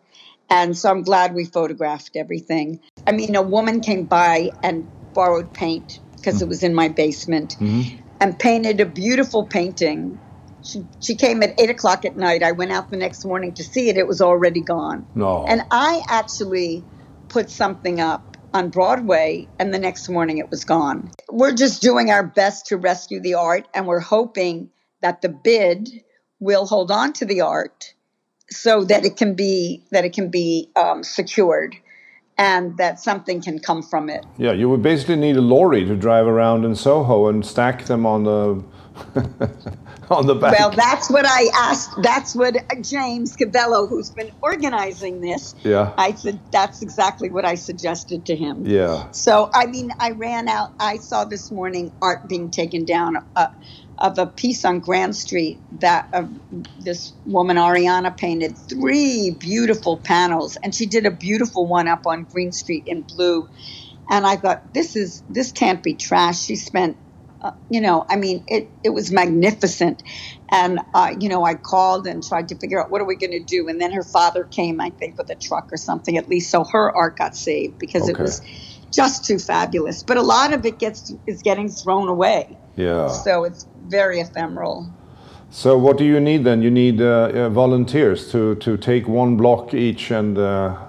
And 0.51 0.77
so 0.77 0.91
I'm 0.91 1.03
glad 1.03 1.35
we 1.35 1.45
photographed 1.45 2.17
everything. 2.17 2.81
I 3.07 3.13
mean, 3.13 3.37
a 3.37 3.43
woman 3.43 3.81
came 3.81 4.05
by 4.05 4.51
and 4.63 4.89
borrowed 5.13 5.53
paint 5.53 6.01
because 6.17 6.41
it 6.41 6.47
mm. 6.47 6.49
was 6.49 6.63
in 6.63 6.75
my 6.75 6.89
basement 6.89 7.57
mm-hmm. 7.59 8.01
and 8.21 8.39
painted 8.39 8.81
a 8.81 8.87
beautiful 8.87 9.47
painting. 9.47 10.19
She, 10.69 10.85
she 11.01 11.15
came 11.15 11.43
at 11.43 11.59
eight 11.59 11.71
o'clock 11.71 12.05
at 12.05 12.17
night. 12.17 12.43
I 12.43 12.53
went 12.53 12.73
out 12.73 12.91
the 12.91 12.97
next 12.97 13.25
morning 13.25 13.55
to 13.55 13.65
see 13.65 13.89
it. 13.89 13.97
It 13.97 14.07
was 14.07 14.21
already 14.21 14.61
gone. 14.61 15.07
No. 15.15 15.47
And 15.47 15.63
I 15.71 16.03
actually 16.09 16.85
put 17.29 17.51
something 17.51 18.01
up 18.01 18.37
on 18.53 18.69
Broadway, 18.69 19.49
and 19.59 19.73
the 19.73 19.79
next 19.79 20.09
morning 20.09 20.39
it 20.39 20.51
was 20.51 20.65
gone. 20.65 21.11
We're 21.31 21.55
just 21.55 21.81
doing 21.81 22.11
our 22.11 22.23
best 22.23 22.67
to 22.67 22.77
rescue 22.77 23.21
the 23.21 23.35
art, 23.35 23.67
and 23.75 23.87
we're 23.87 24.01
hoping 24.01 24.71
that 25.01 25.23
the 25.23 25.29
bid 25.29 25.89
will 26.41 26.67
hold 26.67 26.91
on 26.91 27.13
to 27.15 27.25
the 27.25 27.41
art 27.41 27.95
so 28.51 28.85
that 28.85 29.05
it 29.05 29.17
can 29.17 29.35
be 29.35 29.85
that 29.91 30.05
it 30.05 30.13
can 30.13 30.31
be 30.31 30.71
um, 30.77 31.03
secured 31.03 31.77
and 32.39 32.77
that 32.77 33.01
something 33.01 33.43
can 33.43 33.59
come 33.59 33.83
from 33.83 34.09
it. 34.09 34.25
Yeah, 34.37 34.53
you 34.53 34.69
would 34.69 34.83
basically 34.83 35.17
need 35.17 35.37
a 35.37 35.41
lorry 35.41 35.85
to 35.85 35.97
drive 35.97 36.27
around 36.27 36.65
in 36.65 36.77
Soho 36.77 37.27
and 37.27 37.45
stack 37.45 37.87
them 37.87 38.07
on 38.07 38.25
the 38.25 38.65
on 40.11 40.27
the 40.27 40.35
back. 40.35 40.59
Well, 40.59 40.71
that's 40.71 41.11
what 41.11 41.27
I 41.27 41.49
asked. 41.55 42.03
That's 42.03 42.35
what 42.35 42.57
James 42.83 43.37
Cavello, 43.37 43.89
who's 43.89 44.11
been 44.11 44.31
organizing 44.43 45.21
this, 45.21 45.55
yeah. 45.65 45.93
I 45.99 46.15
said 46.15 46.41
that's 46.51 46.83
exactly 46.83 47.31
what 47.31 47.45
I 47.45 47.55
suggested 47.57 48.27
to 48.27 48.37
him. 48.37 48.65
Yeah. 48.67 49.11
So 49.11 49.51
I 49.53 49.67
mean, 49.67 49.91
I 50.01 50.13
ran 50.13 50.49
out. 50.49 50.71
I 50.81 50.97
saw 50.97 51.25
this 51.25 51.51
morning 51.51 51.93
art 52.01 52.29
being 52.29 52.51
taken 52.51 52.85
down 52.85 53.17
uh, 53.37 53.49
of 53.99 54.19
a 54.19 54.27
piece 54.27 54.65
on 54.65 54.81
Grand 54.81 55.17
Street 55.17 55.61
that 55.81 56.09
uh, 56.13 56.25
this 56.79 57.13
woman 57.27 57.57
Ariana 57.57 58.17
painted 58.17 58.57
three 58.57 59.37
beautiful 59.39 59.99
panels, 59.99 60.57
and 60.63 60.75
she 60.75 60.87
did 60.87 61.05
a 61.05 61.11
beautiful 61.11 61.67
one 61.67 61.89
up 61.89 62.07
on 62.07 62.25
Green 62.25 62.53
Street 62.53 62.85
in 62.87 63.03
blue. 63.03 63.49
And 64.11 64.27
I 64.27 64.37
thought, 64.37 64.73
this 64.73 64.97
is 64.97 65.23
this 65.29 65.53
can't 65.53 65.83
be 65.83 65.95
trash. 65.95 66.43
She 66.43 66.57
spent 66.57 66.97
uh, 67.41 67.53
you 67.71 67.81
know, 67.81 68.05
I 68.09 68.17
mean, 68.17 68.45
it, 68.49 68.71
it 68.83 68.91
was 68.91 69.13
magnificent. 69.13 70.03
And, 70.51 70.81
uh, 70.95 71.15
you 71.21 71.29
know, 71.29 71.45
I 71.45 71.55
called 71.55 72.07
and 72.07 72.23
tried 72.23 72.49
to 72.49 72.57
figure 72.57 72.83
out 72.83 72.91
what 72.91 73.01
are 73.01 73.05
we 73.05 73.17
going 73.17 73.33
to 73.33 73.45
do. 73.45 73.69
And 73.69 73.81
then 73.81 73.93
her 73.93 74.03
father 74.03 74.45
came, 74.45 74.81
I 74.81 74.91
think, 74.91 75.19
with 75.19 75.31
a 75.31 75.35
truck 75.35 75.73
or 75.73 75.77
something, 75.77 76.17
at 76.17 76.29
least. 76.29 76.51
So 76.51 76.65
her 76.65 76.95
art 76.95 77.17
got 77.17 77.37
saved 77.37 77.79
because 77.79 78.05
Okay. 78.05 78.13
it 78.13 78.19
was 78.19 78.43
just 78.91 79.25
too 79.25 79.39
fabulous. 79.39 80.03
But 80.03 80.17
a 80.17 80.23
lot 80.23 80.53
of 80.53 80.65
it 80.67 80.79
gets 80.79 81.13
is 81.27 81.43
getting 81.43 81.69
thrown 81.69 82.09
away. 82.09 82.57
Yeah. 82.77 83.09
So 83.09 83.45
it's 83.45 83.67
very 83.87 84.21
ephemeral. 84.21 84.89
So 85.51 85.79
what 85.79 85.97
do 85.97 86.05
you 86.05 86.21
need 86.21 86.45
then? 86.45 86.63
You 86.63 86.71
need 86.71 87.01
uh, 87.01 87.31
uh, 87.35 87.49
volunteers 87.49 88.31
to, 88.33 88.55
to 88.57 88.77
take 88.77 89.09
one 89.09 89.37
block 89.37 89.73
each 89.73 90.11
and 90.11 90.37
uh, 90.37 90.43
uh, 90.43 90.88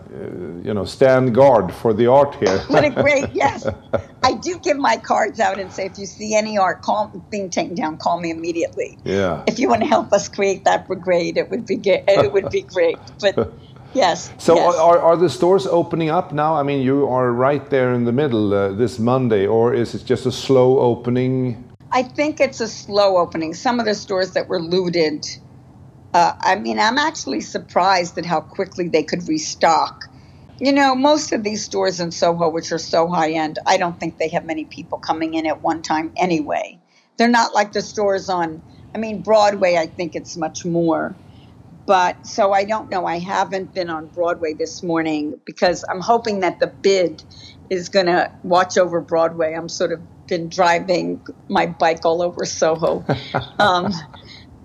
you 0.64 0.74
know 0.74 0.86
stand 0.86 1.34
guard 1.34 1.74
for 1.74 1.94
the 1.94 2.08
art 2.08 2.36
here. 2.36 2.60
What 2.68 2.84
a 2.86 2.90
great 2.90 3.30
yes! 3.34 3.68
I 4.24 4.34
do 4.34 4.60
give 4.60 4.78
my 4.78 4.98
cards 4.98 5.40
out 5.40 5.60
and 5.60 5.72
say 5.72 5.86
if 5.86 5.98
you 5.98 6.06
see 6.06 6.36
any 6.36 6.58
art 6.58 6.82
call, 6.82 7.08
being 7.30 7.50
taken 7.50 7.76
down, 7.76 7.98
call 7.98 8.20
me 8.20 8.32
immediately. 8.32 8.98
yeah. 9.04 9.44
If 9.48 9.60
you 9.60 9.70
want 9.70 9.82
to 9.82 9.88
help 9.88 10.12
us 10.14 10.28
create 10.28 10.66
that 10.66 10.88
brigade, 10.88 11.38
it 11.38 11.50
would 11.50 11.66
be 11.66 11.78
ge- 11.78 12.04
it 12.08 12.32
would 12.34 12.50
be 12.50 12.62
great. 12.62 12.98
But 13.20 13.54
yes. 13.94 14.32
So 14.38 14.56
yes. 14.56 14.76
are, 14.76 15.00
are 15.00 15.18
the 15.18 15.30
stores 15.30 15.66
opening 15.68 16.10
up 16.10 16.32
now? 16.34 16.56
I 16.56 16.64
mean, 16.64 16.82
you 16.82 17.08
are 17.08 17.32
right 17.32 17.70
there 17.70 17.94
in 17.94 18.06
the 18.06 18.12
middle 18.12 18.54
uh, 18.54 18.72
this 18.74 19.00
Monday, 19.00 19.48
or 19.48 19.74
is 19.74 19.96
it 19.96 20.06
just 20.06 20.26
a 20.26 20.32
slow 20.32 20.80
opening? 20.80 21.64
I 21.92 22.04
think 22.04 22.40
it's 22.40 22.62
a 22.62 22.68
slow 22.68 23.18
opening. 23.18 23.54
Some 23.54 23.80
of 23.80 23.86
the 23.86 23.96
stores 23.96 24.32
that 24.32 24.48
were 24.48 24.62
looted. 24.62 25.26
Uh, 26.14 26.34
I 26.42 26.56
mean, 26.56 26.80
I'm 26.80 26.98
actually 26.98 27.42
surprised 27.42 28.18
at 28.18 28.26
how 28.26 28.42
quickly 28.42 28.90
they 28.90 29.04
could 29.04 29.28
restock. 29.28 30.06
You 30.60 30.74
know, 30.74 30.96
most 30.96 31.32
of 31.32 31.44
these 31.44 31.64
stores 31.64 32.00
in 32.00 32.12
Soho, 32.12 32.50
which 32.50 32.72
are 32.72 32.80
so 32.80 33.08
high 33.08 33.32
end, 33.32 33.60
I 33.66 33.78
don't 33.78 34.00
think 34.00 34.18
they 34.18 34.30
have 34.30 34.46
many 34.46 34.66
people 34.66 34.98
coming 34.98 35.36
in 35.36 35.46
at 35.46 35.64
one 35.64 35.82
time 35.82 36.12
anyway. 36.18 36.80
They're 37.18 37.30
not 37.30 37.54
like 37.54 37.72
the 37.72 37.82
stores 37.82 38.28
on, 38.30 38.64
I 38.94 38.98
mean, 38.98 39.22
Broadway, 39.22 39.78
I 39.78 39.86
think 39.86 40.16
it's 40.16 40.36
much 40.36 40.66
more. 40.66 41.18
But 41.86 42.26
so 42.26 42.52
I 42.52 42.66
don't 42.66 42.90
know. 42.90 43.06
I 43.06 43.20
haven't 43.20 43.74
been 43.74 43.90
on 43.90 44.08
Broadway 44.08 44.54
this 44.54 44.84
morning 44.84 45.40
because 45.46 45.86
I'm 45.90 46.02
hoping 46.02 46.40
that 46.42 46.60
the 46.60 46.68
bid 46.68 47.24
is 47.70 47.90
going 47.90 48.08
to 48.08 48.32
watch 48.44 48.78
over 48.78 49.02
Broadway. 49.02 49.54
I'm 49.54 49.70
sort 49.70 49.92
of 49.92 50.02
been 50.28 50.50
driving 50.50 51.22
my 51.50 51.68
bike 51.68 52.06
all 52.06 52.22
over 52.22 52.46
Soho. 52.46 53.06
um, 53.60 53.92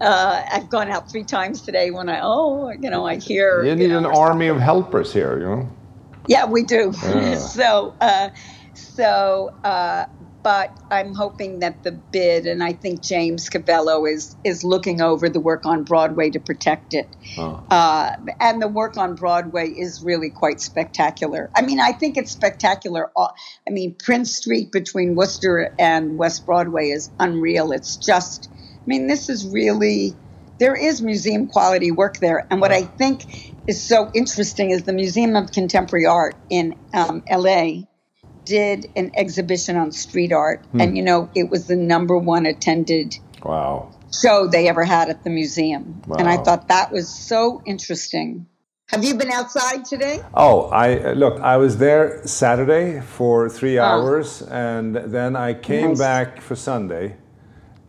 uh, 0.00 0.42
I've 0.52 0.68
gone 0.68 0.90
out 0.90 1.10
three 1.10 1.24
times 1.24 1.62
today 1.62 1.90
when 1.90 2.08
I, 2.08 2.20
oh, 2.22 2.70
you 2.70 2.90
know, 2.90 3.06
I 3.06 3.16
hear. 3.16 3.64
You 3.64 3.74
need 3.74 3.88
know, 3.88 3.98
an 3.98 4.06
army 4.06 4.48
of 4.48 4.58
helpers 4.58 5.12
here, 5.12 5.38
you 5.38 5.46
know. 5.46 5.68
yeah, 6.26 6.46
we 6.46 6.62
do. 6.64 6.92
Yeah. 7.04 7.36
so, 7.38 7.94
uh, 8.00 8.30
so, 8.74 9.50
uh, 9.62 10.06
but 10.42 10.78
I'm 10.90 11.14
hoping 11.14 11.60
that 11.60 11.82
the 11.84 11.92
bid, 11.92 12.46
and 12.46 12.62
I 12.62 12.74
think 12.74 13.02
James 13.02 13.48
Cavello 13.48 14.04
is 14.04 14.36
is 14.44 14.62
looking 14.62 15.00
over 15.00 15.28
the 15.28 15.40
work 15.40 15.64
on 15.64 15.84
Broadway 15.84 16.28
to 16.30 16.38
protect 16.38 16.92
it. 16.92 17.16
Oh. 17.38 17.64
Uh, 17.70 18.12
and 18.40 18.60
the 18.60 18.68
work 18.68 18.96
on 18.98 19.14
Broadway 19.14 19.68
is 19.70 20.02
really 20.02 20.30
quite 20.30 20.60
spectacular. 20.60 21.50
I 21.56 21.62
mean, 21.62 21.80
I 21.80 21.92
think 21.92 22.18
it's 22.18 22.30
spectacular. 22.30 23.10
I 23.16 23.70
mean, 23.70 23.94
Prince 23.94 24.36
Street 24.36 24.70
between 24.70 25.14
Worcester 25.14 25.70
and 25.78 26.18
West 26.18 26.44
Broadway 26.44 26.88
is 26.88 27.10
unreal. 27.18 27.72
It's 27.72 27.96
just, 27.96 28.50
I 28.84 28.86
mean, 28.86 29.06
this 29.06 29.28
is 29.28 29.46
really, 29.46 30.14
there 30.58 30.74
is 30.74 31.00
museum 31.00 31.46
quality 31.46 31.90
work 31.90 32.18
there. 32.18 32.46
And 32.50 32.60
what 32.60 32.70
I 32.70 32.82
think 32.82 33.24
is 33.66 33.82
so 33.82 34.10
interesting 34.14 34.70
is 34.70 34.82
the 34.82 34.92
Museum 34.92 35.36
of 35.36 35.52
Contemporary 35.52 36.04
Art 36.06 36.36
in 36.50 36.76
um, 36.92 37.22
LA 37.30 37.84
did 38.44 38.90
an 38.94 39.10
exhibition 39.16 39.76
on 39.76 39.90
street 39.90 40.32
art. 40.32 40.62
And, 40.78 40.96
you 40.98 41.02
know, 41.02 41.30
it 41.34 41.48
was 41.48 41.66
the 41.66 41.76
number 41.76 42.18
one 42.18 42.44
attended 42.44 43.16
Wow. 43.42 43.90
show 44.12 44.46
they 44.46 44.68
ever 44.68 44.84
had 44.84 45.08
at 45.08 45.24
the 45.24 45.30
museum. 45.30 46.02
And 46.18 46.28
I 46.28 46.36
thought 46.36 46.68
that 46.68 46.92
was 46.92 47.08
so 47.08 47.62
interesting. 47.64 48.46
Have 48.90 49.02
you 49.02 49.14
been 49.14 49.30
outside 49.30 49.86
today? 49.86 50.20
Oh, 50.34 50.64
I 50.68 51.14
look. 51.14 51.40
I 51.40 51.56
was 51.56 51.78
there 51.78 52.20
Saturday 52.26 53.00
for 53.00 53.48
three 53.48 53.78
Ah. 53.78 53.84
hours, 53.94 54.42
and 54.42 54.94
then 54.96 55.34
I 55.36 55.54
came 55.54 55.90
Nice. 55.90 55.98
back 55.98 56.40
for 56.42 56.54
Sunday, 56.54 57.16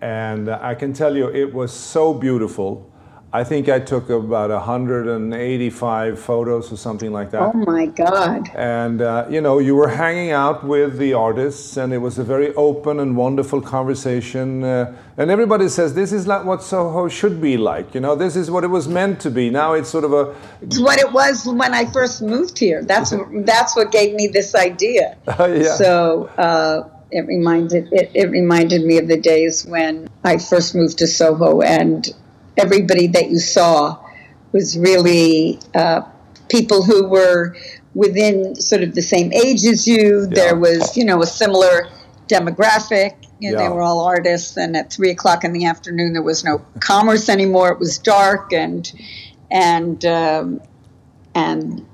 and 0.06 0.50
uh, 0.50 0.60
I 0.62 0.76
can 0.76 0.94
tell 0.94 1.18
you 1.18 1.30
it 1.30 1.52
was 1.52 1.74
so 1.74 2.14
beautiful. 2.14 2.92
I 3.34 3.44
think 3.44 3.68
I 3.68 3.80
took 3.80 4.10
about 4.10 4.50
185 4.50 6.20
photos 6.20 6.72
or 6.72 6.78
something 6.78 7.12
like 7.12 7.32
that. 7.32 7.42
Oh 7.42 7.54
my 7.54 7.88
God. 7.88 8.48
And 8.56 9.02
uh, 9.02 9.26
you 9.30 9.42
know, 9.42 9.58
you 9.58 9.76
were 9.76 9.90
hanging 9.90 10.32
out 10.32 10.64
with 10.64 10.98
the 10.98 11.14
artists, 11.14 11.76
and 11.76 11.92
it 11.92 11.98
was 11.98 12.18
a 12.18 12.24
very 12.24 12.54
open 12.54 13.00
and 13.00 13.18
wonderful 13.18 13.62
conversation. 13.62 14.64
Uh, 14.64 14.96
and 15.18 15.32
everybody 15.32 15.68
says 15.68 15.96
this 15.96 16.14
is 16.14 16.28
like 16.28 16.46
what 16.46 16.64
Soho 16.64 17.10
should 17.10 17.42
be 17.42 17.58
like. 17.58 17.94
You 17.96 18.00
know, 18.00 18.16
this 18.16 18.36
is 18.38 18.50
what 18.50 18.64
it 18.64 18.70
was 18.70 18.88
meant 18.88 19.20
to 19.22 19.32
be. 19.32 19.50
Now 19.50 19.74
it's 19.74 19.90
sort 19.90 20.06
of 20.06 20.14
a 20.14 20.34
It's 20.62 20.80
what 20.80 21.00
it 21.00 21.12
was 21.12 21.46
when 21.46 21.74
I 21.74 21.86
first 21.92 22.22
moved 22.22 22.58
here. 22.58 22.86
That's 22.86 23.12
that's 23.52 23.76
what 23.76 23.92
gave 23.92 24.14
me 24.14 24.28
this 24.28 24.54
idea. 24.56 25.18
yeah. 25.28 25.76
So 25.76 26.30
uh, 26.38 26.95
it 27.16 27.28
reminded 27.28 27.94
it, 27.94 28.12
it 28.14 28.30
reminded 28.30 28.84
me 28.84 28.98
of 28.98 29.08
the 29.08 29.16
days 29.18 29.66
when 29.66 30.10
I 30.24 30.38
first 30.38 30.76
moved 30.76 30.98
to 30.98 31.08
Soho, 31.08 31.62
and 31.62 32.06
everybody 32.58 33.08
that 33.08 33.30
you 33.30 33.40
saw 33.40 33.98
was 34.52 34.78
really 34.78 35.60
uh, 35.74 36.02
people 36.50 36.84
who 36.84 37.08
were 37.08 37.56
within 37.94 38.56
sort 38.56 38.84
of 38.84 38.94
the 38.96 39.02
same 39.02 39.32
age 39.32 39.64
as 39.66 39.88
you. 39.88 40.28
There 40.28 40.58
was 40.58 40.98
you 40.98 41.06
know 41.06 41.22
a 41.22 41.26
similar 41.26 41.88
demographic. 42.28 43.16
You 43.40 43.52
know, 43.52 43.60
Yeah. 43.60 43.70
They 43.70 43.74
were 43.74 43.82
all 43.82 44.02
artists, 44.02 44.58
and 44.58 44.76
at 44.76 44.92
three 44.92 45.12
o'clock 45.12 45.46
in 45.46 45.54
the 45.54 45.66
afternoon, 45.66 46.12
there 46.14 46.22
was 46.22 46.44
no 46.44 46.66
commerce 46.82 47.30
anymore. 47.30 47.72
It 47.72 47.80
was 47.80 47.98
dark, 47.98 48.52
and 48.52 48.92
and 49.50 50.04
um, 50.04 50.62
and 51.34 51.86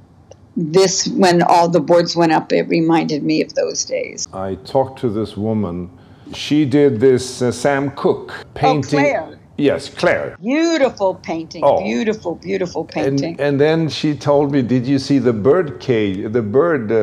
this 0.55 1.07
when 1.09 1.41
all 1.43 1.69
the 1.69 1.79
boards 1.79 2.15
went 2.15 2.31
up 2.31 2.51
it 2.51 2.67
reminded 2.67 3.23
me 3.23 3.41
of 3.41 3.53
those 3.55 3.85
days 3.85 4.27
I 4.33 4.55
talked 4.55 4.99
to 4.99 5.09
this 5.09 5.37
woman. 5.37 5.89
She 6.33 6.65
did 6.65 6.99
this 6.99 7.41
uh, 7.41 7.51
Sam 7.51 7.91
Cooke 7.91 8.33
painting. 8.53 8.99
Oh, 8.99 9.03
Claire. 9.03 9.39
Yes, 9.57 9.89
Claire. 9.89 10.37
beautiful 10.41 11.15
painting 11.15 11.61
Oh. 11.63 11.83
beautiful 11.83 12.35
beautiful 12.35 12.81
And, 12.81 12.89
painting 12.89 13.35
and 13.39 13.59
then 13.59 13.89
she 13.89 14.15
told 14.15 14.51
me, 14.51 14.61
"Did 14.61 14.87
you 14.87 14.97
see 14.97 15.19
the 15.19 15.33
bird 15.33 15.79
cage? 15.79 16.31
The 16.31 16.41
bird 16.41 16.91
uh, 16.91 16.95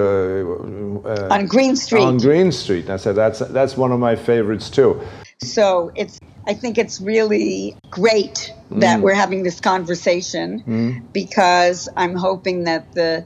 uh, 1.09 1.29
on 1.31 1.47
green 1.47 1.77
street 1.77 2.03
on 2.03 2.17
Green 2.19 2.51
Street?" 2.51 2.89
I 2.91 2.97
said, 2.97 3.15
"That's 3.17 3.41
that's 3.41 3.77
one 3.77 3.93
of 3.93 4.01
my 4.01 4.17
favorites 4.17 4.71
too." 4.71 5.01
So 5.41 5.91
it's 5.95 6.21
i 6.47 6.55
think 6.55 6.79
it's 6.79 7.01
really 7.01 7.77
great 7.91 8.53
that 8.71 9.01
we're 9.01 9.15
having 9.15 9.43
this 9.43 9.61
conversation 9.61 11.09
because 11.13 11.89
i'm 11.97 12.15
hoping 12.15 12.65
that 12.65 12.93
the 12.93 13.25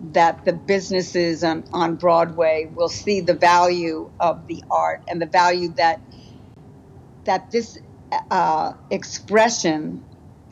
that 0.00 0.44
the 0.44 0.52
businesses 0.52 1.44
on, 1.44 1.64
on 1.72 1.96
broadway 1.96 2.68
will 2.74 2.88
see 2.88 3.20
the 3.20 3.34
value 3.34 4.10
of 4.20 4.46
the 4.48 4.62
art 4.70 5.02
and 5.08 5.22
the 5.22 5.26
value 5.26 5.68
that 5.74 6.00
that 7.24 7.50
this 7.52 7.78
uh, 8.30 8.72
expression 8.90 10.04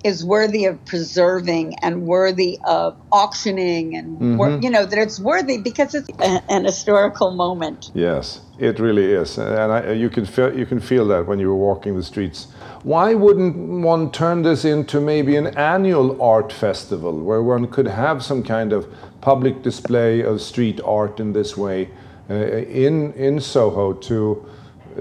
is 0.05 0.25
worthy 0.25 0.65
of 0.65 0.83
preserving 0.85 1.75
and 1.83 2.07
worthy 2.07 2.59
of 2.67 2.97
auctioning 3.13 3.95
and 3.97 4.39
wor- 4.39 4.59
you 4.61 4.71
know 4.71 4.87
that 4.87 4.99
it's 4.99 5.21
worthy 5.21 5.59
because 5.59 5.95
it's 5.95 6.09
a, 6.21 6.43
an 6.51 6.65
historical 6.65 7.31
moment. 7.33 7.91
Yes, 7.95 8.41
it 8.59 8.79
really 8.79 9.13
is, 9.13 9.39
and 9.39 9.73
I, 9.73 9.93
you 9.93 10.11
can 10.11 10.25
feel 10.25 10.57
you 10.57 10.67
can 10.67 10.81
feel 10.81 11.07
that 11.09 11.27
when 11.27 11.39
you 11.39 11.49
were 11.49 11.57
walking 11.57 11.97
the 11.97 12.03
streets. 12.03 12.47
Why 12.83 13.15
wouldn't 13.15 13.83
one 13.83 14.11
turn 14.11 14.43
this 14.43 14.65
into 14.65 15.01
maybe 15.01 15.37
an 15.37 15.49
annual 15.49 16.21
art 16.23 16.53
festival 16.53 17.21
where 17.21 17.43
one 17.43 17.67
could 17.67 17.89
have 17.89 18.23
some 18.23 18.43
kind 18.43 18.73
of 18.73 18.87
public 19.21 19.63
display 19.63 20.23
of 20.23 20.41
street 20.41 20.81
art 20.83 21.21
in 21.21 21.35
this 21.35 21.57
way 21.57 21.91
uh, 22.31 22.35
in 22.35 23.13
in 23.13 23.41
Soho 23.41 23.93
to 23.93 24.47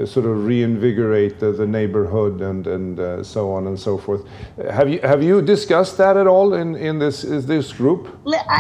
sort 0.06 0.26
of 0.26 0.46
reinvigorate 0.46 1.40
the, 1.40 1.52
the 1.52 1.68
neighborhood 1.68 2.42
and 2.42 2.68
and 2.68 3.00
uh, 3.00 3.24
so 3.24 3.52
on 3.52 3.68
and 3.68 3.80
so 3.80 3.98
forth. 3.98 4.26
Have 4.70 4.90
you 4.90 5.00
have 5.02 5.24
you 5.24 5.42
discussed 5.42 5.98
that 5.98 6.18
at 6.18 6.28
all 6.28 6.54
in 6.54 6.76
in 6.76 7.00
this 7.00 7.24
is 7.24 7.46
this 7.46 7.74
group? 7.74 8.18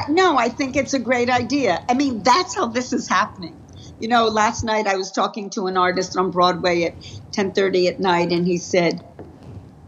No, 0.10 0.38
I 0.38 0.50
think 0.50 0.76
it's 0.76 0.94
a 0.94 1.00
great 1.00 1.30
idea. 1.30 1.84
I 1.90 1.94
mean, 1.94 2.24
that's 2.24 2.56
how 2.56 2.68
this 2.68 2.94
is 2.94 3.08
happening. 3.08 3.56
You 4.00 4.08
know, 4.08 4.28
last 4.28 4.64
night 4.64 4.88
I 4.88 4.96
was 4.96 5.12
talking 5.12 5.50
to 5.52 5.68
an 5.68 5.78
artist 5.78 6.18
on 6.18 6.32
Broadway 6.32 6.84
at 6.84 6.96
10:30 7.32 7.88
at 7.88 8.00
night, 8.00 8.32
and 8.32 8.46
he 8.46 8.58
said, 8.58 9.04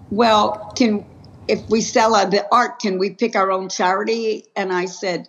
"Well, 0.10 0.71
can 0.75 1.06
if 1.47 1.67
we 1.69 1.82
sell 1.82 2.12
the 2.30 2.45
art, 2.51 2.80
can 2.80 2.97
we 2.97 3.12
pick 3.12 3.36
our 3.36 3.51
own 3.51 3.69
charity?" 3.69 4.45
And 4.56 4.71
I 4.71 4.86
said, 4.86 5.27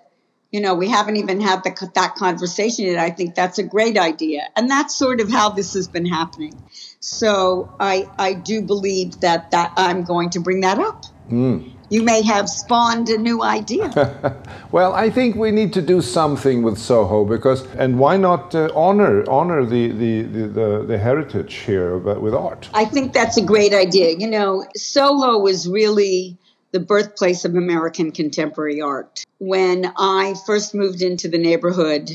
"You 0.52 0.60
know, 0.60 0.74
we 0.74 0.88
haven't 0.88 1.16
even 1.16 1.40
had 1.40 1.64
the, 1.64 1.90
that 1.94 2.14
conversation 2.14 2.84
yet. 2.86 2.98
I 2.98 3.10
think 3.10 3.34
that's 3.34 3.58
a 3.58 3.64
great 3.64 3.98
idea, 3.98 4.42
and 4.54 4.70
that's 4.70 4.94
sort 4.94 5.20
of 5.20 5.30
how 5.30 5.50
this 5.50 5.74
has 5.74 5.88
been 5.88 6.06
happening. 6.06 6.54
So 7.00 7.74
I 7.80 8.08
I 8.18 8.34
do 8.34 8.62
believe 8.62 9.20
that 9.20 9.50
that 9.50 9.72
I'm 9.76 10.04
going 10.04 10.30
to 10.30 10.40
bring 10.40 10.60
that 10.60 10.78
up." 10.78 11.04
Mm 11.28 11.72
you 11.92 12.02
may 12.02 12.22
have 12.22 12.48
spawned 12.48 13.10
a 13.10 13.18
new 13.18 13.42
idea. 13.42 14.34
well, 14.72 14.94
I 14.94 15.10
think 15.10 15.36
we 15.36 15.50
need 15.50 15.74
to 15.74 15.82
do 15.82 16.00
something 16.00 16.62
with 16.62 16.78
Soho 16.78 17.26
because, 17.26 17.66
and 17.74 17.98
why 17.98 18.16
not 18.16 18.54
uh, 18.54 18.70
honor 18.74 19.28
honor 19.28 19.66
the, 19.66 19.92
the, 19.92 20.22
the, 20.22 20.46
the, 20.48 20.84
the 20.88 20.98
heritage 20.98 21.54
here 21.66 21.98
with 21.98 22.32
art? 22.32 22.70
I 22.72 22.86
think 22.86 23.12
that's 23.12 23.36
a 23.36 23.42
great 23.42 23.74
idea. 23.74 24.16
You 24.18 24.30
know, 24.30 24.64
Soho 24.74 25.46
is 25.46 25.68
really 25.68 26.38
the 26.72 26.80
birthplace 26.80 27.44
of 27.44 27.54
American 27.54 28.12
contemporary 28.12 28.80
art. 28.80 29.24
When 29.38 29.92
I 29.96 30.34
first 30.46 30.74
moved 30.74 31.02
into 31.02 31.28
the 31.28 31.38
neighborhood 31.38 32.10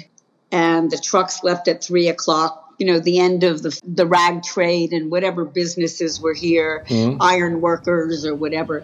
and 0.51 0.91
the 0.91 0.97
trucks 0.97 1.43
left 1.43 1.67
at 1.67 1.83
three 1.83 2.09
o'clock, 2.09 2.73
you 2.77 2.85
know, 2.85 2.99
the 2.99 3.19
end 3.19 3.43
of 3.43 3.63
the, 3.63 3.79
the 3.83 4.05
rag 4.05 4.43
trade 4.43 4.91
and 4.91 5.09
whatever 5.09 5.45
businesses 5.45 6.19
were 6.19 6.33
here, 6.33 6.85
mm-hmm. 6.87 7.21
iron 7.21 7.61
workers 7.61 8.25
or 8.25 8.35
whatever 8.35 8.83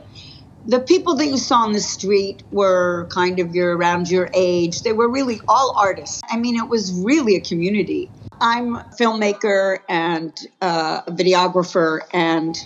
the 0.66 0.80
people 0.80 1.16
that 1.16 1.26
you 1.26 1.38
saw 1.38 1.64
on 1.64 1.74
the 1.74 1.80
street 1.80 2.44
were 2.52 3.08
kind 3.10 3.40
of 3.40 3.54
your 3.54 3.76
around 3.76 4.10
your 4.10 4.30
age. 4.34 4.82
They 4.82 4.94
were 4.94 5.10
really 5.10 5.42
all 5.48 5.76
artists. 5.78 6.22
I 6.30 6.38
mean, 6.38 6.56
it 6.56 6.70
was 6.70 6.92
really 6.94 7.36
a 7.36 7.42
community. 7.42 8.10
I'm 8.40 8.76
a 8.76 8.90
filmmaker 9.00 9.80
and 9.90 10.34
uh, 10.62 11.02
a 11.08 11.12
videographer, 11.12 12.02
and 12.14 12.58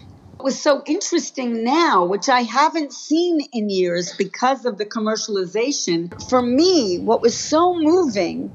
was 0.48 0.62
so 0.62 0.82
interesting 0.86 1.62
now, 1.66 2.06
which 2.06 2.30
I 2.30 2.40
haven't 2.44 2.94
seen 2.94 3.42
in 3.52 3.70
years 3.70 4.14
because 4.18 4.64
of 4.64 4.78
the 4.78 4.86
commercialization, 4.86 6.10
for 6.30 6.42
me, 6.42 7.00
what 7.00 7.22
was 7.22 7.38
so 7.38 7.76
moving 7.78 8.54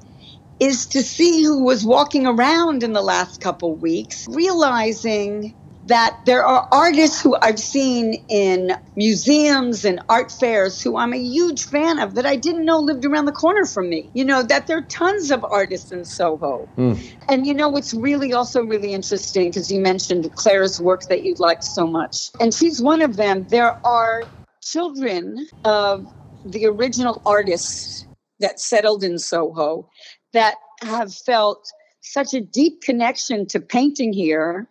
is 0.59 0.87
to 0.87 1.03
see 1.03 1.43
who 1.43 1.63
was 1.63 1.85
walking 1.85 2.27
around 2.27 2.83
in 2.83 2.95
the 2.95 3.03
last 3.03 3.43
couple 3.43 3.77
weeks, 3.77 4.25
realizing 4.31 5.55
that 5.87 6.17
there 6.27 6.45
are 6.45 6.69
artists 6.71 7.21
who 7.21 7.37
I've 7.43 7.59
seen 7.59 8.25
in 8.29 8.73
museums 8.95 9.85
and 9.85 10.01
art 10.09 10.31
fairs 10.31 10.81
who 10.81 10.97
I'm 10.97 11.13
a 11.13 11.19
huge 11.19 11.65
fan 11.65 11.99
of 11.99 12.15
that 12.15 12.25
I 12.25 12.37
didn't 12.37 12.65
know 12.65 12.79
lived 12.79 13.05
around 13.05 13.25
the 13.25 13.33
corner 13.33 13.65
from 13.65 13.89
me. 13.89 14.11
You 14.15 14.25
know, 14.25 14.43
that 14.43 14.67
there 14.67 14.79
are 14.79 14.83
tons 14.83 15.31
of 15.31 15.45
artists 15.45 15.91
in 15.91 16.05
Soho. 16.05 16.69
Mm. 16.79 17.15
And 17.29 17.47
you 17.47 17.55
know, 17.55 17.69
what's 17.69 17.93
really 17.95 18.33
also 18.33 18.63
really 18.63 18.93
interesting, 18.93 19.49
because 19.49 19.73
you 19.73 19.81
mentioned 19.81 20.31
Claire's 20.37 20.81
work 20.81 21.03
that 21.09 21.25
you 21.25 21.35
liked 21.39 21.65
so 21.65 21.87
much, 21.87 22.31
and 22.41 22.55
she's 22.55 22.81
one 22.81 23.03
of 23.03 23.17
them. 23.17 23.47
There 23.49 23.75
are 23.85 24.25
children 24.63 25.47
of 25.65 26.07
the 26.45 26.67
original 26.67 27.21
artists 27.27 28.07
that 28.41 28.61
settled 28.61 29.03
in 29.03 29.19
Soho 29.19 29.89
that 30.33 30.57
have 30.83 31.15
felt 31.15 31.73
such 32.01 32.35
a 32.35 32.41
deep 32.41 32.83
connection 32.83 33.47
to 33.47 33.61
painting 33.61 34.13
here 34.13 34.69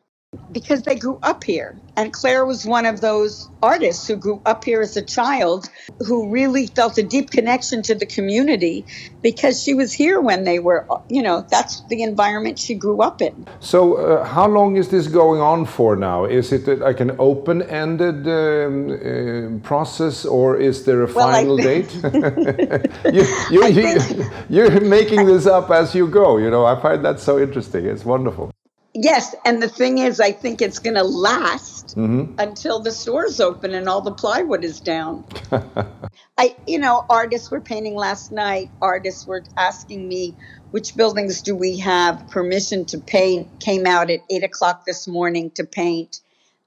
because 0.52 0.84
they 0.84 0.96
grew 0.96 1.20
up 1.24 1.44
here. 1.44 1.76
And 1.96 2.14
Claire 2.14 2.46
was 2.46 2.66
one 2.66 2.86
of 2.86 3.02
those 3.02 3.50
artists 3.62 4.08
who 4.08 4.16
grew 4.16 4.42
up 4.46 4.64
here 4.64 4.82
as 4.82 4.98
a 4.98 5.02
child 5.02 5.70
who 6.00 6.30
really 6.30 6.68
felt 6.68 6.98
a 6.98 7.04
deep 7.04 7.32
connection 7.32 7.82
to 7.84 7.96
the 7.96 8.06
community 8.06 8.86
because 9.22 9.62
she 9.62 9.74
was 9.74 9.92
here 9.92 10.20
when 10.20 10.44
they 10.44 10.60
were, 10.60 10.88
you 11.10 11.22
know, 11.22 11.46
that's 11.50 11.82
the 11.90 12.02
environment 12.04 12.60
she 12.60 12.76
grew 12.76 13.02
up 13.02 13.22
in. 13.22 13.46
So, 13.60 13.96
uh, 13.96 14.24
how 14.24 14.48
long 14.48 14.78
is 14.78 14.90
this 14.90 15.08
going 15.08 15.42
on 15.42 15.66
for 15.66 15.96
now? 15.96 16.26
Is 16.26 16.52
it 16.52 16.80
like 16.80 17.00
an 17.00 17.16
open 17.20 17.62
ended 17.64 18.28
um, 18.28 18.92
uh, 18.92 19.68
process 19.68 20.26
or 20.26 20.58
is 20.58 20.86
there 20.86 21.04
a 21.04 21.14
well, 21.14 21.30
final 21.30 21.58
date? 21.58 21.94
you, 23.14 23.26
you, 23.52 23.68
you, 23.68 24.26
you're 24.50 24.82
making 24.82 25.26
this 25.26 25.46
up 25.46 25.70
as 25.70 25.94
you 25.94 26.08
go, 26.08 26.38
you 26.38 26.50
know, 26.50 26.66
I 26.66 26.80
find 26.82 27.04
that 27.06 27.20
so 27.20 27.40
interesting. 27.40 27.86
It's 27.86 28.06
wonderful. 28.06 28.51
Yes, 28.94 29.36
and 29.46 29.64
the 29.64 29.70
thing 29.70 30.00
is, 30.00 30.20
I 30.20 30.34
think 30.34 30.62
it's 30.62 30.80
going 30.80 30.96
to 30.96 31.04
last 31.04 31.96
mm-hmm. 31.96 32.36
until 32.38 32.80
the 32.80 32.92
stores 32.92 33.40
open 33.40 33.74
and 33.74 33.88
all 33.88 34.02
the 34.02 34.12
plywood 34.12 34.66
is 34.66 34.82
down. 34.82 35.24
I, 36.38 36.56
you 36.68 36.78
know, 36.78 37.06
artists 37.10 37.50
were 37.50 37.62
painting 37.62 37.96
last 37.96 38.34
night. 38.34 38.70
Artists 38.82 39.26
were 39.26 39.44
asking 39.58 40.08
me 40.08 40.36
which 40.72 40.96
buildings 40.98 41.42
do 41.42 41.56
we 41.56 41.78
have 41.78 42.28
permission 42.30 42.84
to 42.86 42.98
paint. 42.98 43.62
Came 43.62 43.86
out 43.86 44.10
at 44.10 44.20
eight 44.30 44.44
o'clock 44.44 44.86
this 44.86 45.08
morning 45.08 45.52
to 45.52 45.64
paint. 45.64 46.20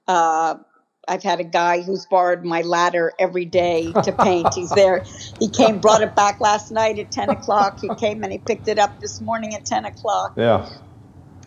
Uh, 0.07 0.55
I've 1.07 1.21
had 1.21 1.39
a 1.39 1.43
guy 1.43 1.83
who's 1.83 2.07
borrowed 2.07 2.43
my 2.43 2.61
ladder 2.61 3.13
every 3.19 3.45
day 3.45 3.91
to 3.91 4.11
paint. 4.11 4.51
He's 4.55 4.69
there. 4.75 5.05
He 5.39 5.49
came, 5.49 5.77
brought 5.77 6.01
it 6.01 6.15
back 6.15 6.39
last 6.41 6.71
night 6.71 6.97
at 6.97 7.11
10 7.11 7.29
o'clock. 7.29 7.79
He 7.79 7.93
came 7.95 8.23
and 8.23 8.31
he 8.31 8.39
picked 8.39 8.67
it 8.67 8.79
up 8.79 8.99
this 8.99 9.21
morning 9.21 9.53
at 9.53 9.63
10 9.63 9.85
o'clock. 9.85 10.33
Yeah 10.35 10.67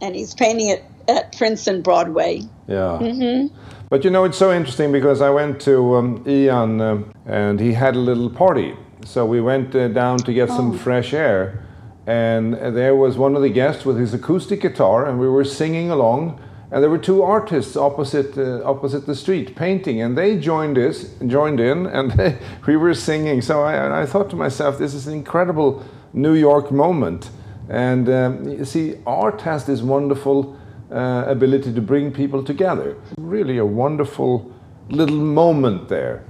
and 0.01 0.15
he's 0.15 0.35
painting 0.35 0.69
it 0.69 0.85
at 1.09 1.37
Princeton 1.37 1.83
Broadway. 1.83 2.43
Yeah. 2.67 2.99
Mm-hmm. 3.01 3.55
But 3.89 4.05
you 4.05 4.11
know, 4.11 4.25
it's 4.25 4.37
so 4.37 4.53
interesting 4.53 4.93
because 4.93 5.23
I 5.23 5.31
went 5.31 5.61
to 5.63 5.97
um, 5.97 6.25
Ian 6.27 6.81
uh, 6.81 7.03
and 7.27 7.59
he 7.59 7.73
had 7.73 7.97
a 7.97 7.99
little 7.99 8.29
party. 8.29 8.77
So 9.05 9.25
we 9.25 9.41
went 9.41 9.75
uh, 9.75 9.89
down 9.89 10.19
to 10.19 10.33
get 10.33 10.51
oh. 10.51 10.57
some 10.57 10.79
fresh 10.79 11.15
air. 11.15 11.65
And 12.07 12.55
there 12.55 12.97
was 12.97 13.19
one 13.19 13.37
of 13.37 13.43
the 13.43 13.51
guests 13.51 13.85
with 13.85 13.99
his 13.99 14.15
acoustic 14.15 14.63
guitar, 14.63 15.07
and 15.07 15.21
we 15.21 15.29
were 15.29 15.45
singing 15.45 15.91
along. 15.91 16.41
And 16.71 16.83
there 16.83 16.89
were 16.89 16.99
two 16.99 17.23
artists 17.23 17.77
opposite 17.77 18.37
uh, 18.39 18.63
opposite 18.65 19.07
the 19.07 19.15
street 19.15 19.55
painting, 19.55 20.01
and 20.01 20.17
they 20.17 20.39
joined 20.39 20.79
us, 20.79 21.11
joined 21.27 21.61
in, 21.61 21.87
and 21.97 22.13
they, 22.13 22.39
we 22.67 22.77
were 22.77 22.95
singing. 22.95 23.43
So 23.43 23.63
I, 23.63 24.03
I 24.03 24.07
thought 24.07 24.31
to 24.31 24.37
myself, 24.37 24.79
this 24.79 24.95
is 24.95 25.07
an 25.07 25.13
incredible 25.13 25.85
New 26.15 26.35
York 26.35 26.71
moment 26.71 27.31
and 27.69 28.09
um, 28.09 28.49
you 28.49 28.65
see, 28.65 28.97
art 29.07 29.41
has 29.43 29.67
this 29.67 29.83
wonderful 29.83 30.59
uh, 30.91 31.25
ability 31.27 31.73
to 31.75 31.81
bring 31.83 32.13
people 32.13 32.43
together. 32.43 32.97
Really, 33.19 33.59
a 33.59 33.67
wonderful 33.67 34.53
little 34.89 35.17
moment 35.17 35.89
there, 35.89 36.25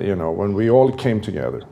you 0.00 0.14
know, 0.14 0.30
when 0.30 0.54
we 0.54 0.70
all 0.70 0.92
came 0.92 1.20
together. 1.20 1.62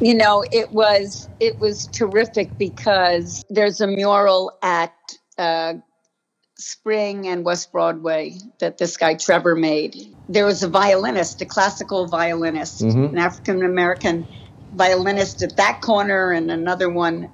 You 0.00 0.14
know, 0.14 0.44
it 0.52 0.70
was 0.72 1.28
it 1.40 1.58
was 1.58 1.86
terrific 1.88 2.56
because 2.58 3.44
there's 3.50 3.80
a 3.80 3.86
mural 3.86 4.56
at 4.62 4.94
uh, 5.38 5.74
Spring 6.58 7.26
and 7.26 7.44
West 7.44 7.72
Broadway 7.72 8.34
that 8.60 8.78
this 8.78 8.96
guy 8.96 9.14
Trevor 9.14 9.56
made. 9.56 9.96
There 10.28 10.44
was 10.44 10.62
a 10.62 10.68
violinist, 10.68 11.40
a 11.40 11.46
classical 11.46 12.06
violinist, 12.06 12.82
mm-hmm. 12.82 13.16
an 13.16 13.18
African 13.18 13.62
American 13.62 14.26
violinist 14.74 15.42
at 15.42 15.56
that 15.56 15.80
corner, 15.80 16.32
and 16.32 16.50
another 16.50 16.90
one 16.90 17.30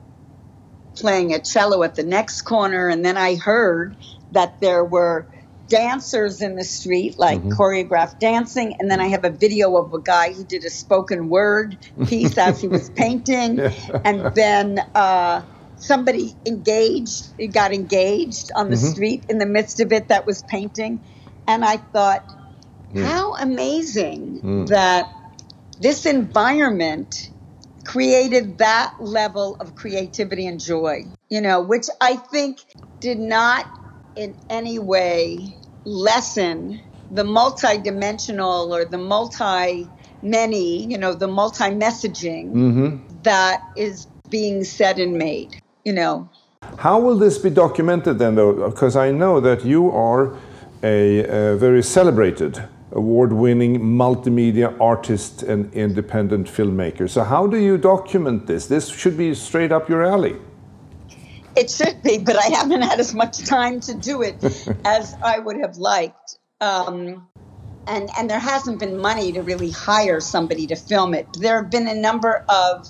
playing 0.97 1.35
a 1.35 1.39
cello 1.39 1.83
at 1.83 1.95
the 1.95 2.03
next 2.03 2.43
corner. 2.43 2.89
And 2.89 3.05
then 3.05 3.17
I 3.17 3.37
heard 3.37 3.97
that 4.33 4.61
there 4.61 4.85
were 4.85 5.27
dancers 5.69 6.43
in 6.43 6.57
the 6.57 6.65
street, 6.65 7.19
like 7.19 7.41
mm-hmm. 7.41 7.53
choreographed 7.53 8.19
dancing. 8.19 8.77
And 8.79 8.91
then 8.91 9.01
I 9.01 9.09
have 9.09 9.25
a 9.25 9.31
video 9.31 9.77
of 9.77 9.93
a 9.95 10.01
guy 10.01 10.33
who 10.33 10.45
did 10.45 10.65
a 10.65 10.71
spoken 10.71 11.29
word 11.29 11.77
piece 12.07 12.39
as 12.39 12.61
he 12.61 12.69
was 12.69 12.91
painting. 12.97 13.61
And 13.61 14.35
then 14.35 14.79
uh, 14.95 15.43
somebody 15.77 16.35
engaged, 16.45 17.33
got 17.53 17.73
engaged 17.73 18.51
on 18.55 18.71
the 18.71 18.77
mm-hmm. 18.77 18.87
street 18.87 19.25
in 19.29 19.39
the 19.39 19.47
midst 19.47 19.81
of 19.81 19.93
it 19.93 20.09
that 20.09 20.27
was 20.27 20.43
painting. 20.43 21.03
And 21.47 21.65
I 21.65 21.77
thought, 21.77 22.29
mm. 22.93 23.05
how 23.05 23.37
amazing 23.37 24.41
mm. 24.41 24.69
that 24.69 25.13
this 25.81 26.07
environment 26.07 27.31
created 27.87 28.59
that 28.59 28.95
level 29.01 29.57
of 29.61 29.75
creativity 29.75 30.47
and 30.47 30.61
joy, 30.61 31.05
you 31.29 31.41
know, 31.41 31.61
which 31.63 31.87
I 32.01 32.17
think 32.17 32.59
did 33.01 33.19
not 33.19 33.67
in 34.17 34.37
any 34.51 34.79
way 34.79 35.57
lessen 35.85 36.81
the 37.11 37.25
multi-dimensional 37.25 38.75
or 38.75 38.85
the 38.85 38.99
multi 38.99 39.89
many, 40.23 40.85
you 40.85 40.99
know, 40.99 41.15
the 41.15 41.29
multi 41.29 41.65
messaging 41.65 42.53
mm-hmm. 42.53 43.23
that 43.23 43.63
is 43.77 44.07
being 44.29 44.65
said 44.65 44.99
and 44.99 45.17
made, 45.17 45.63
you 45.85 45.93
know. 45.93 46.29
How 46.79 46.99
will 46.99 47.17
this 47.17 47.39
be 47.39 47.51
documented 47.51 48.19
then, 48.19 48.35
though? 48.35 48.69
Because 48.69 48.97
I 48.97 49.13
know 49.13 49.39
that 49.41 49.65
you 49.65 49.91
are 49.93 50.37
a, 50.83 51.53
a 51.53 51.57
very 51.57 51.83
celebrated 51.83 52.69
award 52.93 53.33
winning 53.33 53.81
multimedia 53.81 54.79
artist 54.81 55.43
and 55.43 55.73
independent 55.75 56.47
filmmaker. 56.47 57.09
So, 57.09 57.25
how 57.25 57.47
do 57.47 57.59
you 57.59 57.79
document 57.79 58.47
this? 58.47 58.67
This 58.67 58.89
should 58.89 59.17
be 59.17 59.35
straight 59.35 59.73
up 59.73 59.89
your 59.89 60.05
alley. 60.05 60.37
It 61.57 61.71
should 61.71 62.03
be, 62.03 62.19
but 62.19 62.37
I 62.37 62.55
haven't 62.55 62.83
had 62.83 63.01
as 63.01 63.15
much 63.15 63.45
time 63.47 63.81
to 63.81 63.95
do 63.95 64.23
it 64.23 64.37
as 64.85 65.17
I 65.25 65.39
would 65.39 65.57
have 65.61 65.79
liked. 65.79 66.39
Um, 66.61 67.27
and, 67.87 68.11
and 68.19 68.29
there 68.29 68.39
hasn't 68.39 68.81
been 68.81 69.01
money 69.01 69.33
to 69.33 69.43
really 69.43 69.71
hire 69.71 70.21
somebody 70.21 70.67
to 70.67 70.77
film 70.77 71.15
it. 71.15 71.27
There 71.39 71.63
have 71.63 71.71
been 71.71 71.87
a 71.87 71.95
number 71.95 72.45
of 72.49 72.89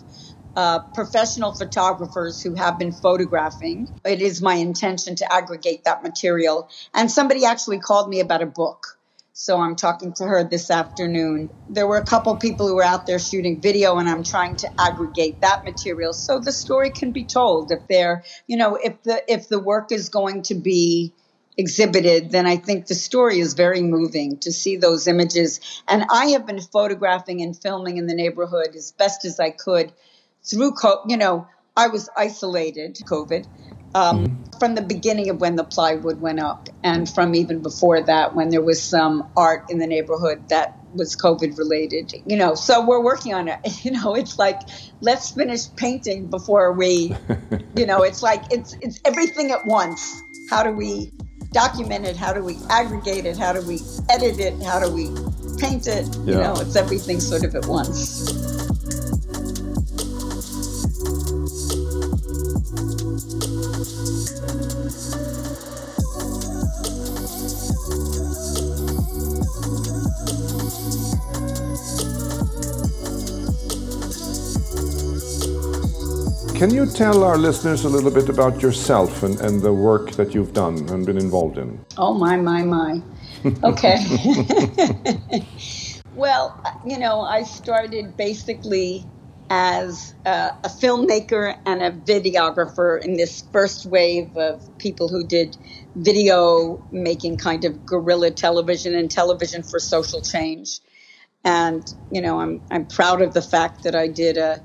uh, 0.56 0.80
professional 0.94 1.52
photographers 1.52 2.42
who 2.42 2.54
have 2.54 2.78
been 2.78 2.90
photographing. 2.90 3.88
It 4.04 4.22
is 4.22 4.40
my 4.40 4.54
intention 4.54 5.14
to 5.16 5.32
aggregate 5.32 5.84
that 5.84 6.02
material. 6.02 6.68
And 6.94 7.10
somebody 7.10 7.44
actually 7.44 7.78
called 7.78 8.08
me 8.08 8.20
about 8.20 8.42
a 8.42 8.46
book. 8.46 8.95
So 9.38 9.60
I'm 9.60 9.76
talking 9.76 10.14
to 10.14 10.24
her 10.24 10.44
this 10.44 10.70
afternoon. 10.70 11.50
There 11.68 11.86
were 11.86 11.98
a 11.98 12.04
couple 12.06 12.34
people 12.36 12.66
who 12.66 12.74
were 12.74 12.82
out 12.82 13.04
there 13.04 13.18
shooting 13.18 13.60
video, 13.60 13.98
and 13.98 14.08
I'm 14.08 14.24
trying 14.24 14.56
to 14.56 14.80
aggregate 14.80 15.42
that 15.42 15.62
material 15.62 16.14
so 16.14 16.40
the 16.40 16.52
story 16.52 16.88
can 16.88 17.12
be 17.12 17.24
told. 17.24 17.70
If 17.70 17.86
they're, 17.86 18.24
you 18.46 18.56
know, 18.56 18.76
if 18.76 19.02
the 19.02 19.22
if 19.30 19.50
the 19.50 19.58
work 19.58 19.92
is 19.92 20.08
going 20.08 20.44
to 20.44 20.54
be 20.54 21.12
exhibited, 21.58 22.30
then 22.30 22.46
I 22.46 22.56
think 22.56 22.86
the 22.86 22.94
story 22.94 23.38
is 23.38 23.52
very 23.52 23.82
moving 23.82 24.38
to 24.38 24.50
see 24.50 24.78
those 24.78 25.06
images. 25.06 25.60
And 25.86 26.06
I 26.10 26.28
have 26.28 26.46
been 26.46 26.58
photographing 26.58 27.42
and 27.42 27.54
filming 27.54 27.98
in 27.98 28.06
the 28.06 28.14
neighborhood 28.14 28.74
as 28.74 28.92
best 28.92 29.26
as 29.26 29.38
I 29.38 29.50
could 29.50 29.92
through, 30.44 30.72
COVID. 30.72 31.10
you 31.10 31.18
know, 31.18 31.46
I 31.76 31.88
was 31.88 32.08
isolated, 32.16 32.94
COVID, 33.04 33.46
um, 33.96 34.26
mm-hmm. 34.26 34.58
from 34.58 34.74
the 34.74 34.82
beginning 34.82 35.30
of 35.30 35.40
when 35.40 35.56
the 35.56 35.64
plywood 35.64 36.20
went 36.20 36.38
up, 36.38 36.68
and 36.82 37.08
from 37.08 37.34
even 37.34 37.62
before 37.62 38.02
that, 38.02 38.34
when 38.34 38.50
there 38.50 38.60
was 38.60 38.80
some 38.80 39.28
art 39.36 39.64
in 39.70 39.78
the 39.78 39.86
neighborhood 39.86 40.48
that 40.50 40.78
was 40.94 41.16
COVID 41.16 41.56
related. 41.56 42.12
You 42.26 42.36
know, 42.36 42.54
so 42.54 42.84
we're 42.84 43.02
working 43.02 43.32
on 43.34 43.48
it. 43.48 43.58
You 43.86 43.92
know, 43.92 44.16
it's 44.16 44.36
like 44.36 44.60
let's 45.00 45.30
finish 45.30 45.62
painting 45.76 46.26
before 46.26 46.72
we, 46.72 47.14
you 47.76 47.86
know, 47.86 48.02
it's 48.02 48.22
like 48.22 48.42
it's 48.50 48.76
it's 48.82 49.00
everything 49.04 49.52
at 49.52 49.64
once. 49.64 50.22
How 50.50 50.64
do 50.64 50.72
we 50.72 51.12
document 51.52 52.04
it? 52.04 52.16
How 52.16 52.32
do 52.32 52.42
we 52.42 52.56
aggregate 52.68 53.24
it? 53.26 53.36
How 53.36 53.52
do 53.52 53.60
we 53.66 53.78
edit 54.10 54.40
it? 54.40 54.60
How 54.62 54.80
do 54.80 54.90
we 54.92 55.06
paint 55.58 55.86
it? 55.86 56.06
Yeah. 56.16 56.34
You 56.34 56.40
know, 56.42 56.54
it's 56.56 56.74
everything 56.74 57.20
sort 57.20 57.44
of 57.44 57.54
at 57.54 57.66
once. 57.66 58.32
Can 63.76 63.84
you 76.72 76.86
tell 76.86 77.22
our 77.22 77.36
listeners 77.36 77.84
a 77.84 77.88
little 77.90 78.10
bit 78.10 78.30
about 78.30 78.62
yourself 78.62 79.22
and, 79.22 79.38
and 79.42 79.60
the 79.60 79.74
work 79.74 80.12
that 80.12 80.32
you've 80.32 80.54
done 80.54 80.88
and 80.88 81.04
been 81.04 81.18
involved 81.18 81.58
in? 81.58 81.78
Oh, 81.98 82.14
my, 82.14 82.38
my, 82.38 82.62
my. 82.62 83.02
Okay. 83.62 83.98
well, 86.14 86.58
you 86.86 86.98
know, 86.98 87.20
I 87.20 87.42
started 87.42 88.16
basically 88.16 89.04
as 89.48 90.14
a, 90.24 90.50
a, 90.64 90.68
filmmaker 90.68 91.56
and 91.66 91.82
a 91.82 91.92
videographer 91.92 93.02
in 93.02 93.16
this 93.16 93.44
first 93.52 93.86
wave 93.86 94.36
of 94.36 94.76
people 94.78 95.08
who 95.08 95.24
did 95.24 95.56
video 95.94 96.84
making 96.90 97.36
kind 97.36 97.64
of 97.64 97.86
guerrilla 97.86 98.30
television 98.30 98.94
and 98.94 99.10
television 99.10 99.62
for 99.62 99.78
social 99.78 100.20
change. 100.20 100.80
And, 101.44 101.84
you 102.10 102.20
know, 102.20 102.40
I'm, 102.40 102.60
I'm 102.70 102.86
proud 102.86 103.22
of 103.22 103.34
the 103.34 103.42
fact 103.42 103.84
that 103.84 103.94
I 103.94 104.08
did 104.08 104.36
a, 104.36 104.60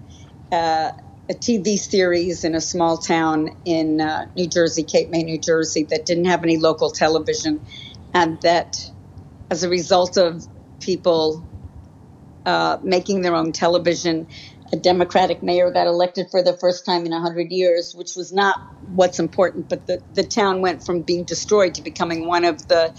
a 0.51 0.93
a 1.31 1.33
TV 1.33 1.77
series 1.77 2.43
in 2.43 2.55
a 2.55 2.61
small 2.61 2.97
town 2.97 3.55
in 3.63 4.01
uh, 4.01 4.25
New 4.35 4.47
Jersey, 4.47 4.83
Cape 4.83 5.09
May, 5.09 5.23
New 5.23 5.39
Jersey, 5.39 5.83
that 5.83 6.05
didn't 6.05 6.25
have 6.25 6.43
any 6.43 6.57
local 6.57 6.89
television, 6.89 7.61
and 8.13 8.41
that 8.41 8.91
as 9.49 9.63
a 9.63 9.69
result 9.69 10.17
of 10.17 10.45
people 10.81 11.41
uh, 12.45 12.79
making 12.83 13.21
their 13.21 13.35
own 13.35 13.53
television, 13.53 14.27
a 14.73 14.77
Democratic 14.77 15.43
mayor 15.43 15.69
got 15.69 15.87
elected 15.87 16.29
for 16.31 16.41
the 16.41 16.53
first 16.53 16.85
time 16.85 17.05
in 17.05 17.11
100 17.11 17.51
years, 17.51 17.93
which 17.93 18.15
was 18.15 18.31
not 18.31 18.57
what's 18.95 19.19
important, 19.19 19.67
but 19.67 19.85
the, 19.85 20.01
the 20.13 20.23
town 20.23 20.61
went 20.61 20.85
from 20.85 21.01
being 21.01 21.25
destroyed 21.25 21.75
to 21.75 21.81
becoming 21.81 22.25
one 22.25 22.45
of 22.45 22.67
the 22.67 22.93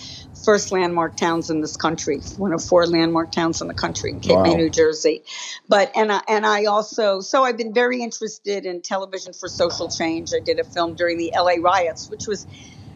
first 0.45 0.71
landmark 0.71 1.17
towns 1.17 1.49
in 1.49 1.61
this 1.61 1.77
country, 1.77 2.21
one 2.37 2.53
of 2.53 2.63
four 2.63 2.87
landmark 2.87 3.33
towns 3.33 3.63
in 3.63 3.69
the 3.69 3.75
country 3.75 4.11
in 4.11 4.21
Cape 4.21 4.37
wow. 4.37 4.43
May, 4.43 4.55
New 4.55 4.71
Jersey. 4.71 5.23
But 5.69 5.93
and 5.97 6.13
I, 6.13 6.21
and 6.29 6.45
I 6.45 6.67
also 6.67 7.21
so 7.21 7.43
I've 7.43 7.57
been 7.57 7.73
very 7.73 8.03
interested 8.03 8.67
in 8.67 8.83
television 8.83 9.33
for 9.33 9.49
social 9.49 9.89
change. 9.89 10.33
I 10.35 10.41
did 10.41 10.59
a 10.59 10.65
film 10.65 10.95
during 10.95 11.17
the 11.17 11.33
LA 11.35 11.55
riots, 11.61 12.11
which 12.11 12.27
was 12.27 12.47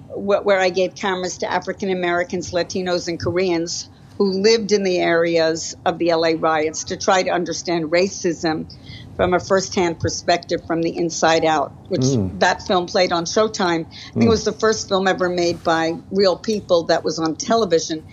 where 0.09 0.61
I 0.61 0.71
gave 0.71 0.95
cameras 0.95 1.39
to 1.39 1.51
African 1.51 1.91
Americans, 1.91 2.51
Latinos, 2.53 3.09
and 3.09 3.21
Koreans 3.21 3.89
who 4.19 4.43
lived 4.43 4.73
in 4.73 4.83
the 4.83 4.99
areas 4.99 5.77
of 5.85 5.99
the 5.99 6.13
LA 6.15 6.33
riots 6.37 6.85
to 6.85 6.97
try 6.97 7.23
to 7.23 7.31
understand 7.31 7.87
racism 7.87 8.73
from 9.17 9.35
a 9.35 9.41
firsthand 9.41 9.99
perspective 9.99 10.67
from 10.67 10.83
the 10.83 10.97
inside 10.97 11.45
out, 11.45 11.73
which 11.89 12.03
mm. 12.03 12.39
that 12.41 12.63
film 12.63 12.87
played 12.87 13.13
on 13.13 13.25
Showtime. 13.25 13.87
I 13.87 14.13
think 14.13 14.17
mm. 14.17 14.27
it 14.27 14.29
was 14.29 14.45
the 14.45 14.53
first 14.53 14.89
film 14.89 15.09
ever 15.09 15.29
made 15.29 15.63
by 15.63 15.95
real 16.11 16.37
people 16.37 16.85
that 16.85 17.05
was 17.05 17.19
on 17.19 17.37
television. 17.37 18.05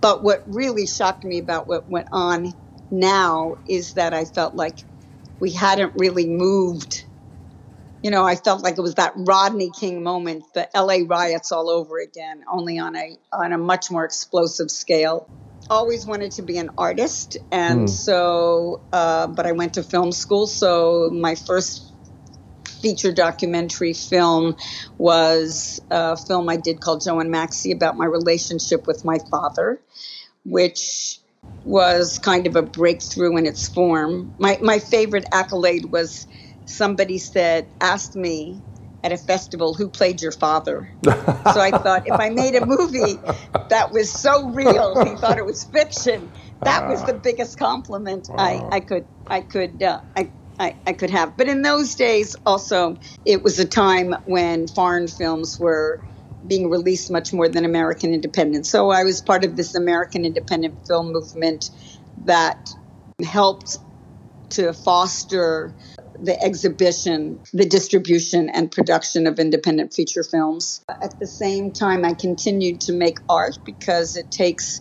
But 0.00 0.22
what 0.22 0.42
really 0.46 0.86
shocked 0.86 1.24
me 1.24 1.38
about 1.38 1.66
what 1.66 1.88
went 1.88 2.08
on 2.12 2.52
now 2.90 3.58
is 3.68 3.94
that 3.94 4.14
I 4.14 4.24
felt 4.24 4.54
like 4.54 4.78
we 5.40 5.50
hadn't 5.50 5.94
really 5.96 6.28
moved. 6.28 7.04
You 8.02 8.10
know, 8.10 8.24
I 8.24 8.34
felt 8.34 8.62
like 8.62 8.78
it 8.78 8.80
was 8.80 8.96
that 8.96 9.12
Rodney 9.16 9.70
King 9.70 10.02
moment, 10.02 10.44
the 10.54 10.68
LA 10.74 10.98
riots 11.06 11.52
all 11.52 11.70
over 11.70 12.00
again, 12.00 12.44
only 12.50 12.80
on 12.80 12.96
a 12.96 13.16
on 13.32 13.52
a 13.52 13.58
much 13.58 13.92
more 13.92 14.04
explosive 14.04 14.72
scale 14.72 15.28
always 15.72 16.06
wanted 16.06 16.32
to 16.32 16.42
be 16.42 16.58
an 16.58 16.70
artist, 16.78 17.36
and 17.50 17.82
mm. 17.82 17.88
so, 17.88 18.80
uh, 18.92 19.26
but 19.26 19.46
I 19.46 19.52
went 19.52 19.74
to 19.74 19.82
film 19.82 20.12
school. 20.12 20.46
So 20.46 21.10
my 21.12 21.34
first 21.34 21.92
feature 22.80 23.12
documentary 23.12 23.92
film 23.92 24.56
was 24.98 25.80
a 25.90 26.16
film 26.16 26.48
I 26.48 26.56
did 26.56 26.80
called 26.80 27.02
Joe 27.02 27.20
and 27.20 27.30
Maxie 27.30 27.72
about 27.72 27.96
my 27.96 28.06
relationship 28.06 28.86
with 28.86 29.04
my 29.04 29.18
father, 29.30 29.80
which 30.44 31.20
was 31.64 32.18
kind 32.18 32.46
of 32.46 32.56
a 32.56 32.62
breakthrough 32.62 33.36
in 33.36 33.46
its 33.46 33.68
form. 33.68 34.34
My 34.38 34.58
my 34.62 34.78
favorite 34.78 35.26
accolade 35.32 35.86
was 35.86 36.26
somebody 36.66 37.18
said 37.18 37.66
asked 37.80 38.16
me 38.16 38.60
at 39.04 39.12
a 39.12 39.16
festival 39.16 39.74
who 39.74 39.88
played 39.88 40.22
your 40.22 40.32
father. 40.32 40.88
so 41.04 41.60
I 41.60 41.70
thought 41.70 42.06
if 42.06 42.18
I 42.18 42.30
made 42.30 42.54
a 42.54 42.64
movie 42.64 43.18
that 43.68 43.92
was 43.92 44.12
so 44.12 44.50
real, 44.50 45.04
he 45.04 45.16
thought 45.16 45.38
it 45.38 45.46
was 45.46 45.64
fiction. 45.64 46.30
That 46.62 46.88
was 46.88 47.04
the 47.04 47.14
biggest 47.14 47.58
compliment 47.58 48.28
I, 48.36 48.62
I 48.70 48.80
could 48.80 49.06
I 49.28 49.40
could 49.40 49.82
uh, 49.82 50.00
I, 50.16 50.30
I, 50.58 50.76
I 50.86 50.92
could 50.92 51.10
have. 51.10 51.36
But 51.36 51.48
in 51.48 51.62
those 51.62 51.94
days, 51.94 52.36
also, 52.46 52.96
it 53.24 53.42
was 53.42 53.58
a 53.58 53.64
time 53.64 54.14
when 54.26 54.68
foreign 54.68 55.08
films 55.08 55.58
were 55.58 56.00
being 56.46 56.70
released 56.70 57.10
much 57.10 57.32
more 57.32 57.48
than 57.48 57.64
American 57.64 58.12
independent. 58.12 58.66
So 58.66 58.90
I 58.90 59.04
was 59.04 59.20
part 59.20 59.44
of 59.44 59.56
this 59.56 59.74
American 59.74 60.24
independent 60.24 60.78
film 60.86 61.12
movement 61.12 61.70
that 62.24 62.68
helped 63.24 63.76
to 64.50 64.72
foster 64.72 65.74
the 66.22 66.40
exhibition, 66.42 67.40
the 67.52 67.66
distribution, 67.66 68.48
and 68.48 68.70
production 68.70 69.26
of 69.26 69.38
independent 69.38 69.92
feature 69.92 70.22
films. 70.22 70.80
At 71.02 71.18
the 71.18 71.26
same 71.26 71.72
time, 71.72 72.04
I 72.04 72.14
continued 72.14 72.80
to 72.82 72.92
make 72.92 73.18
art 73.28 73.58
because 73.64 74.16
it 74.16 74.30
takes 74.30 74.80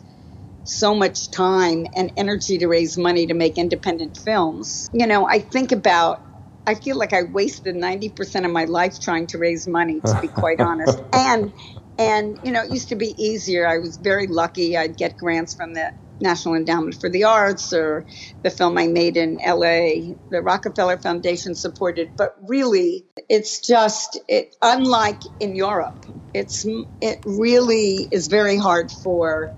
so 0.63 0.93
much 0.93 1.31
time 1.31 1.87
and 1.95 2.11
energy 2.15 2.59
to 2.59 2.67
raise 2.67 2.97
money 2.97 3.25
to 3.27 3.33
make 3.33 3.57
independent 3.57 4.17
films. 4.17 4.87
You 4.93 5.07
know, 5.07 5.27
I 5.27 5.39
think 5.39 5.71
about 5.71 6.21
I 6.67 6.75
feel 6.75 6.95
like 6.95 7.11
I 7.11 7.23
wasted 7.23 7.75
90% 7.75 8.45
of 8.45 8.51
my 8.51 8.65
life 8.65 8.99
trying 8.99 9.25
to 9.27 9.39
raise 9.39 9.67
money 9.67 9.99
to 9.99 10.19
be 10.21 10.27
quite 10.27 10.61
honest. 10.61 10.99
And 11.11 11.53
and 11.97 12.39
you 12.43 12.51
know, 12.51 12.63
it 12.63 12.71
used 12.71 12.89
to 12.89 12.95
be 12.95 13.15
easier. 13.17 13.67
I 13.67 13.79
was 13.79 13.97
very 13.97 14.27
lucky. 14.27 14.77
I'd 14.77 14.95
get 14.95 15.17
grants 15.17 15.55
from 15.55 15.73
the 15.73 15.91
National 16.21 16.55
Endowment 16.55 16.99
for 16.99 17.09
the 17.09 17.23
Arts 17.25 17.73
or 17.73 18.05
the 18.43 18.49
film 18.49 18.77
I 18.77 18.87
made 18.87 19.17
in 19.17 19.37
LA, 19.37 20.13
the 20.29 20.41
Rockefeller 20.41 20.97
Foundation 20.97 21.55
supported. 21.55 22.15
But 22.15 22.37
really, 22.47 23.05
it's 23.29 23.59
just 23.59 24.19
it, 24.27 24.55
unlike 24.61 25.21
in 25.39 25.55
Europe. 25.55 26.05
It's 26.33 26.65
it 27.01 27.23
really 27.25 28.07
is 28.11 28.27
very 28.27 28.57
hard 28.57 28.91
for 28.91 29.55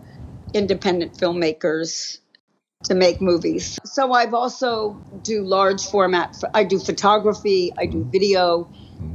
independent 0.54 1.14
filmmakers 1.18 2.20
to 2.84 2.96
make 2.96 3.22
movies. 3.22 3.80
So 3.86 4.12
I've 4.12 4.34
also 4.34 5.02
do 5.22 5.44
large 5.44 5.86
format. 5.86 6.36
I 6.54 6.64
do 6.64 6.80
photography. 6.80 7.72
I 7.78 7.86
do 7.86 8.04
video 8.04 8.70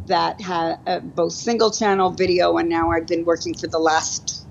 that 0.07 0.40
had 0.40 0.80
uh, 0.86 1.01
both 1.01 1.32
single 1.32 1.70
channel 1.70 2.11
video 2.11 2.57
and 2.57 2.68
now 2.68 2.90
I've 2.90 3.07
been 3.07 3.24
working 3.24 3.55
for 3.55 3.66
the 3.66 3.78
last 3.78 4.46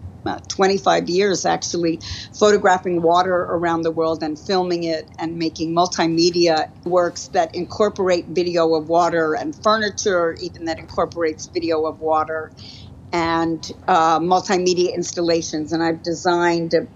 25 0.49 1.09
years 1.09 1.45
actually 1.45 2.01
photographing 2.33 3.01
water 3.01 3.33
around 3.35 3.83
the 3.83 3.91
world 3.91 4.23
and 4.23 4.39
filming 4.39 4.83
it 4.83 5.09
and 5.19 5.37
making 5.37 5.75
multimedia 5.75 6.67
works 6.85 7.29
that 7.29 7.49
incorporate 7.55 8.25
video 8.29 8.73
of 8.75 8.89
water 8.89 9.35
and 9.35 9.55
furniture, 9.63 10.35
even 10.41 10.65
that 10.65 10.79
incorporates 10.79 11.47
video 11.53 11.85
of 11.85 11.99
water 11.99 12.51
and 13.13 13.67
uh, 13.87 14.19
multimedia 14.19 14.93
installations. 14.95 15.71
And 15.73 15.83
I've 15.83 16.03
designed 16.03 16.73
a 16.73 16.87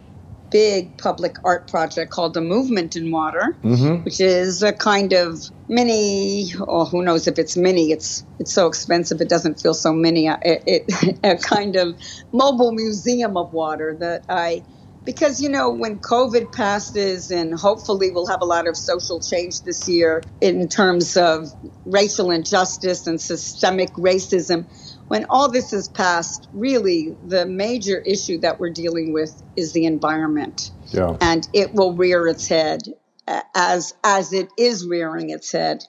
big 0.51 0.97
public 0.97 1.37
art 1.43 1.67
project 1.67 2.11
called 2.11 2.33
the 2.33 2.41
Movement 2.41 2.95
in 2.95 3.09
Water, 3.09 3.55
mm-hmm. 3.63 4.03
which 4.03 4.19
is 4.19 4.61
a 4.61 4.73
kind 4.73 5.13
of 5.13 5.49
mini. 5.67 6.51
Oh, 6.59 6.85
who 6.85 7.01
knows 7.01 7.27
if 7.27 7.39
it's 7.39 7.57
mini? 7.57 7.91
It's 7.91 8.25
it's 8.39 8.53
so 8.53 8.67
expensive; 8.67 9.21
it 9.21 9.29
doesn't 9.29 9.59
feel 9.59 9.73
so 9.73 9.93
mini. 9.93 10.27
It, 10.27 10.63
it 10.67 11.19
a 11.23 11.37
kind 11.37 11.75
of 11.75 11.95
mobile 12.31 12.73
museum 12.73 13.37
of 13.37 13.53
water 13.53 13.95
that 13.99 14.25
I 14.29 14.63
because 15.03 15.41
you 15.41 15.49
know 15.49 15.69
when 15.69 15.97
covid 15.99 16.51
passes 16.51 17.31
and 17.31 17.53
hopefully 17.55 18.11
we'll 18.11 18.27
have 18.27 18.41
a 18.41 18.45
lot 18.45 18.67
of 18.67 18.77
social 18.77 19.19
change 19.19 19.61
this 19.61 19.89
year 19.89 20.21
in 20.41 20.67
terms 20.67 21.17
of 21.17 21.51
racial 21.85 22.29
injustice 22.29 23.07
and 23.07 23.19
systemic 23.19 23.89
racism 23.93 24.65
when 25.11 25.25
all 25.29 25.51
this 25.51 25.73
is 25.73 25.89
passed 25.89 26.47
really 26.53 27.13
the 27.27 27.45
major 27.45 27.99
issue 27.99 28.37
that 28.39 28.61
we're 28.61 28.69
dealing 28.69 29.11
with 29.11 29.43
is 29.57 29.73
the 29.73 29.85
environment 29.85 30.71
yeah. 30.87 31.17
and 31.19 31.49
it 31.53 31.73
will 31.73 31.93
rear 31.93 32.27
its 32.27 32.47
head 32.47 32.81
as 33.53 33.93
as 34.05 34.31
it 34.31 34.47
is 34.57 34.87
rearing 34.87 35.29
its 35.29 35.51
head 35.51 35.83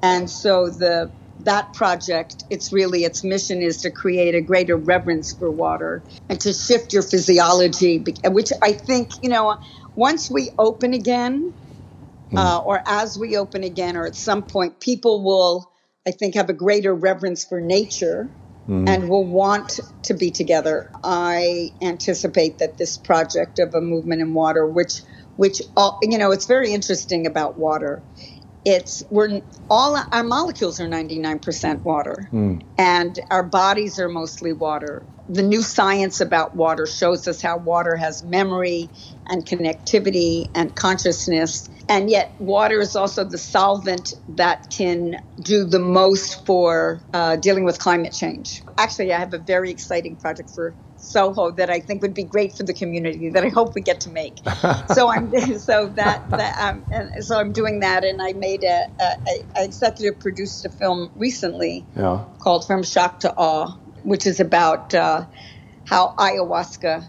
and 0.00 0.30
so 0.30 0.68
the 0.68 1.10
that 1.40 1.72
project, 1.72 2.44
it's 2.50 2.72
really 2.72 3.04
its 3.04 3.22
mission 3.22 3.62
is 3.62 3.82
to 3.82 3.90
create 3.90 4.34
a 4.34 4.40
greater 4.40 4.76
reverence 4.76 5.32
for 5.32 5.50
water 5.50 6.02
and 6.28 6.40
to 6.40 6.52
shift 6.52 6.92
your 6.92 7.02
physiology, 7.02 8.04
which 8.24 8.50
I 8.60 8.72
think, 8.72 9.22
you 9.22 9.28
know, 9.28 9.60
once 9.94 10.30
we 10.30 10.50
open 10.58 10.94
again, 10.94 11.54
mm. 12.32 12.38
uh, 12.38 12.58
or 12.58 12.82
as 12.86 13.18
we 13.18 13.36
open 13.36 13.62
again, 13.62 13.96
or 13.96 14.06
at 14.06 14.16
some 14.16 14.42
point, 14.42 14.80
people 14.80 15.22
will, 15.22 15.70
I 16.06 16.10
think, 16.10 16.34
have 16.34 16.50
a 16.50 16.54
greater 16.54 16.94
reverence 16.94 17.44
for 17.44 17.60
nature. 17.60 18.28
Mm. 18.68 18.88
And 18.88 19.08
will 19.08 19.24
want 19.24 19.80
to 20.02 20.14
be 20.14 20.30
together. 20.30 20.90
I 21.02 21.72
anticipate 21.80 22.58
that 22.58 22.76
this 22.76 22.98
project 22.98 23.58
of 23.58 23.74
a 23.74 23.80
movement 23.80 24.20
in 24.20 24.34
water, 24.34 24.66
which, 24.66 25.00
which 25.36 25.62
all, 25.74 25.98
you 26.02 26.18
know, 26.18 26.32
it's 26.32 26.44
very 26.44 26.72
interesting 26.72 27.26
about 27.26 27.58
water 27.58 28.02
it's 28.64 29.02
we're 29.10 29.42
all 29.70 30.02
our 30.12 30.22
molecules 30.24 30.80
are 30.80 30.88
99% 30.88 31.84
water. 31.84 32.28
Mm. 32.32 32.62
and 32.76 33.20
our 33.30 33.42
bodies 33.42 33.98
are 33.98 34.08
mostly 34.08 34.52
water. 34.52 35.06
The 35.28 35.42
new 35.42 35.62
science 35.62 36.20
about 36.20 36.56
water 36.56 36.86
shows 36.86 37.28
us 37.28 37.42
how 37.42 37.58
water 37.58 37.96
has 37.96 38.22
memory 38.22 38.90
and 39.26 39.44
connectivity 39.44 40.46
and 40.54 40.74
consciousness. 40.74 41.68
And 41.88 42.10
yet 42.10 42.34
water 42.38 42.80
is 42.80 42.96
also 42.96 43.24
the 43.24 43.38
solvent 43.38 44.12
that 44.28 44.70
can 44.70 45.20
do 45.42 45.64
the 45.64 45.78
most 45.78 46.44
for 46.46 47.02
uh, 47.12 47.36
dealing 47.36 47.64
with 47.64 47.78
climate 47.78 48.12
change. 48.12 48.62
Actually 48.78 49.12
i 49.12 49.18
have 49.18 49.34
a 49.34 49.38
very 49.38 49.70
exciting 49.70 50.16
project 50.16 50.50
for 50.54 50.76
Soho 50.98 51.52
that 51.52 51.70
I 51.70 51.80
think 51.80 52.02
would 52.02 52.14
be 52.14 52.24
great 52.24 52.56
for 52.56 52.64
the 52.64 52.74
community 52.74 53.30
that 53.30 53.44
I 53.44 53.48
hope 53.48 53.74
we 53.74 53.80
get 53.80 54.00
to 54.02 54.10
make. 54.10 54.38
so 54.94 55.08
I'm 55.08 55.30
so 55.58 55.86
that, 55.88 56.28
that 56.30 56.58
um, 56.58 56.84
and 56.90 57.24
so 57.24 57.38
I'm 57.38 57.52
doing 57.52 57.80
that, 57.80 58.04
and 58.04 58.20
I 58.20 58.32
made 58.32 58.64
a, 58.64 58.86
a, 59.00 59.16
a 59.56 59.64
executive 59.64 60.18
produced 60.20 60.64
a 60.66 60.68
film 60.68 61.10
recently 61.14 61.86
yeah. 61.96 62.24
called 62.40 62.66
From 62.66 62.82
Shock 62.82 63.20
to 63.20 63.34
Awe, 63.34 63.76
which 64.02 64.26
is 64.26 64.40
about 64.40 64.92
uh, 64.94 65.26
how 65.86 66.14
ayahuasca 66.18 67.08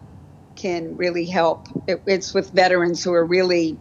can 0.56 0.96
really 0.96 1.26
help. 1.26 1.68
It, 1.88 2.04
it's 2.06 2.34
with 2.34 2.52
veterans 2.52 3.04
who 3.04 3.14
are 3.14 3.26
really 3.26 3.80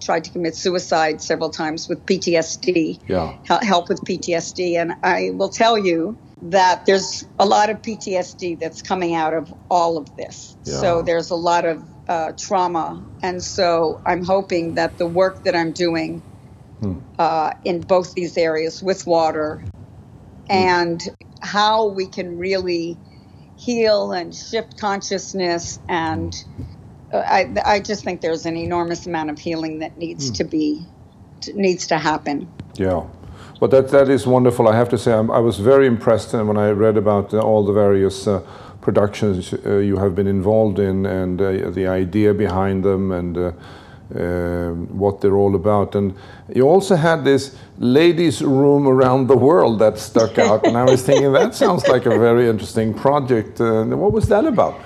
tried 0.00 0.24
to 0.24 0.30
commit 0.30 0.54
suicide 0.54 1.20
several 1.20 1.50
times 1.50 1.88
with 1.88 2.06
PTSD. 2.06 3.00
Yeah, 3.08 3.38
help 3.62 3.88
with 3.88 4.00
PTSD, 4.02 4.80
and 4.80 4.92
I 5.02 5.30
will 5.34 5.48
tell 5.48 5.76
you 5.76 6.16
that 6.42 6.86
there's 6.86 7.26
a 7.38 7.46
lot 7.46 7.70
of 7.70 7.82
PTSD 7.82 8.58
that's 8.58 8.82
coming 8.82 9.14
out 9.14 9.34
of 9.34 9.52
all 9.70 9.96
of 9.96 10.16
this. 10.16 10.56
Yeah. 10.64 10.74
So 10.74 11.02
there's 11.02 11.30
a 11.30 11.34
lot 11.34 11.64
of 11.64 11.82
uh, 12.08 12.32
trauma. 12.32 13.04
And 13.22 13.42
so 13.42 14.00
I'm 14.06 14.24
hoping 14.24 14.74
that 14.74 14.98
the 14.98 15.06
work 15.06 15.44
that 15.44 15.54
I'm 15.56 15.72
doing 15.72 16.20
hmm. 16.80 16.98
uh, 17.18 17.52
in 17.64 17.80
both 17.80 18.14
these 18.14 18.36
areas 18.36 18.82
with 18.82 19.06
water 19.06 19.56
hmm. 19.56 19.70
and 20.50 21.02
how 21.42 21.88
we 21.88 22.06
can 22.06 22.38
really 22.38 22.96
heal 23.56 24.12
and 24.12 24.34
shift 24.34 24.78
consciousness 24.78 25.80
and 25.88 26.44
uh, 27.12 27.16
I, 27.16 27.54
I 27.64 27.80
just 27.80 28.04
think 28.04 28.20
there's 28.20 28.46
an 28.46 28.56
enormous 28.56 29.06
amount 29.06 29.30
of 29.30 29.38
healing 29.38 29.80
that 29.80 29.98
needs 29.98 30.28
hmm. 30.28 30.34
to 30.34 30.44
be 30.44 30.86
needs 31.54 31.86
to 31.88 31.98
happen. 31.98 32.50
Yeah. 32.74 33.06
But 33.60 33.70
that 33.72 33.88
that 33.88 34.08
is 34.08 34.26
wonderful. 34.26 34.68
I 34.68 34.76
have 34.76 34.88
to 34.90 34.98
say, 34.98 35.12
I'm, 35.12 35.30
i 35.30 35.38
was 35.38 35.58
very 35.58 35.86
impressed 35.86 36.32
when 36.32 36.56
I 36.56 36.70
read 36.70 36.96
about 36.96 37.34
uh, 37.34 37.40
all 37.40 37.64
the 37.64 37.72
various 37.72 38.26
uh, 38.26 38.40
productions 38.80 39.52
uh, 39.52 39.78
you 39.78 39.96
have 39.96 40.14
been 40.14 40.28
involved 40.28 40.78
in 40.78 41.04
and 41.06 41.38
the 41.38 41.86
idea 41.86 42.32
behind 42.32 42.84
them 42.84 43.12
and 43.12 43.36
uh, 43.36 43.52
um, 44.14 44.98
what 44.98 45.20
they're 45.20 45.36
all 45.36 45.54
about. 45.54 45.94
And 45.94 46.14
you 46.54 46.62
also 46.68 46.96
had 46.96 47.24
this 47.24 47.56
ladies' 47.78 48.40
room 48.40 48.86
around 48.86 49.26
the 49.26 49.36
world 49.36 49.78
that 49.80 49.98
stuck 49.98 50.38
out, 50.38 50.66
and 50.66 50.76
I 50.78 50.84
was 50.84 51.02
thinking 51.02 51.32
that 51.32 51.54
sounds 51.54 51.86
like 51.88 52.06
a 52.06 52.18
very 52.18 52.48
interesting 52.48 52.94
project. 52.94 53.60
Uh, 53.60 53.84
what 53.84 54.12
was 54.12 54.28
that 54.28 54.46
about? 54.46 54.80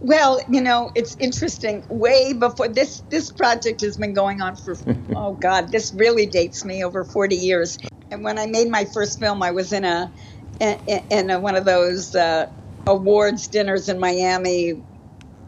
Well, 0.00 0.40
you 0.48 0.60
know, 0.60 0.90
it's 0.94 1.16
interesting. 1.18 1.84
Way 1.90 2.32
before 2.32 2.68
this, 2.68 3.02
this 3.10 3.32
project 3.32 3.80
has 3.80 3.96
been 3.96 4.14
going 4.14 4.40
on 4.40 4.56
for 4.56 4.76
oh 5.14 5.34
god, 5.34 5.72
this 5.72 5.92
really 5.92 6.26
dates 6.26 6.64
me 6.64 6.84
over 6.84 7.04
forty 7.04 7.36
years. 7.36 7.78
And 8.10 8.24
when 8.24 8.38
I 8.38 8.46
made 8.46 8.68
my 8.70 8.84
first 8.84 9.18
film, 9.18 9.42
I 9.42 9.50
was 9.50 9.72
in 9.72 9.84
a 9.84 10.12
in, 10.60 10.78
in 11.10 11.30
a, 11.30 11.40
one 11.40 11.56
of 11.56 11.64
those 11.64 12.14
uh, 12.14 12.46
awards 12.86 13.48
dinners 13.48 13.88
in 13.88 13.98
Miami 13.98 14.84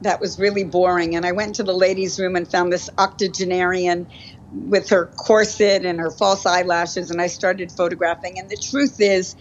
that 0.03 0.21
was 0.21 0.39
really 0.39 0.65
boring. 0.65 1.15
And 1.15 1.27
I 1.27 1.33
went 1.33 1.57
to 1.57 1.63
the 1.63 1.75
ladies' 1.75 2.19
room 2.19 2.37
and 2.37 2.51
found 2.51 2.73
this 2.73 2.89
octogenarian 2.99 4.09
with 4.51 4.89
her 4.89 5.07
corset 5.07 5.85
and 5.85 6.01
her 6.01 6.11
false 6.11 6.45
eyelashes, 6.45 7.11
and 7.11 7.21
I 7.21 7.29
started 7.29 7.71
photographing. 7.71 8.39
And 8.39 8.51
the 8.51 8.57
truth 8.57 8.97
is, 8.99 9.37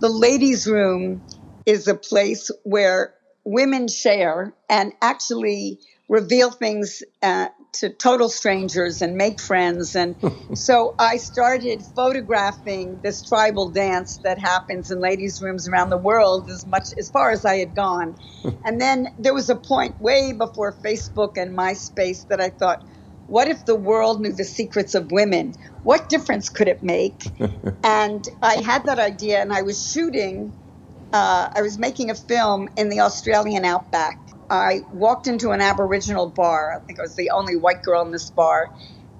the 0.00 0.08
ladies' 0.08 0.66
room 0.66 1.22
is 1.64 1.86
a 1.86 1.94
place 1.94 2.50
where 2.64 3.14
women 3.48 3.88
share 3.88 4.52
and 4.68 4.92
actually 5.00 5.78
reveal 6.06 6.50
things 6.50 7.02
uh, 7.22 7.48
to 7.72 7.88
total 7.88 8.28
strangers 8.28 9.00
and 9.00 9.16
make 9.16 9.40
friends. 9.40 9.94
And 9.94 10.16
so 10.54 10.94
I 10.98 11.16
started 11.16 11.82
photographing 11.96 13.00
this 13.02 13.22
tribal 13.26 13.70
dance 13.70 14.18
that 14.18 14.38
happens 14.38 14.90
in 14.90 15.00
ladies' 15.00 15.40
rooms 15.40 15.66
around 15.66 15.88
the 15.88 15.98
world 15.98 16.50
as 16.50 16.66
much 16.66 16.88
as 16.98 17.08
far 17.08 17.30
as 17.30 17.46
I 17.46 17.56
had 17.56 17.74
gone. 17.74 18.16
and 18.64 18.78
then 18.78 19.08
there 19.18 19.34
was 19.34 19.48
a 19.48 19.56
point 19.56 19.98
way 19.98 20.32
before 20.32 20.76
Facebook 20.84 21.38
and 21.38 21.56
MySpace 21.56 22.26
that 22.28 22.40
I 22.40 22.50
thought, 22.50 22.84
what 23.26 23.48
if 23.48 23.64
the 23.64 23.76
world 23.76 24.20
knew 24.20 24.32
the 24.32 24.44
secrets 24.44 24.94
of 24.94 25.10
women? 25.10 25.54
What 25.82 26.08
difference 26.08 26.48
could 26.50 26.68
it 26.68 26.82
make? 26.82 27.30
and 27.84 28.24
I 28.42 28.62
had 28.62 28.86
that 28.86 28.98
idea, 28.98 29.40
and 29.40 29.52
I 29.52 29.62
was 29.62 29.90
shooting, 29.90 30.54
uh, 31.12 31.48
I 31.54 31.62
was 31.62 31.78
making 31.78 32.10
a 32.10 32.14
film 32.14 32.68
in 32.76 32.88
the 32.88 33.00
Australian 33.00 33.64
outback 33.64 34.18
I 34.50 34.80
walked 34.92 35.26
into 35.26 35.50
an 35.50 35.60
Aboriginal 35.60 36.30
bar. 36.30 36.72
I 36.74 36.80
think 36.80 36.98
I 36.98 37.02
was 37.02 37.16
the 37.16 37.30
only 37.30 37.56
white 37.56 37.82
girl 37.82 38.02
in 38.02 38.12
this 38.12 38.30
bar. 38.30 38.70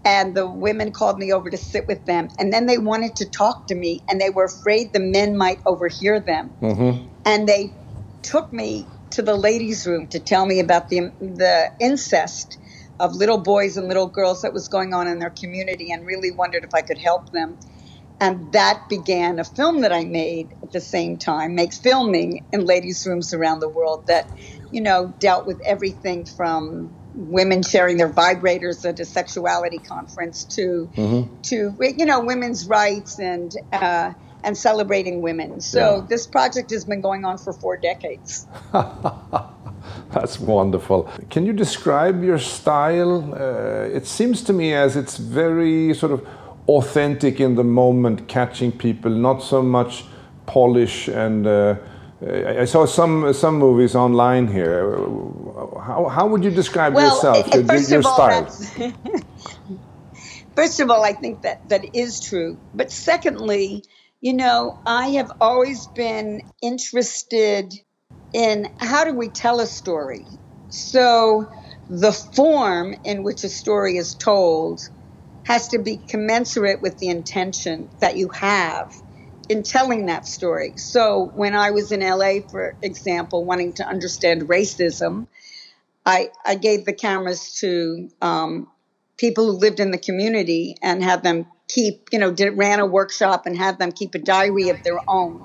And 0.04 0.34
the 0.34 0.48
women 0.48 0.92
called 0.92 1.18
me 1.18 1.32
over 1.32 1.50
to 1.50 1.56
sit 1.56 1.86
with 1.86 2.06
them. 2.06 2.28
And 2.38 2.52
then 2.52 2.66
they 2.66 2.78
wanted 2.78 3.16
to 3.16 3.26
talk 3.26 3.66
to 3.66 3.74
me, 3.74 4.00
and 4.08 4.20
they 4.20 4.30
were 4.30 4.44
afraid 4.44 4.92
the 4.92 5.00
men 5.00 5.36
might 5.36 5.58
overhear 5.66 6.18
them. 6.20 6.50
Mm-hmm. 6.62 7.08
And 7.26 7.48
they 7.48 7.74
took 8.22 8.52
me 8.52 8.86
to 9.10 9.22
the 9.22 9.36
ladies' 9.36 9.86
room 9.86 10.06
to 10.08 10.20
tell 10.20 10.46
me 10.46 10.60
about 10.60 10.88
the, 10.88 11.12
the 11.20 11.70
incest 11.80 12.58
of 13.00 13.14
little 13.14 13.38
boys 13.38 13.76
and 13.76 13.88
little 13.88 14.06
girls 14.06 14.42
that 14.42 14.52
was 14.52 14.68
going 14.68 14.94
on 14.94 15.08
in 15.08 15.18
their 15.18 15.30
community 15.30 15.92
and 15.92 16.06
really 16.06 16.30
wondered 16.30 16.64
if 16.64 16.74
I 16.74 16.80
could 16.80 16.98
help 16.98 17.30
them. 17.30 17.58
And 18.20 18.52
that 18.52 18.88
began 18.88 19.38
a 19.38 19.44
film 19.44 19.82
that 19.82 19.92
I 19.92 20.04
made 20.04 20.48
at 20.62 20.72
the 20.72 20.80
same 20.80 21.18
time, 21.18 21.54
makes 21.54 21.78
filming 21.78 22.44
in 22.52 22.64
ladies' 22.64 23.06
rooms 23.06 23.32
around 23.32 23.60
the 23.60 23.68
world 23.68 24.08
that 24.08 24.28
you 24.70 24.80
know, 24.80 25.12
dealt 25.18 25.46
with 25.46 25.60
everything 25.62 26.24
from 26.24 26.94
women 27.14 27.62
sharing 27.62 27.96
their 27.96 28.08
vibrators 28.08 28.88
at 28.88 29.00
a 29.00 29.04
sexuality 29.04 29.78
conference 29.78 30.44
to 30.44 30.88
mm-hmm. 30.94 31.40
to 31.42 31.74
you 31.80 32.06
know 32.06 32.20
women's 32.20 32.66
rights 32.68 33.18
and 33.18 33.54
uh, 33.72 34.12
and 34.44 34.56
celebrating 34.56 35.20
women. 35.20 35.60
So 35.60 35.96
yeah. 35.96 36.06
this 36.08 36.26
project 36.26 36.70
has 36.70 36.84
been 36.84 37.00
going 37.00 37.24
on 37.24 37.38
for 37.38 37.52
four 37.52 37.76
decades. 37.76 38.46
That's 40.12 40.38
wonderful. 40.38 41.10
Can 41.30 41.46
you 41.46 41.52
describe 41.52 42.22
your 42.22 42.38
style? 42.38 43.34
Uh, 43.34 43.88
it 43.92 44.06
seems 44.06 44.42
to 44.44 44.52
me 44.52 44.74
as 44.74 44.96
it's 44.96 45.16
very 45.16 45.94
sort 45.94 46.12
of 46.12 46.26
authentic 46.68 47.40
in 47.40 47.54
the 47.54 47.64
moment, 47.64 48.28
catching 48.28 48.70
people, 48.70 49.10
not 49.10 49.42
so 49.42 49.62
much 49.62 50.04
polish 50.46 51.08
and. 51.08 51.46
Uh, 51.46 51.76
I 52.20 52.64
saw 52.64 52.84
some 52.84 53.32
some 53.32 53.58
movies 53.58 53.94
online 53.94 54.48
here. 54.48 54.96
How, 55.80 56.10
how 56.12 56.26
would 56.26 56.42
you 56.42 56.50
describe 56.50 56.94
well, 56.94 57.14
yourself, 57.14 57.54
your, 57.54 57.64
first 57.64 57.92
your 57.92 58.02
style? 58.02 58.44
first 60.56 60.80
of 60.80 60.90
all, 60.90 61.04
I 61.04 61.12
think 61.12 61.42
that 61.42 61.68
that 61.68 61.94
is 61.94 62.18
true. 62.18 62.58
But 62.74 62.90
secondly, 62.90 63.84
you 64.20 64.32
know, 64.32 64.80
I 64.84 65.10
have 65.10 65.30
always 65.40 65.86
been 65.86 66.42
interested 66.60 67.72
in 68.32 68.68
how 68.80 69.04
do 69.04 69.14
we 69.14 69.28
tell 69.28 69.60
a 69.60 69.66
story. 69.66 70.26
So 70.70 71.48
the 71.88 72.12
form 72.12 72.96
in 73.04 73.22
which 73.22 73.44
a 73.44 73.48
story 73.48 73.96
is 73.96 74.14
told 74.14 74.88
has 75.48 75.68
to 75.68 75.78
be 75.78 75.96
commensurate 75.96 76.82
with 76.82 76.98
the 76.98 77.08
intention 77.08 77.88
that 78.00 78.18
you 78.18 78.28
have 78.28 78.92
in 79.48 79.62
telling 79.62 80.04
that 80.04 80.26
story. 80.26 80.74
So 80.76 81.30
when 81.34 81.56
I 81.56 81.70
was 81.70 81.90
in 81.90 82.00
LA, 82.00 82.40
for 82.50 82.76
example, 82.82 83.46
wanting 83.46 83.72
to 83.74 83.88
understand 83.88 84.42
racism, 84.42 85.26
I, 86.04 86.28
I 86.44 86.54
gave 86.54 86.84
the 86.84 86.92
cameras 86.92 87.54
to 87.60 88.10
um, 88.20 88.68
people 89.16 89.46
who 89.46 89.52
lived 89.52 89.80
in 89.80 89.90
the 89.90 89.96
community 89.96 90.76
and 90.82 91.02
had 91.02 91.22
them 91.22 91.46
keep, 91.66 92.10
you 92.12 92.18
know, 92.18 92.30
did, 92.30 92.58
ran 92.58 92.78
a 92.78 92.86
workshop 92.86 93.46
and 93.46 93.56
had 93.56 93.78
them 93.78 93.90
keep 93.90 94.14
a 94.14 94.18
diary 94.18 94.68
of 94.68 94.82
their 94.82 95.00
own. 95.08 95.40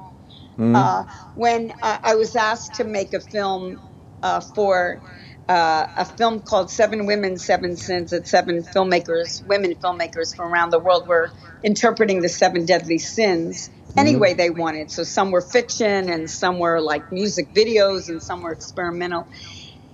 Mm. 0.59 0.75
Uh, 0.75 1.05
when 1.35 1.71
uh, 1.81 1.97
I 2.03 2.15
was 2.15 2.35
asked 2.35 2.75
to 2.75 2.83
make 2.83 3.13
a 3.13 3.21
film 3.21 3.79
uh, 4.21 4.41
for 4.41 5.01
uh, 5.49 5.85
a 5.97 6.05
film 6.05 6.41
called 6.41 6.71
Seven 6.71 7.05
Women, 7.05 7.37
Seven 7.37 7.75
Sins 7.75 8.11
that 8.11 8.27
seven 8.27 8.63
filmmakers, 8.63 9.45
women 9.45 9.75
filmmakers 9.75 10.35
from 10.35 10.53
around 10.53 10.71
the 10.71 10.79
world 10.79 11.07
were 11.07 11.31
interpreting 11.63 12.21
the 12.21 12.29
seven 12.29 12.65
deadly 12.65 12.97
sins 12.97 13.69
any 13.97 14.15
way 14.15 14.33
they 14.33 14.49
wanted. 14.49 14.89
So 14.91 15.03
some 15.03 15.31
were 15.31 15.41
fiction 15.41 16.09
and 16.09 16.29
some 16.29 16.59
were 16.59 16.81
like 16.81 17.11
music 17.11 17.53
videos 17.53 18.09
and 18.09 18.21
some 18.21 18.41
were 18.41 18.51
experimental. 18.51 19.27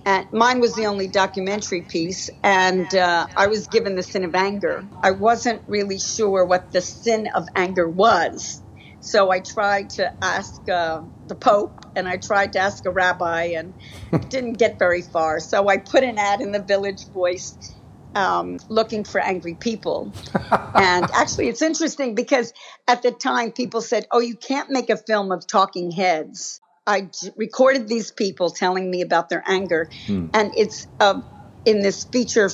And 0.06 0.26
mine 0.32 0.60
was 0.60 0.74
the 0.74 0.86
only 0.86 1.08
documentary 1.08 1.82
piece, 1.82 2.30
and 2.42 2.92
uh, 2.94 3.26
I 3.36 3.48
was 3.48 3.66
given 3.66 3.96
the 3.96 4.02
sin 4.02 4.24
of 4.24 4.34
anger. 4.34 4.82
I 5.02 5.10
wasn't 5.10 5.62
really 5.66 5.98
sure 5.98 6.46
what 6.46 6.72
the 6.72 6.80
sin 6.80 7.28
of 7.34 7.46
anger 7.54 7.88
was. 7.88 8.62
So 9.00 9.30
I 9.30 9.40
tried 9.40 9.90
to 9.90 10.12
ask 10.22 10.68
uh, 10.68 11.02
the 11.26 11.34
Pope 11.34 11.74
and 11.96 12.08
I 12.08 12.16
tried 12.16 12.52
to 12.52 12.58
ask 12.58 12.84
a 12.86 12.90
rabbi 12.90 13.54
and 13.56 13.74
didn't 14.30 14.54
get 14.54 14.78
very 14.78 15.02
far. 15.02 15.40
So 15.40 15.68
I 15.68 15.78
put 15.78 16.04
an 16.04 16.18
ad 16.18 16.40
in 16.40 16.52
the 16.52 16.62
Village 16.62 17.06
Voice 17.12 17.56
um, 18.14 18.58
looking 18.68 19.04
for 19.04 19.20
angry 19.20 19.54
people. 19.54 20.12
and 20.74 21.08
actually, 21.14 21.48
it's 21.48 21.62
interesting 21.62 22.14
because 22.14 22.52
at 22.88 23.02
the 23.02 23.10
time 23.10 23.52
people 23.52 23.80
said, 23.80 24.06
oh, 24.12 24.20
you 24.20 24.36
can't 24.36 24.70
make 24.70 24.90
a 24.90 24.96
film 24.96 25.32
of 25.32 25.46
talking 25.46 25.90
heads. 25.90 26.60
I 26.86 27.02
j- 27.02 27.30
recorded 27.36 27.88
these 27.88 28.10
people 28.10 28.50
telling 28.50 28.90
me 28.90 29.00
about 29.00 29.28
their 29.28 29.44
anger. 29.46 29.88
Hmm. 30.06 30.26
And 30.34 30.52
it's 30.56 30.86
uh, 30.98 31.20
in 31.64 31.80
this 31.80 32.04
feature 32.04 32.50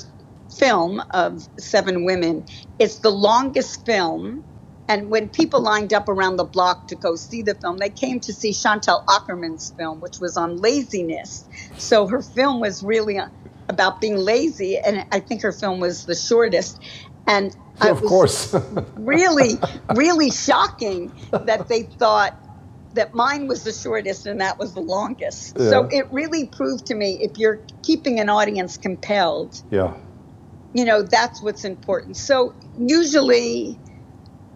film 0.59 1.03
of 1.13 1.49
seven 1.59 2.05
women, 2.05 2.45
it's 2.79 3.01
the 3.01 3.11
longest 3.11 3.85
film 3.87 4.45
and 4.89 5.11
when 5.11 5.29
people 5.29 5.61
lined 5.61 5.93
up 5.93 6.09
around 6.09 6.37
the 6.37 6.45
block 6.45 6.89
to 6.89 6.95
go 6.95 7.17
see 7.17 7.43
the 7.43 7.55
film, 7.55 7.79
they 7.79 7.91
came 7.91 8.21
to 8.21 8.33
see 8.33 8.53
Chantal 8.53 9.03
Akerman's 9.09 9.73
film, 9.77 10.01
which 10.01 10.21
was 10.21 10.37
on 10.37 10.57
laziness. 10.59 11.49
So 11.77 12.07
her 12.07 12.23
film 12.23 12.61
was 12.61 12.83
really 12.83 13.19
uh, 13.19 13.27
about 13.69 14.01
being 14.01 14.17
lazy, 14.17 14.79
and 14.79 15.05
I 15.11 15.21
think 15.21 15.43
her 15.43 15.53
film 15.53 15.81
was 15.81 16.05
the 16.05 16.15
shortest. 16.15 16.81
And 17.27 17.57
yeah, 17.85 17.91
of 17.91 18.03
course, 18.03 18.55
really, 18.97 19.55
really 19.95 20.31
shocking 20.31 21.13
that 21.33 21.69
they 21.69 21.83
thought 21.83 22.41
that 22.93 23.13
mine 23.13 23.47
was 23.49 23.65
the 23.65 23.73
shortest 23.73 24.25
and 24.25 24.41
that 24.41 24.59
was 24.59 24.73
the 24.73 24.81
longest. 24.81 25.57
Yeah. 25.59 25.69
So 25.69 25.89
it 25.91 26.11
really 26.11 26.47
proved 26.47 26.87
to 26.87 26.95
me 26.95 27.19
if 27.21 27.39
you're 27.39 27.61
keeping 27.83 28.21
an 28.21 28.29
audience 28.29 28.77
compelled, 28.77 29.63
yeah, 29.71 29.95
you 30.73 30.85
know 30.85 31.03
that's 31.03 31.43
what's 31.43 31.65
important. 31.65 32.17
So 32.17 32.55
usually 32.79 33.79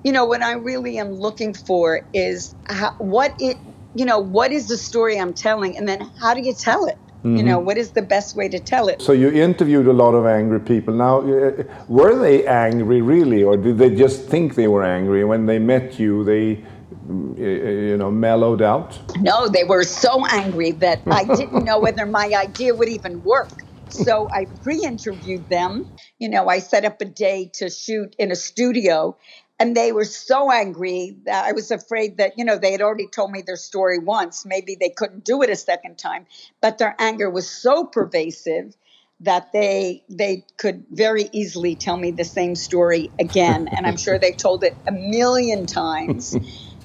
you 0.03 0.13
know, 0.13 0.25
what 0.25 0.43
I 0.43 0.53
really 0.53 0.99
am 0.99 1.13
looking 1.13 1.55
for 1.55 2.05
is 2.15 2.55
how, 2.67 2.93
what 2.99 3.35
it, 3.39 3.57
you 3.95 4.05
know, 4.05 4.19
what 4.19 4.53
is 4.53 4.69
the 4.69 4.79
story 4.79 5.19
I'm 5.19 5.35
telling, 5.35 5.77
and 5.77 5.89
then 5.89 6.01
how 6.21 6.35
do 6.35 6.41
you 6.41 6.55
tell 6.55 6.87
it? 6.87 6.99
Mm-hmm. 7.19 7.37
You 7.37 7.43
know, 7.43 7.59
mm-hmm. 7.59 7.67
what 7.67 7.77
is 7.77 7.91
the 7.91 8.03
best 8.03 8.35
way 8.35 8.49
to 8.49 8.59
tell 8.59 8.89
it? 8.89 9.03
So 9.03 9.13
you 9.13 9.31
interviewed 9.31 9.87
a 9.87 9.93
lot 9.93 10.15
of 10.15 10.25
angry 10.25 10.61
people. 10.61 10.95
Now, 10.95 11.21
uh, 11.21 11.65
were 11.87 12.19
they 12.19 12.47
angry 12.47 13.03
really, 13.03 13.43
or 13.43 13.59
did 13.59 13.77
they 13.77 13.95
just 13.95 14.27
think 14.27 14.55
they 14.55 14.69
were 14.69 14.85
angry? 14.85 15.25
When 15.25 15.45
they 15.45 15.59
met 15.59 15.99
you, 15.99 16.25
they, 16.25 16.65
mm, 17.07 17.39
you 17.39 17.99
know, 17.99 18.11
mellowed 18.11 18.63
out? 18.63 18.99
No, 19.21 19.49
they 19.49 19.65
were 19.65 19.85
so 19.85 20.25
angry 20.27 20.71
that 20.71 21.03
I 21.07 21.25
didn't 21.25 21.65
know 21.65 21.79
whether 21.79 22.07
my 22.07 22.33
idea 22.35 22.75
would 22.75 22.89
even 22.89 23.23
work. 23.23 23.51
So 23.91 24.31
I 24.31 24.47
pre 24.47 24.83
interviewed 24.83 25.49
them. 25.51 25.93
You 26.19 26.31
know, 26.31 26.49
I 26.49 26.61
set 26.61 26.87
up 26.87 27.03
a 27.03 27.05
day 27.05 27.51
to 27.55 27.69
shoot 27.69 28.17
in 28.19 28.31
a 28.31 28.37
studio 28.37 29.17
and 29.61 29.77
they 29.77 29.93
were 29.93 30.07
so 30.07 30.51
angry 30.51 31.19
that 31.27 31.45
I 31.45 31.53
was 31.53 31.71
afraid 31.71 32.17
that, 32.17 32.39
you 32.39 32.47
know, 32.47 32.57
they 32.57 32.73
had 32.73 32.81
already 32.81 33.07
told 33.07 33.31
me 33.31 33.43
their 33.43 33.57
story 33.57 33.99
once. 33.99 34.47
Maybe 34.47 34.75
they 34.75 34.89
couldn't 34.89 35.23
do 35.23 35.43
it 35.43 35.51
a 35.51 35.57
second 35.57 35.99
time. 35.99 36.27
But 36.63 36.79
their 36.79 36.97
anger 36.99 37.29
was 37.29 37.49
so 37.49 37.85
pervasive 37.85 38.75
that 39.21 39.53
they 39.53 40.03
they 40.09 40.47
could 40.57 40.87
very 40.91 41.29
easily 41.33 41.75
tell 41.75 41.99
me 41.99 42.11
the 42.11 42.25
same 42.25 42.55
story 42.55 43.11
again. 43.21 43.69
And 43.69 43.87
I'm 43.87 43.99
sure 43.99 44.19
they 44.19 44.33
told 44.33 44.65
it 44.65 44.75
a 44.89 44.93
million 44.93 45.67
times. 45.67 46.35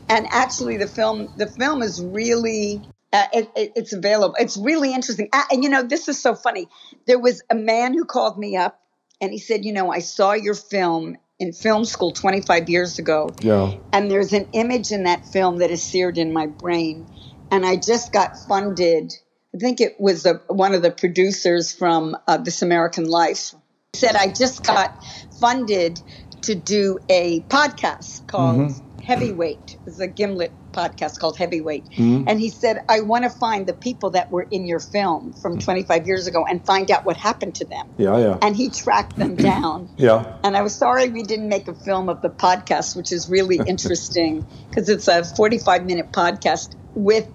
and 0.09 0.27
actually 0.29 0.75
the 0.75 0.87
film 0.87 1.29
the 1.37 1.47
film 1.47 1.81
is 1.81 2.03
really 2.03 2.81
uh, 3.13 3.27
it, 3.31 3.49
it, 3.55 3.71
it's 3.77 3.93
available. 3.93 4.35
It's 4.37 4.57
really 4.57 4.93
interesting. 4.93 5.29
Uh, 5.31 5.43
and 5.49 5.63
you 5.63 5.69
know, 5.69 5.81
this 5.81 6.09
is 6.09 6.21
so 6.21 6.35
funny. 6.35 6.67
There 7.07 7.19
was 7.19 7.41
a 7.49 7.55
man 7.55 7.93
who 7.93 8.03
called 8.03 8.37
me 8.37 8.57
up 8.57 8.81
and 9.21 9.31
he 9.31 9.37
said, 9.37 9.63
"You 9.63 9.71
know, 9.71 9.89
I 9.89 9.99
saw 9.99 10.33
your 10.33 10.55
film 10.55 11.15
in 11.39 11.51
film 11.51 11.85
school 11.85 12.11
25 12.11 12.69
years 12.69 12.99
ago. 12.99 13.29
Yeah. 13.41 13.75
And 13.91 14.09
there's 14.09 14.33
an 14.33 14.47
image 14.53 14.91
in 14.91 15.03
that 15.03 15.25
film 15.25 15.57
that 15.57 15.71
is 15.71 15.83
seared 15.83 16.17
in 16.17 16.33
my 16.33 16.47
brain. 16.47 17.07
And 17.51 17.65
I 17.65 17.75
just 17.75 18.13
got 18.13 18.37
funded. 18.47 19.13
I 19.53 19.57
think 19.57 19.81
it 19.81 19.99
was 19.99 20.25
a, 20.25 20.35
one 20.47 20.73
of 20.73 20.81
the 20.81 20.91
producers 20.91 21.73
from 21.73 22.17
uh, 22.27 22.37
This 22.37 22.61
American 22.61 23.05
Life 23.05 23.53
said 23.93 24.15
I 24.15 24.27
just 24.27 24.65
got 24.65 25.03
funded 25.39 26.01
to 26.43 26.55
do 26.55 26.99
a 27.09 27.41
podcast 27.41 28.27
called 28.27 28.57
mm-hmm. 28.57 28.84
Heavyweight. 29.05 29.77
It's 29.85 29.99
a 29.99 30.07
Gimlet 30.07 30.51
podcast 30.71 31.19
called 31.19 31.37
Heavyweight. 31.37 31.85
Mm-hmm. 31.91 32.27
And 32.27 32.39
he 32.39 32.49
said, 32.49 32.83
I 32.89 33.01
want 33.01 33.23
to 33.23 33.29
find 33.29 33.67
the 33.67 33.73
people 33.73 34.09
that 34.11 34.31
were 34.31 34.47
in 34.49 34.65
your 34.65 34.79
film 34.79 35.33
from 35.33 35.59
25 35.59 36.07
years 36.07 36.25
ago 36.25 36.43
and 36.43 36.65
find 36.65 36.89
out 36.89 37.05
what 37.05 37.15
happened 37.15 37.55
to 37.55 37.65
them. 37.65 37.87
Yeah, 37.97 38.17
yeah. 38.17 38.37
And 38.41 38.55
he 38.55 38.69
tracked 38.69 39.15
them 39.15 39.35
down. 39.51 39.89
yeah. 39.97 40.37
And 40.43 40.57
I 40.57 40.63
was 40.63 40.73
sorry 40.73 41.09
we 41.09 41.21
didn't 41.21 41.49
make 41.49 41.67
a 41.67 41.75
film 41.75 42.09
of 42.09 42.23
the 42.23 42.29
podcast, 42.29 42.95
which 42.95 43.11
is 43.11 43.29
really 43.29 43.59
interesting 43.67 44.45
because 44.69 44.89
it's 44.89 45.07
a 45.07 45.23
45 45.23 45.85
minute 45.85 46.11
podcast 46.11 46.75
with 46.95 47.27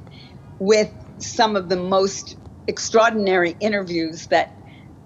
with 0.59 0.91
some 1.19 1.57
of 1.57 1.69
the 1.69 1.77
most 1.77 2.37
extraordinary 2.67 3.57
interviews 3.61 4.27
that 4.27 4.53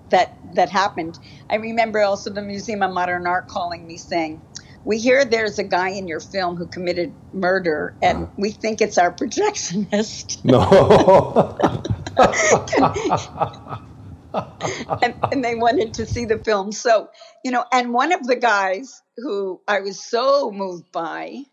that 0.08 0.36
that 0.54 0.70
happened. 0.70 1.18
I 1.50 1.56
remember 1.56 2.00
also 2.00 2.30
the 2.30 2.42
Museum 2.42 2.82
of 2.82 2.92
Modern 2.92 3.26
Art 3.26 3.48
calling 3.48 3.86
me 3.86 3.96
saying, 3.96 4.40
we 4.84 4.98
hear 4.98 5.24
there's 5.24 5.58
a 5.58 5.64
guy 5.64 5.90
in 5.90 6.06
your 6.06 6.20
film 6.20 6.56
who 6.56 6.66
committed 6.66 7.12
murder, 7.32 7.94
and 8.02 8.28
we 8.36 8.50
think 8.50 8.80
it's 8.80 8.98
our 8.98 9.12
projectionist. 9.12 10.44
No. 10.54 11.56
and, 15.02 15.14
and, 15.32 15.44
they 15.44 15.54
wanted 15.54 15.94
to 15.94 16.06
see 16.06 16.26
the 16.26 16.38
film. 16.38 16.70
So, 16.70 17.08
you 17.44 17.50
know, 17.50 17.64
and 17.72 17.92
one 17.92 18.12
of 18.12 18.26
the 18.26 18.36
guys 18.36 19.02
who 19.16 19.60
I 19.66 19.80
was 19.80 20.04
so 20.04 20.52
moved 20.52 20.92
by, 20.92 21.44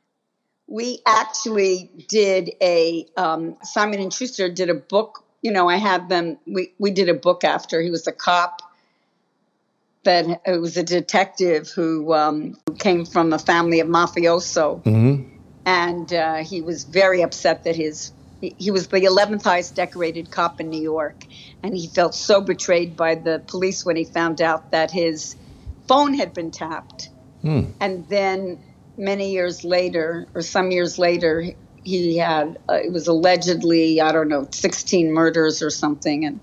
we 0.67 0.99
actually 1.05 1.89
did 2.09 2.51
a 2.61 3.07
um, 3.17 3.57
Simon 3.63 4.01
and 4.01 4.13
Schuster 4.13 4.49
did 4.49 4.69
a 4.69 4.75
book. 4.75 5.23
You 5.41 5.51
know, 5.51 5.67
I 5.67 5.77
had 5.77 6.09
them. 6.09 6.37
We 6.45 6.73
we 6.77 6.91
did 6.91 7.09
a 7.09 7.15
book 7.15 7.43
after 7.43 7.81
he 7.81 7.89
was 7.89 8.07
a 8.07 8.11
cop 8.11 8.61
that 10.03 10.41
it 10.45 10.59
was 10.59 10.77
a 10.77 10.83
detective 10.83 11.69
who, 11.69 12.13
um, 12.13 12.57
who 12.67 12.75
came 12.75 13.05
from 13.05 13.33
a 13.33 13.39
family 13.39 13.79
of 13.79 13.87
mafioso, 13.87 14.81
mm-hmm. 14.83 15.37
and 15.65 16.13
uh, 16.13 16.37
he 16.37 16.61
was 16.61 16.83
very 16.83 17.21
upset 17.21 17.63
that 17.65 17.75
his 17.75 18.13
he 18.41 18.71
was 18.71 18.87
the 18.87 19.03
11th 19.03 19.43
highest 19.43 19.75
decorated 19.75 20.31
cop 20.31 20.59
in 20.59 20.69
New 20.69 20.81
York, 20.81 21.25
and 21.61 21.77
he 21.77 21.87
felt 21.87 22.15
so 22.15 22.41
betrayed 22.41 22.97
by 22.97 23.13
the 23.13 23.39
police 23.45 23.85
when 23.85 23.95
he 23.95 24.03
found 24.03 24.41
out 24.41 24.71
that 24.71 24.89
his 24.89 25.35
phone 25.87 26.15
had 26.15 26.33
been 26.33 26.49
tapped, 26.49 27.09
mm. 27.43 27.71
and 27.79 28.07
then 28.09 28.59
many 28.97 29.31
years 29.31 29.63
later, 29.63 30.27
or 30.33 30.41
some 30.41 30.71
years 30.71 30.97
later, 30.97 31.45
he 31.83 32.17
had 32.17 32.57
uh, 32.69 32.73
it 32.73 32.91
was 32.91 33.07
allegedly 33.07 34.01
I 34.01 34.11
don't 34.11 34.27
know 34.27 34.47
16 34.49 35.11
murders 35.11 35.61
or 35.61 35.69
something, 35.69 36.25
and 36.25 36.39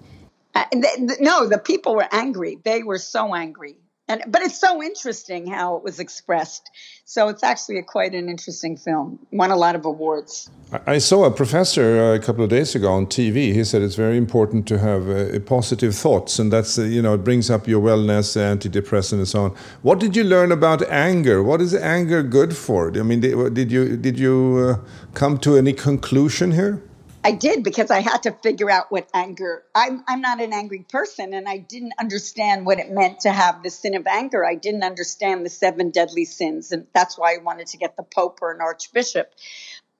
uh, 0.58 1.14
no, 1.20 1.46
the 1.46 1.58
people 1.58 1.94
were 1.94 2.08
angry. 2.12 2.58
They 2.64 2.82
were 2.82 2.98
so 2.98 3.34
angry. 3.34 3.76
And, 4.10 4.24
but 4.26 4.40
it's 4.40 4.58
so 4.58 4.82
interesting 4.82 5.46
how 5.46 5.76
it 5.76 5.82
was 5.84 6.00
expressed. 6.00 6.70
So 7.04 7.28
it's 7.28 7.42
actually 7.42 7.78
a, 7.78 7.82
quite 7.82 8.14
an 8.14 8.30
interesting 8.30 8.78
film. 8.78 9.18
Won 9.32 9.50
a 9.50 9.56
lot 9.56 9.74
of 9.74 9.84
awards. 9.84 10.50
I 10.86 10.96
saw 10.96 11.24
a 11.24 11.30
professor 11.30 11.98
uh, 11.98 12.14
a 12.14 12.18
couple 12.18 12.42
of 12.42 12.48
days 12.48 12.74
ago 12.74 12.90
on 12.90 13.06
TV. 13.06 13.52
He 13.52 13.64
said 13.64 13.82
it's 13.82 13.96
very 13.96 14.16
important 14.16 14.66
to 14.68 14.78
have 14.78 15.10
uh, 15.10 15.38
positive 15.40 15.94
thoughts, 15.94 16.38
and 16.38 16.50
that's 16.50 16.78
uh, 16.78 16.82
you 16.82 17.02
know 17.02 17.14
it 17.14 17.24
brings 17.24 17.50
up 17.50 17.68
your 17.68 17.82
wellness, 17.82 18.36
antidepressant, 18.36 19.18
and 19.18 19.28
so 19.28 19.44
on. 19.44 19.50
What 19.82 20.00
did 20.00 20.16
you 20.16 20.24
learn 20.24 20.52
about 20.52 20.82
anger? 20.88 21.42
What 21.42 21.60
is 21.60 21.74
anger 21.74 22.22
good 22.22 22.56
for? 22.56 22.88
I 22.98 23.02
mean, 23.02 23.20
did 23.20 23.70
you 23.70 23.96
did 23.96 24.18
you 24.18 24.78
uh, 24.80 24.88
come 25.12 25.36
to 25.38 25.56
any 25.56 25.74
conclusion 25.74 26.52
here? 26.52 26.82
I 27.24 27.32
did 27.32 27.64
because 27.64 27.90
I 27.90 28.00
had 28.00 28.22
to 28.24 28.32
figure 28.32 28.70
out 28.70 28.90
what 28.90 29.08
anger. 29.12 29.64
I'm 29.74 30.04
I'm 30.06 30.20
not 30.20 30.40
an 30.40 30.52
angry 30.52 30.84
person, 30.88 31.34
and 31.34 31.48
I 31.48 31.58
didn't 31.58 31.94
understand 31.98 32.64
what 32.64 32.78
it 32.78 32.90
meant 32.90 33.20
to 33.20 33.32
have 33.32 33.62
the 33.62 33.70
sin 33.70 33.94
of 33.94 34.06
anger. 34.06 34.44
I 34.44 34.54
didn't 34.54 34.84
understand 34.84 35.44
the 35.44 35.50
seven 35.50 35.90
deadly 35.90 36.24
sins, 36.24 36.72
and 36.72 36.86
that's 36.94 37.18
why 37.18 37.34
I 37.34 37.42
wanted 37.42 37.66
to 37.68 37.76
get 37.76 37.96
the 37.96 38.02
pope 38.02 38.38
or 38.40 38.52
an 38.52 38.60
archbishop. 38.60 39.32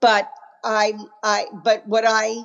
But 0.01 0.31
I 0.65 0.95
I 1.23 1.47
but 1.53 1.87
what 1.87 2.05
I 2.07 2.45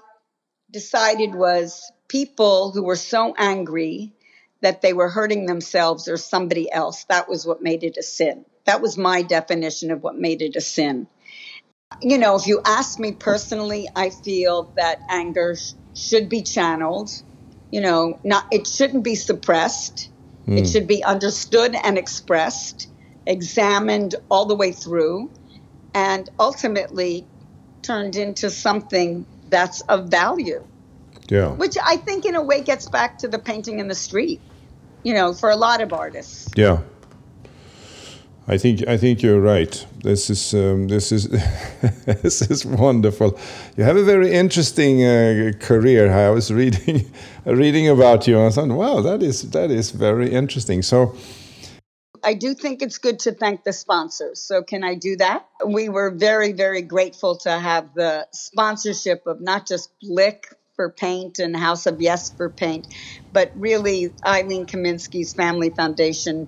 decided 0.72 1.36
was 1.36 1.92
people 2.08 2.72
who 2.72 2.84
were 2.84 2.96
so 2.96 3.36
angry 3.38 4.14
that 4.62 4.82
they 4.82 4.94
were 4.94 5.10
hurting 5.10 5.46
themselves 5.46 6.08
or 6.08 6.18
somebody 6.18 6.72
else. 6.72 7.04
That 7.06 7.30
was 7.30 7.46
what 7.46 7.62
made 7.62 7.84
it 7.84 7.98
a 7.98 8.04
sin. 8.04 8.46
That 8.66 8.82
was 8.82 8.98
my 8.98 9.22
definition 9.22 9.92
of 9.92 10.02
what 10.02 10.18
made 10.18 10.42
it 10.42 10.56
a 10.56 10.62
sin 10.62 11.08
you 12.02 12.18
know, 12.18 12.36
if 12.36 12.48
you 12.48 12.62
ask 12.66 13.00
me 13.00 13.12
personally, 13.12 13.88
I 13.96 14.10
feel 14.10 14.72
that 14.78 15.00
anger 15.10 15.56
sh- 15.56 15.74
should 15.94 16.30
be 16.30 16.42
channeled. 16.42 17.10
You 17.72 17.82
know, 17.82 18.20
not 18.24 18.46
it 18.52 18.68
shouldn't 18.68 19.04
be 19.04 19.16
suppressed. 19.16 20.10
Mm. 20.48 20.60
It 20.60 20.68
should 20.68 20.88
be 20.88 21.04
understood 21.04 21.76
and 21.76 21.98
expressed, 21.98 22.88
examined 23.26 24.16
all 24.30 24.46
the 24.46 24.56
way 24.56 24.72
through, 24.72 25.32
and 25.94 26.30
ultimately 26.40 27.26
turned 27.82 28.16
into 28.16 28.50
something 28.50 29.26
that's 29.50 29.82
of 29.82 30.10
value. 30.10 30.64
Yeah. 31.30 31.50
Which 31.50 31.78
I 31.84 31.98
think 31.98 32.26
in 32.26 32.36
a 32.36 32.44
way 32.44 32.62
gets 32.62 32.90
back 32.90 33.20
to 33.20 33.28
the 33.28 33.40
painting 33.40 33.80
in 33.80 33.88
the 33.88 33.96
street, 33.96 34.42
you 35.04 35.14
know, 35.14 35.34
for 35.34 35.50
a 35.50 35.56
lot 35.56 35.82
of 35.82 35.94
artists. 35.94 36.50
Yeah. 36.56 36.82
I 38.48 38.58
think 38.58 38.86
I 38.88 38.98
think 38.98 39.22
you're 39.22 39.40
right. 39.40 39.86
This 40.04 40.30
is 40.30 40.54
um, 40.54 40.90
this 40.90 41.14
is 41.14 41.30
this 42.06 42.42
is 42.42 42.66
wonderful. 42.66 43.40
You 43.78 43.86
have 43.86 43.96
a 43.96 44.04
very 44.04 44.34
interesting 44.34 45.04
uh, 45.04 45.54
career. 45.60 46.12
I 46.12 46.30
was 46.30 46.52
reading 46.52 47.10
reading 47.46 47.88
about 47.88 48.28
you, 48.28 48.38
and 48.38 48.48
I 48.48 48.50
thought, 48.50 48.68
wow, 48.68 49.00
that 49.02 49.24
is 49.24 49.50
that 49.52 49.72
is 49.72 49.92
very 49.92 50.32
interesting. 50.32 50.82
So. 50.82 51.16
I 52.26 52.36
do 52.36 52.54
think 52.54 52.82
it's 52.82 53.00
good 53.00 53.20
to 53.20 53.34
thank 53.34 53.66
the 53.66 53.74
sponsors. 53.74 54.40
So, 54.40 54.64
can 54.64 54.82
I 54.82 54.96
do 54.96 55.18
that? 55.18 55.46
We 55.66 55.90
were 55.90 56.10
very, 56.10 56.54
very 56.54 56.82
grateful 56.82 57.36
to 57.40 57.52
have 57.52 57.94
the 57.96 58.28
sponsorship 58.32 59.28
of 59.28 59.42
not 59.42 59.68
just 59.68 59.90
Blick 60.00 60.48
for 60.78 60.90
paint 60.90 61.40
and 61.40 61.54
House 61.54 61.86
of 61.86 62.02
Yes 62.02 62.32
for 62.32 62.50
paint, 62.50 62.88
but 63.34 63.52
really 63.56 64.14
Eileen 64.26 64.66
Kaminsky's 64.66 65.34
Family 65.34 65.70
Foundation 65.70 66.48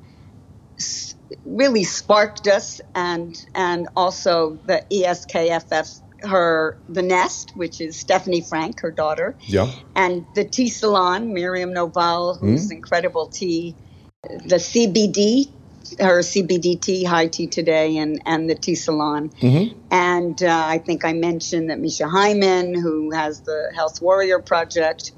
really 1.45 1.83
sparked 1.83 2.47
us, 2.47 2.81
and 2.93 3.45
and 3.53 3.87
also 3.95 4.59
the 4.65 4.85
ESKFF 4.91 6.01
her 6.23 6.77
the 6.89 7.01
nest 7.01 7.51
which 7.55 7.81
is 7.81 7.95
stephanie 7.95 8.41
frank 8.41 8.79
her 8.79 8.91
daughter. 8.91 9.35
Yeah. 9.41 9.71
And 9.95 10.25
the 10.33 10.43
tea 10.45 10.69
salon 10.69 11.33
miriam 11.33 11.71
Novalle 11.71 12.39
who's 12.39 12.69
mm. 12.69 12.71
incredible 12.71 13.27
tea. 13.27 13.75
The 14.23 14.55
cbd 14.55 15.51
her 15.99 16.21
cbd 16.21 16.81
tea 16.81 17.03
high 17.03 17.27
tea 17.27 17.45
today 17.45 17.97
and 17.97 18.21
and 18.25 18.49
the 18.49 18.55
tea 18.55 18.75
salon. 18.75 19.29
Mm-hmm. 19.29 19.77
and 19.91 20.41
uh, 20.41 20.63
i 20.65 20.79
think 20.79 21.05
i 21.05 21.13
mentioned 21.13 21.69
that 21.69 21.79
misha 21.79 22.07
hyman 22.07 22.73
who 22.73 23.11
has 23.11 23.41
the 23.41 23.71
health 23.75 24.01
warrior 24.01 24.39
project 24.39 25.11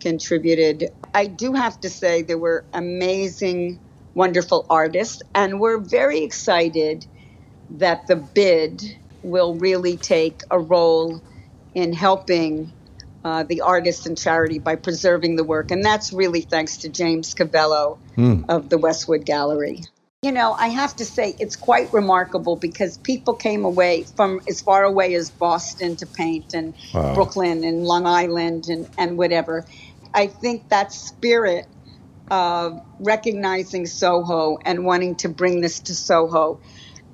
contributed. 0.00 0.90
I 1.14 1.26
do 1.26 1.52
have 1.52 1.80
to 1.80 1.90
say 1.90 2.22
there 2.22 2.38
were 2.38 2.64
amazing 2.72 3.78
wonderful 4.14 4.66
artists. 4.68 5.22
And 5.34 5.60
we're 5.60 5.78
very 5.78 6.20
excited 6.20 7.06
that 7.70 8.06
the 8.06 8.16
bid 8.16 8.96
will 9.22 9.54
really 9.54 9.96
take 9.96 10.42
a 10.50 10.58
role 10.58 11.22
in 11.74 11.92
helping 11.92 12.72
uh, 13.24 13.42
the 13.44 13.60
artists 13.60 14.06
and 14.06 14.16
charity 14.16 14.58
by 14.58 14.76
preserving 14.76 15.36
the 15.36 15.44
work. 15.44 15.70
And 15.70 15.84
that's 15.84 16.12
really 16.12 16.40
thanks 16.40 16.78
to 16.78 16.88
James 16.88 17.34
Cavello 17.34 17.98
mm. 18.16 18.44
of 18.48 18.68
the 18.68 18.78
Westwood 18.78 19.24
Gallery. 19.24 19.82
You 20.22 20.32
know, 20.32 20.52
I 20.52 20.68
have 20.68 20.96
to 20.96 21.04
say 21.06 21.34
it's 21.38 21.56
quite 21.56 21.92
remarkable 21.94 22.56
because 22.56 22.98
people 22.98 23.34
came 23.34 23.64
away 23.64 24.04
from 24.16 24.40
as 24.48 24.60
far 24.60 24.84
away 24.84 25.14
as 25.14 25.30
Boston 25.30 25.96
to 25.96 26.06
paint 26.06 26.52
and 26.52 26.74
wow. 26.92 27.14
Brooklyn 27.14 27.64
and 27.64 27.86
Long 27.86 28.06
Island 28.06 28.68
and, 28.68 28.88
and 28.98 29.16
whatever. 29.16 29.64
I 30.12 30.26
think 30.26 30.68
that 30.68 30.92
spirit 30.92 31.66
of 32.30 32.80
recognizing 32.98 33.86
Soho 33.86 34.58
and 34.64 34.84
wanting 34.84 35.16
to 35.16 35.28
bring 35.28 35.60
this 35.60 35.80
to 35.80 35.94
Soho 35.94 36.60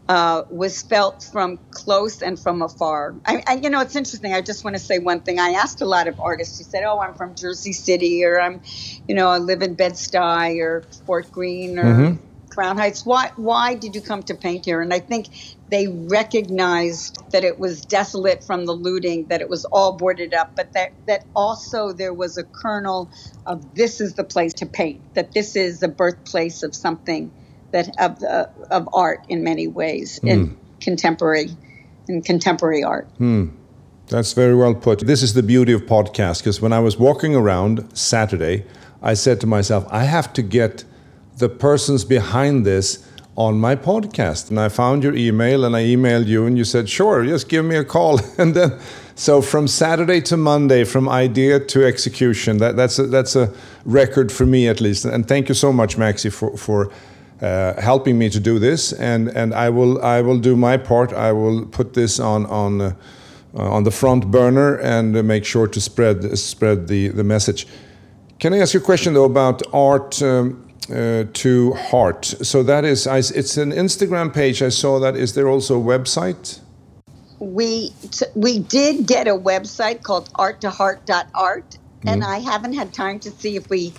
uh, 0.09 0.43
was 0.51 0.83
felt 0.83 1.23
from 1.33 1.59
close 1.71 2.23
and 2.23 2.39
from 2.39 2.62
afar. 2.62 3.14
I, 3.25 3.43
I, 3.47 3.55
you 3.55 3.71
know, 3.71 3.81
it's 3.81 3.97
interesting. 3.97 4.33
I 4.33 4.41
just 4.41 4.62
want 4.64 4.77
to 4.77 4.83
say 4.83 4.99
one 4.99 5.21
thing. 5.21 5.39
I 5.39 5.51
asked 5.51 5.81
a 5.81 5.87
lot 5.87 6.07
of 6.07 6.21
artists 6.21 6.59
who 6.59 6.64
said, 6.64 6.85
"Oh, 6.85 7.01
I'm 7.01 7.14
from 7.14 7.35
Jersey 7.35 7.73
City," 7.73 8.25
or 8.25 8.41
"I'm, 8.41 8.61
you 9.09 9.14
know, 9.14 9.29
I 9.29 9.39
live 9.39 9.62
in 9.62 9.75
Bed 9.75 9.93
Stuy 9.93 10.61
or 10.61 10.83
Fort 11.07 11.33
Greene 11.33 11.79
or 11.79 11.85
mm-hmm. 11.85 12.49
Crown 12.51 12.77
Heights. 12.77 13.05
Why, 13.05 13.33
why 13.37 13.75
did 13.75 13.95
you 13.95 14.01
come 14.01 14.23
to 14.25 14.35
paint 14.35 14.64
here?" 14.64 14.81
And 14.81 14.95
I 14.95 15.01
think 15.01 15.29
they 15.69 15.89
recognized 15.89 17.19
that 17.33 17.43
it 17.45 17.59
was 17.59 17.81
desolate 17.81 18.45
from 18.45 18.67
the 18.67 18.73
looting, 18.73 19.27
that 19.27 19.41
it 19.41 19.49
was 19.49 19.64
all 19.67 19.93
boarded 19.93 20.33
up, 20.33 20.55
but 20.55 20.73
that, 20.75 20.93
that 21.07 21.25
also 21.35 21.93
there 21.93 22.14
was 22.14 22.39
a 22.39 22.45
kernel 22.45 23.11
of 23.47 23.75
this 23.75 24.01
is 24.01 24.14
the 24.14 24.25
place 24.25 24.55
to 24.55 24.67
paint, 24.67 25.01
that 25.14 25.33
this 25.33 25.57
is 25.57 25.81
the 25.81 25.89
birthplace 25.89 26.62
of 26.62 26.75
something 26.75 27.33
that 27.73 27.89
of, 27.99 28.23
uh, 28.23 28.47
of 28.71 28.89
art 28.93 29.25
in 29.29 29.43
many 29.43 29.67
ways 29.67 30.21
mm. 30.23 30.31
in 30.31 30.57
contemporary 30.81 31.51
in 32.09 32.23
contemporary 32.23 32.85
art. 32.85 33.09
Mm. 33.19 33.53
That's 34.09 34.33
very 34.33 34.55
well 34.55 34.75
put. 34.75 35.01
This 35.01 35.23
is 35.23 35.35
the 35.35 35.43
beauty 35.43 35.73
of 35.73 35.83
podcast 35.83 36.39
because 36.39 36.61
when 36.61 36.73
I 36.73 36.79
was 36.79 36.97
walking 36.97 37.35
around 37.35 37.97
Saturday, 37.97 38.64
I 39.03 39.14
said 39.14 39.41
to 39.41 39.47
myself, 39.47 39.85
I 39.91 40.05
have 40.05 40.33
to 40.35 40.43
get 40.43 40.85
the 41.39 41.49
persons 41.49 42.05
behind 42.05 42.64
this 42.64 43.05
on 43.37 43.61
my 43.61 43.76
podcast. 43.76 44.49
And 44.51 44.59
I 44.59 44.68
found 44.68 45.03
your 45.03 45.14
email 45.14 45.64
and 45.64 45.76
I 45.76 45.84
emailed 45.84 46.26
you 46.26 46.47
and 46.47 46.57
you 46.57 46.64
said, 46.64 46.89
sure, 46.89 47.24
just 47.24 47.49
give 47.49 47.64
me 47.64 47.76
a 47.76 47.84
call. 47.84 48.18
and 48.39 48.55
then, 48.55 48.78
so 49.14 49.43
from 49.43 49.68
Saturday 49.68 50.20
to 50.22 50.37
Monday, 50.37 50.84
from 50.84 51.09
idea 51.09 51.61
to 51.61 51.84
execution, 51.84 52.59
that, 52.59 52.76
that's, 52.76 52.99
a, 52.99 53.07
that's 53.07 53.37
a 53.37 53.53
record 53.84 54.32
for 54.32 54.47
me 54.47 54.68
at 54.68 54.80
least. 54.80 55.05
And 55.05 55.28
thank 55.28 55.49
you 55.49 55.55
so 55.55 55.72
much, 55.72 55.97
Maxi, 55.97 56.32
for, 56.32 56.57
for 56.57 56.91
uh, 57.43 57.80
helping 57.80 58.18
me 58.18 58.30
to 58.30 58.41
do 58.41 58.59
this. 58.59 58.95
And, 58.95 59.28
and 59.28 59.55
I, 59.55 59.68
will, 59.68 60.03
I 60.03 60.22
will 60.22 60.39
do 60.39 60.57
my 60.57 60.78
part. 60.78 61.12
I 61.12 61.32
will 61.32 61.66
put 61.66 61.93
this 61.93 62.18
on, 62.18 62.47
on, 62.47 62.80
uh, 62.80 62.95
on 63.55 63.84
the 63.84 63.91
front 63.91 64.30
burner 64.30 64.76
and 64.76 65.12
make 65.26 65.45
sure 65.45 65.66
to 65.66 65.80
spread, 65.80 66.39
spread 66.39 66.89
the, 66.89 67.09
the 67.09 67.24
message. 67.24 67.66
Can 68.39 68.55
I 68.55 68.59
ask 68.59 68.72
you 68.72 68.80
a 68.80 68.82
question 68.82 69.12
though 69.12 69.24
about 69.24 69.62
art? 69.74 70.22
Um, 70.22 70.66
uh, 70.91 71.24
to 71.32 71.72
heart. 71.74 72.24
So 72.24 72.62
that 72.62 72.84
is, 72.84 73.07
it's 73.07 73.57
an 73.57 73.72
Instagram 73.72 74.32
page. 74.32 74.62
I 74.62 74.68
saw 74.68 74.99
that. 75.01 75.16
Is 75.16 75.34
there 75.34 75.49
also 75.49 75.80
a 75.80 75.84
website? 75.84 76.61
We 77.39 77.93
we 78.34 78.61
did 78.61 79.07
get 79.07 79.28
a 79.28 79.34
website 79.34 80.03
called 80.03 80.32
arttoheart.art, 80.32 81.70
mm-hmm. 81.70 82.09
and 82.09 82.24
I 82.24 82.39
haven't 82.39 82.72
had 82.72 82.95
time 82.95 83.18
to 83.20 83.30
see 83.30 83.57
if 83.57 83.68
we 83.68 83.93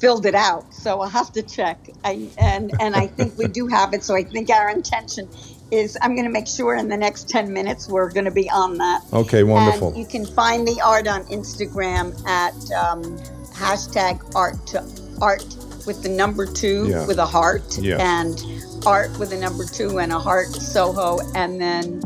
filled 0.00 0.26
it 0.26 0.34
out. 0.34 0.74
So 0.74 1.00
I'll 1.00 1.08
have 1.08 1.32
to 1.34 1.42
check. 1.42 1.78
I, 2.04 2.28
and 2.38 2.72
and 2.80 2.96
I 2.96 3.06
think 3.06 3.38
we 3.38 3.46
do 3.46 3.68
have 3.68 3.94
it. 3.94 4.02
So 4.02 4.16
I 4.16 4.24
think 4.24 4.50
our 4.50 4.68
intention 4.68 5.28
is 5.70 5.96
I'm 6.02 6.14
going 6.14 6.24
to 6.24 6.30
make 6.30 6.48
sure 6.48 6.74
in 6.74 6.88
the 6.88 6.96
next 6.96 7.28
10 7.30 7.52
minutes 7.52 7.88
we're 7.88 8.10
going 8.10 8.26
to 8.26 8.30
be 8.30 8.50
on 8.50 8.78
that. 8.78 9.00
Okay, 9.12 9.42
wonderful. 9.42 9.88
And 9.88 9.96
you 9.96 10.04
can 10.04 10.26
find 10.26 10.66
the 10.68 10.80
art 10.84 11.08
on 11.08 11.24
Instagram 11.26 12.12
at 12.26 12.54
um, 12.72 13.16
hashtag 13.54 14.34
art 14.34 14.66
to 14.68 14.84
art 15.20 15.56
with 15.86 16.02
the 16.02 16.08
number 16.08 16.46
two 16.46 16.88
yeah. 16.88 17.06
with 17.06 17.18
a 17.18 17.26
heart 17.26 17.78
yeah. 17.78 17.96
and 17.98 18.44
art 18.86 19.16
with 19.18 19.32
a 19.32 19.38
number 19.38 19.64
two 19.64 19.98
and 19.98 20.12
a 20.12 20.18
heart 20.18 20.48
Soho 20.48 21.18
and 21.34 21.60
then 21.60 22.02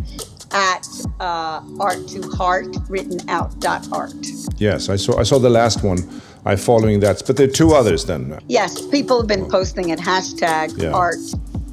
at 0.53 0.87
uh, 1.21 1.63
art 1.81 2.07
to 2.09 2.23
heart 2.37 2.77
written 2.89 3.19
out 3.29 3.59
dot 3.61 3.87
art. 3.93 4.15
Yes, 4.57 4.89
I 4.89 4.97
saw 4.97 5.19
I 5.19 5.23
saw 5.23 5.39
the 5.39 5.51
last 5.51 5.83
one. 5.83 5.99
I'm 6.45 6.59
following 6.59 7.01
that, 7.01 7.23
but 7.27 7.37
there 7.37 7.49
are 7.49 7.51
two 7.51 7.73
others 7.75 8.05
then. 8.05 8.39
Yes, 8.49 8.87
people 8.89 9.19
have 9.19 9.27
been 9.27 9.51
posting 9.51 9.91
at 9.91 9.99
hashtag 9.99 10.81
yeah. 10.81 10.91
art 10.91 11.17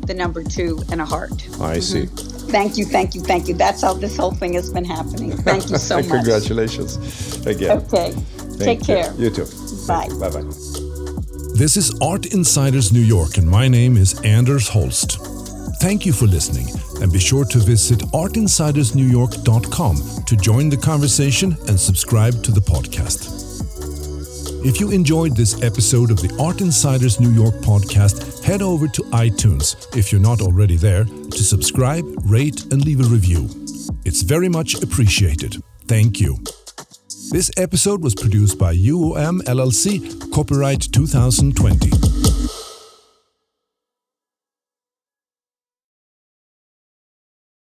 the 0.08 0.14
number 0.14 0.44
two 0.44 0.82
and 0.92 1.00
a 1.00 1.06
heart. 1.06 1.32
I 1.32 1.78
mm-hmm. 1.78 1.80
see. 1.80 2.06
Thank 2.52 2.78
you, 2.78 2.86
thank 2.86 3.16
you, 3.16 3.22
thank 3.22 3.48
you. 3.48 3.54
That's 3.54 3.82
how 3.82 3.94
this 3.94 4.18
whole 4.18 4.34
thing 4.34 4.54
has 4.54 4.72
been 4.72 4.86
happening. 4.86 5.32
Thank 5.32 5.70
you 5.70 5.78
so 5.78 5.96
much. 6.02 6.08
Congratulations 6.08 7.46
again. 7.46 7.78
Okay. 7.78 8.12
Thank 8.12 8.60
Take 8.60 8.80
you. 8.82 8.86
care. 8.86 9.14
You 9.18 9.30
too. 9.30 9.48
Bye. 9.88 10.10
Bye 10.20 10.30
bye. 10.30 10.83
This 11.56 11.78
is 11.78 11.94
Art 12.02 12.34
Insiders 12.34 12.92
New 12.92 13.02
York, 13.02 13.38
and 13.38 13.48
my 13.48 13.68
name 13.68 13.96
is 13.96 14.20
Anders 14.22 14.68
Holst. 14.68 15.20
Thank 15.80 16.04
you 16.04 16.12
for 16.12 16.26
listening, 16.26 16.68
and 17.00 17.14
be 17.14 17.20
sure 17.20 17.46
to 17.46 17.60
visit 17.60 18.00
artinsidersnewyork.com 18.00 19.98
to 20.26 20.36
join 20.36 20.70
the 20.70 20.78
conversation 20.78 21.56
and 21.68 21.80
subscribe 21.80 22.42
to 22.44 22.52
the 22.52 22.60
podcast. 22.60 23.30
If 24.66 24.80
you 24.80 24.90
enjoyed 24.90 25.36
this 25.36 25.62
episode 25.62 26.10
of 26.10 26.18
the 26.18 26.36
Art 26.42 26.62
Insiders 26.62 27.20
New 27.20 27.30
York 27.30 27.54
podcast, 27.56 28.44
head 28.44 28.64
over 28.64 28.88
to 28.88 29.04
iTunes, 29.12 29.96
if 29.96 30.12
you're 30.12 30.20
not 30.20 30.42
already 30.42 30.76
there, 30.76 31.04
to 31.04 31.44
subscribe, 31.44 32.04
rate, 32.26 32.64
and 32.72 32.84
leave 32.84 33.00
a 33.00 33.04
review. 33.04 33.48
It's 34.06 34.24
very 34.24 34.50
much 34.50 34.82
appreciated. 34.82 35.58
Thank 35.88 36.20
you. 36.20 36.40
This 37.32 37.50
episode 37.58 38.04
was 38.04 38.16
produced 38.16 38.58
by 38.58 38.76
UOM 38.76 39.42
LLC, 39.44 40.32
copyright 40.32 40.82
2020. 40.92 42.33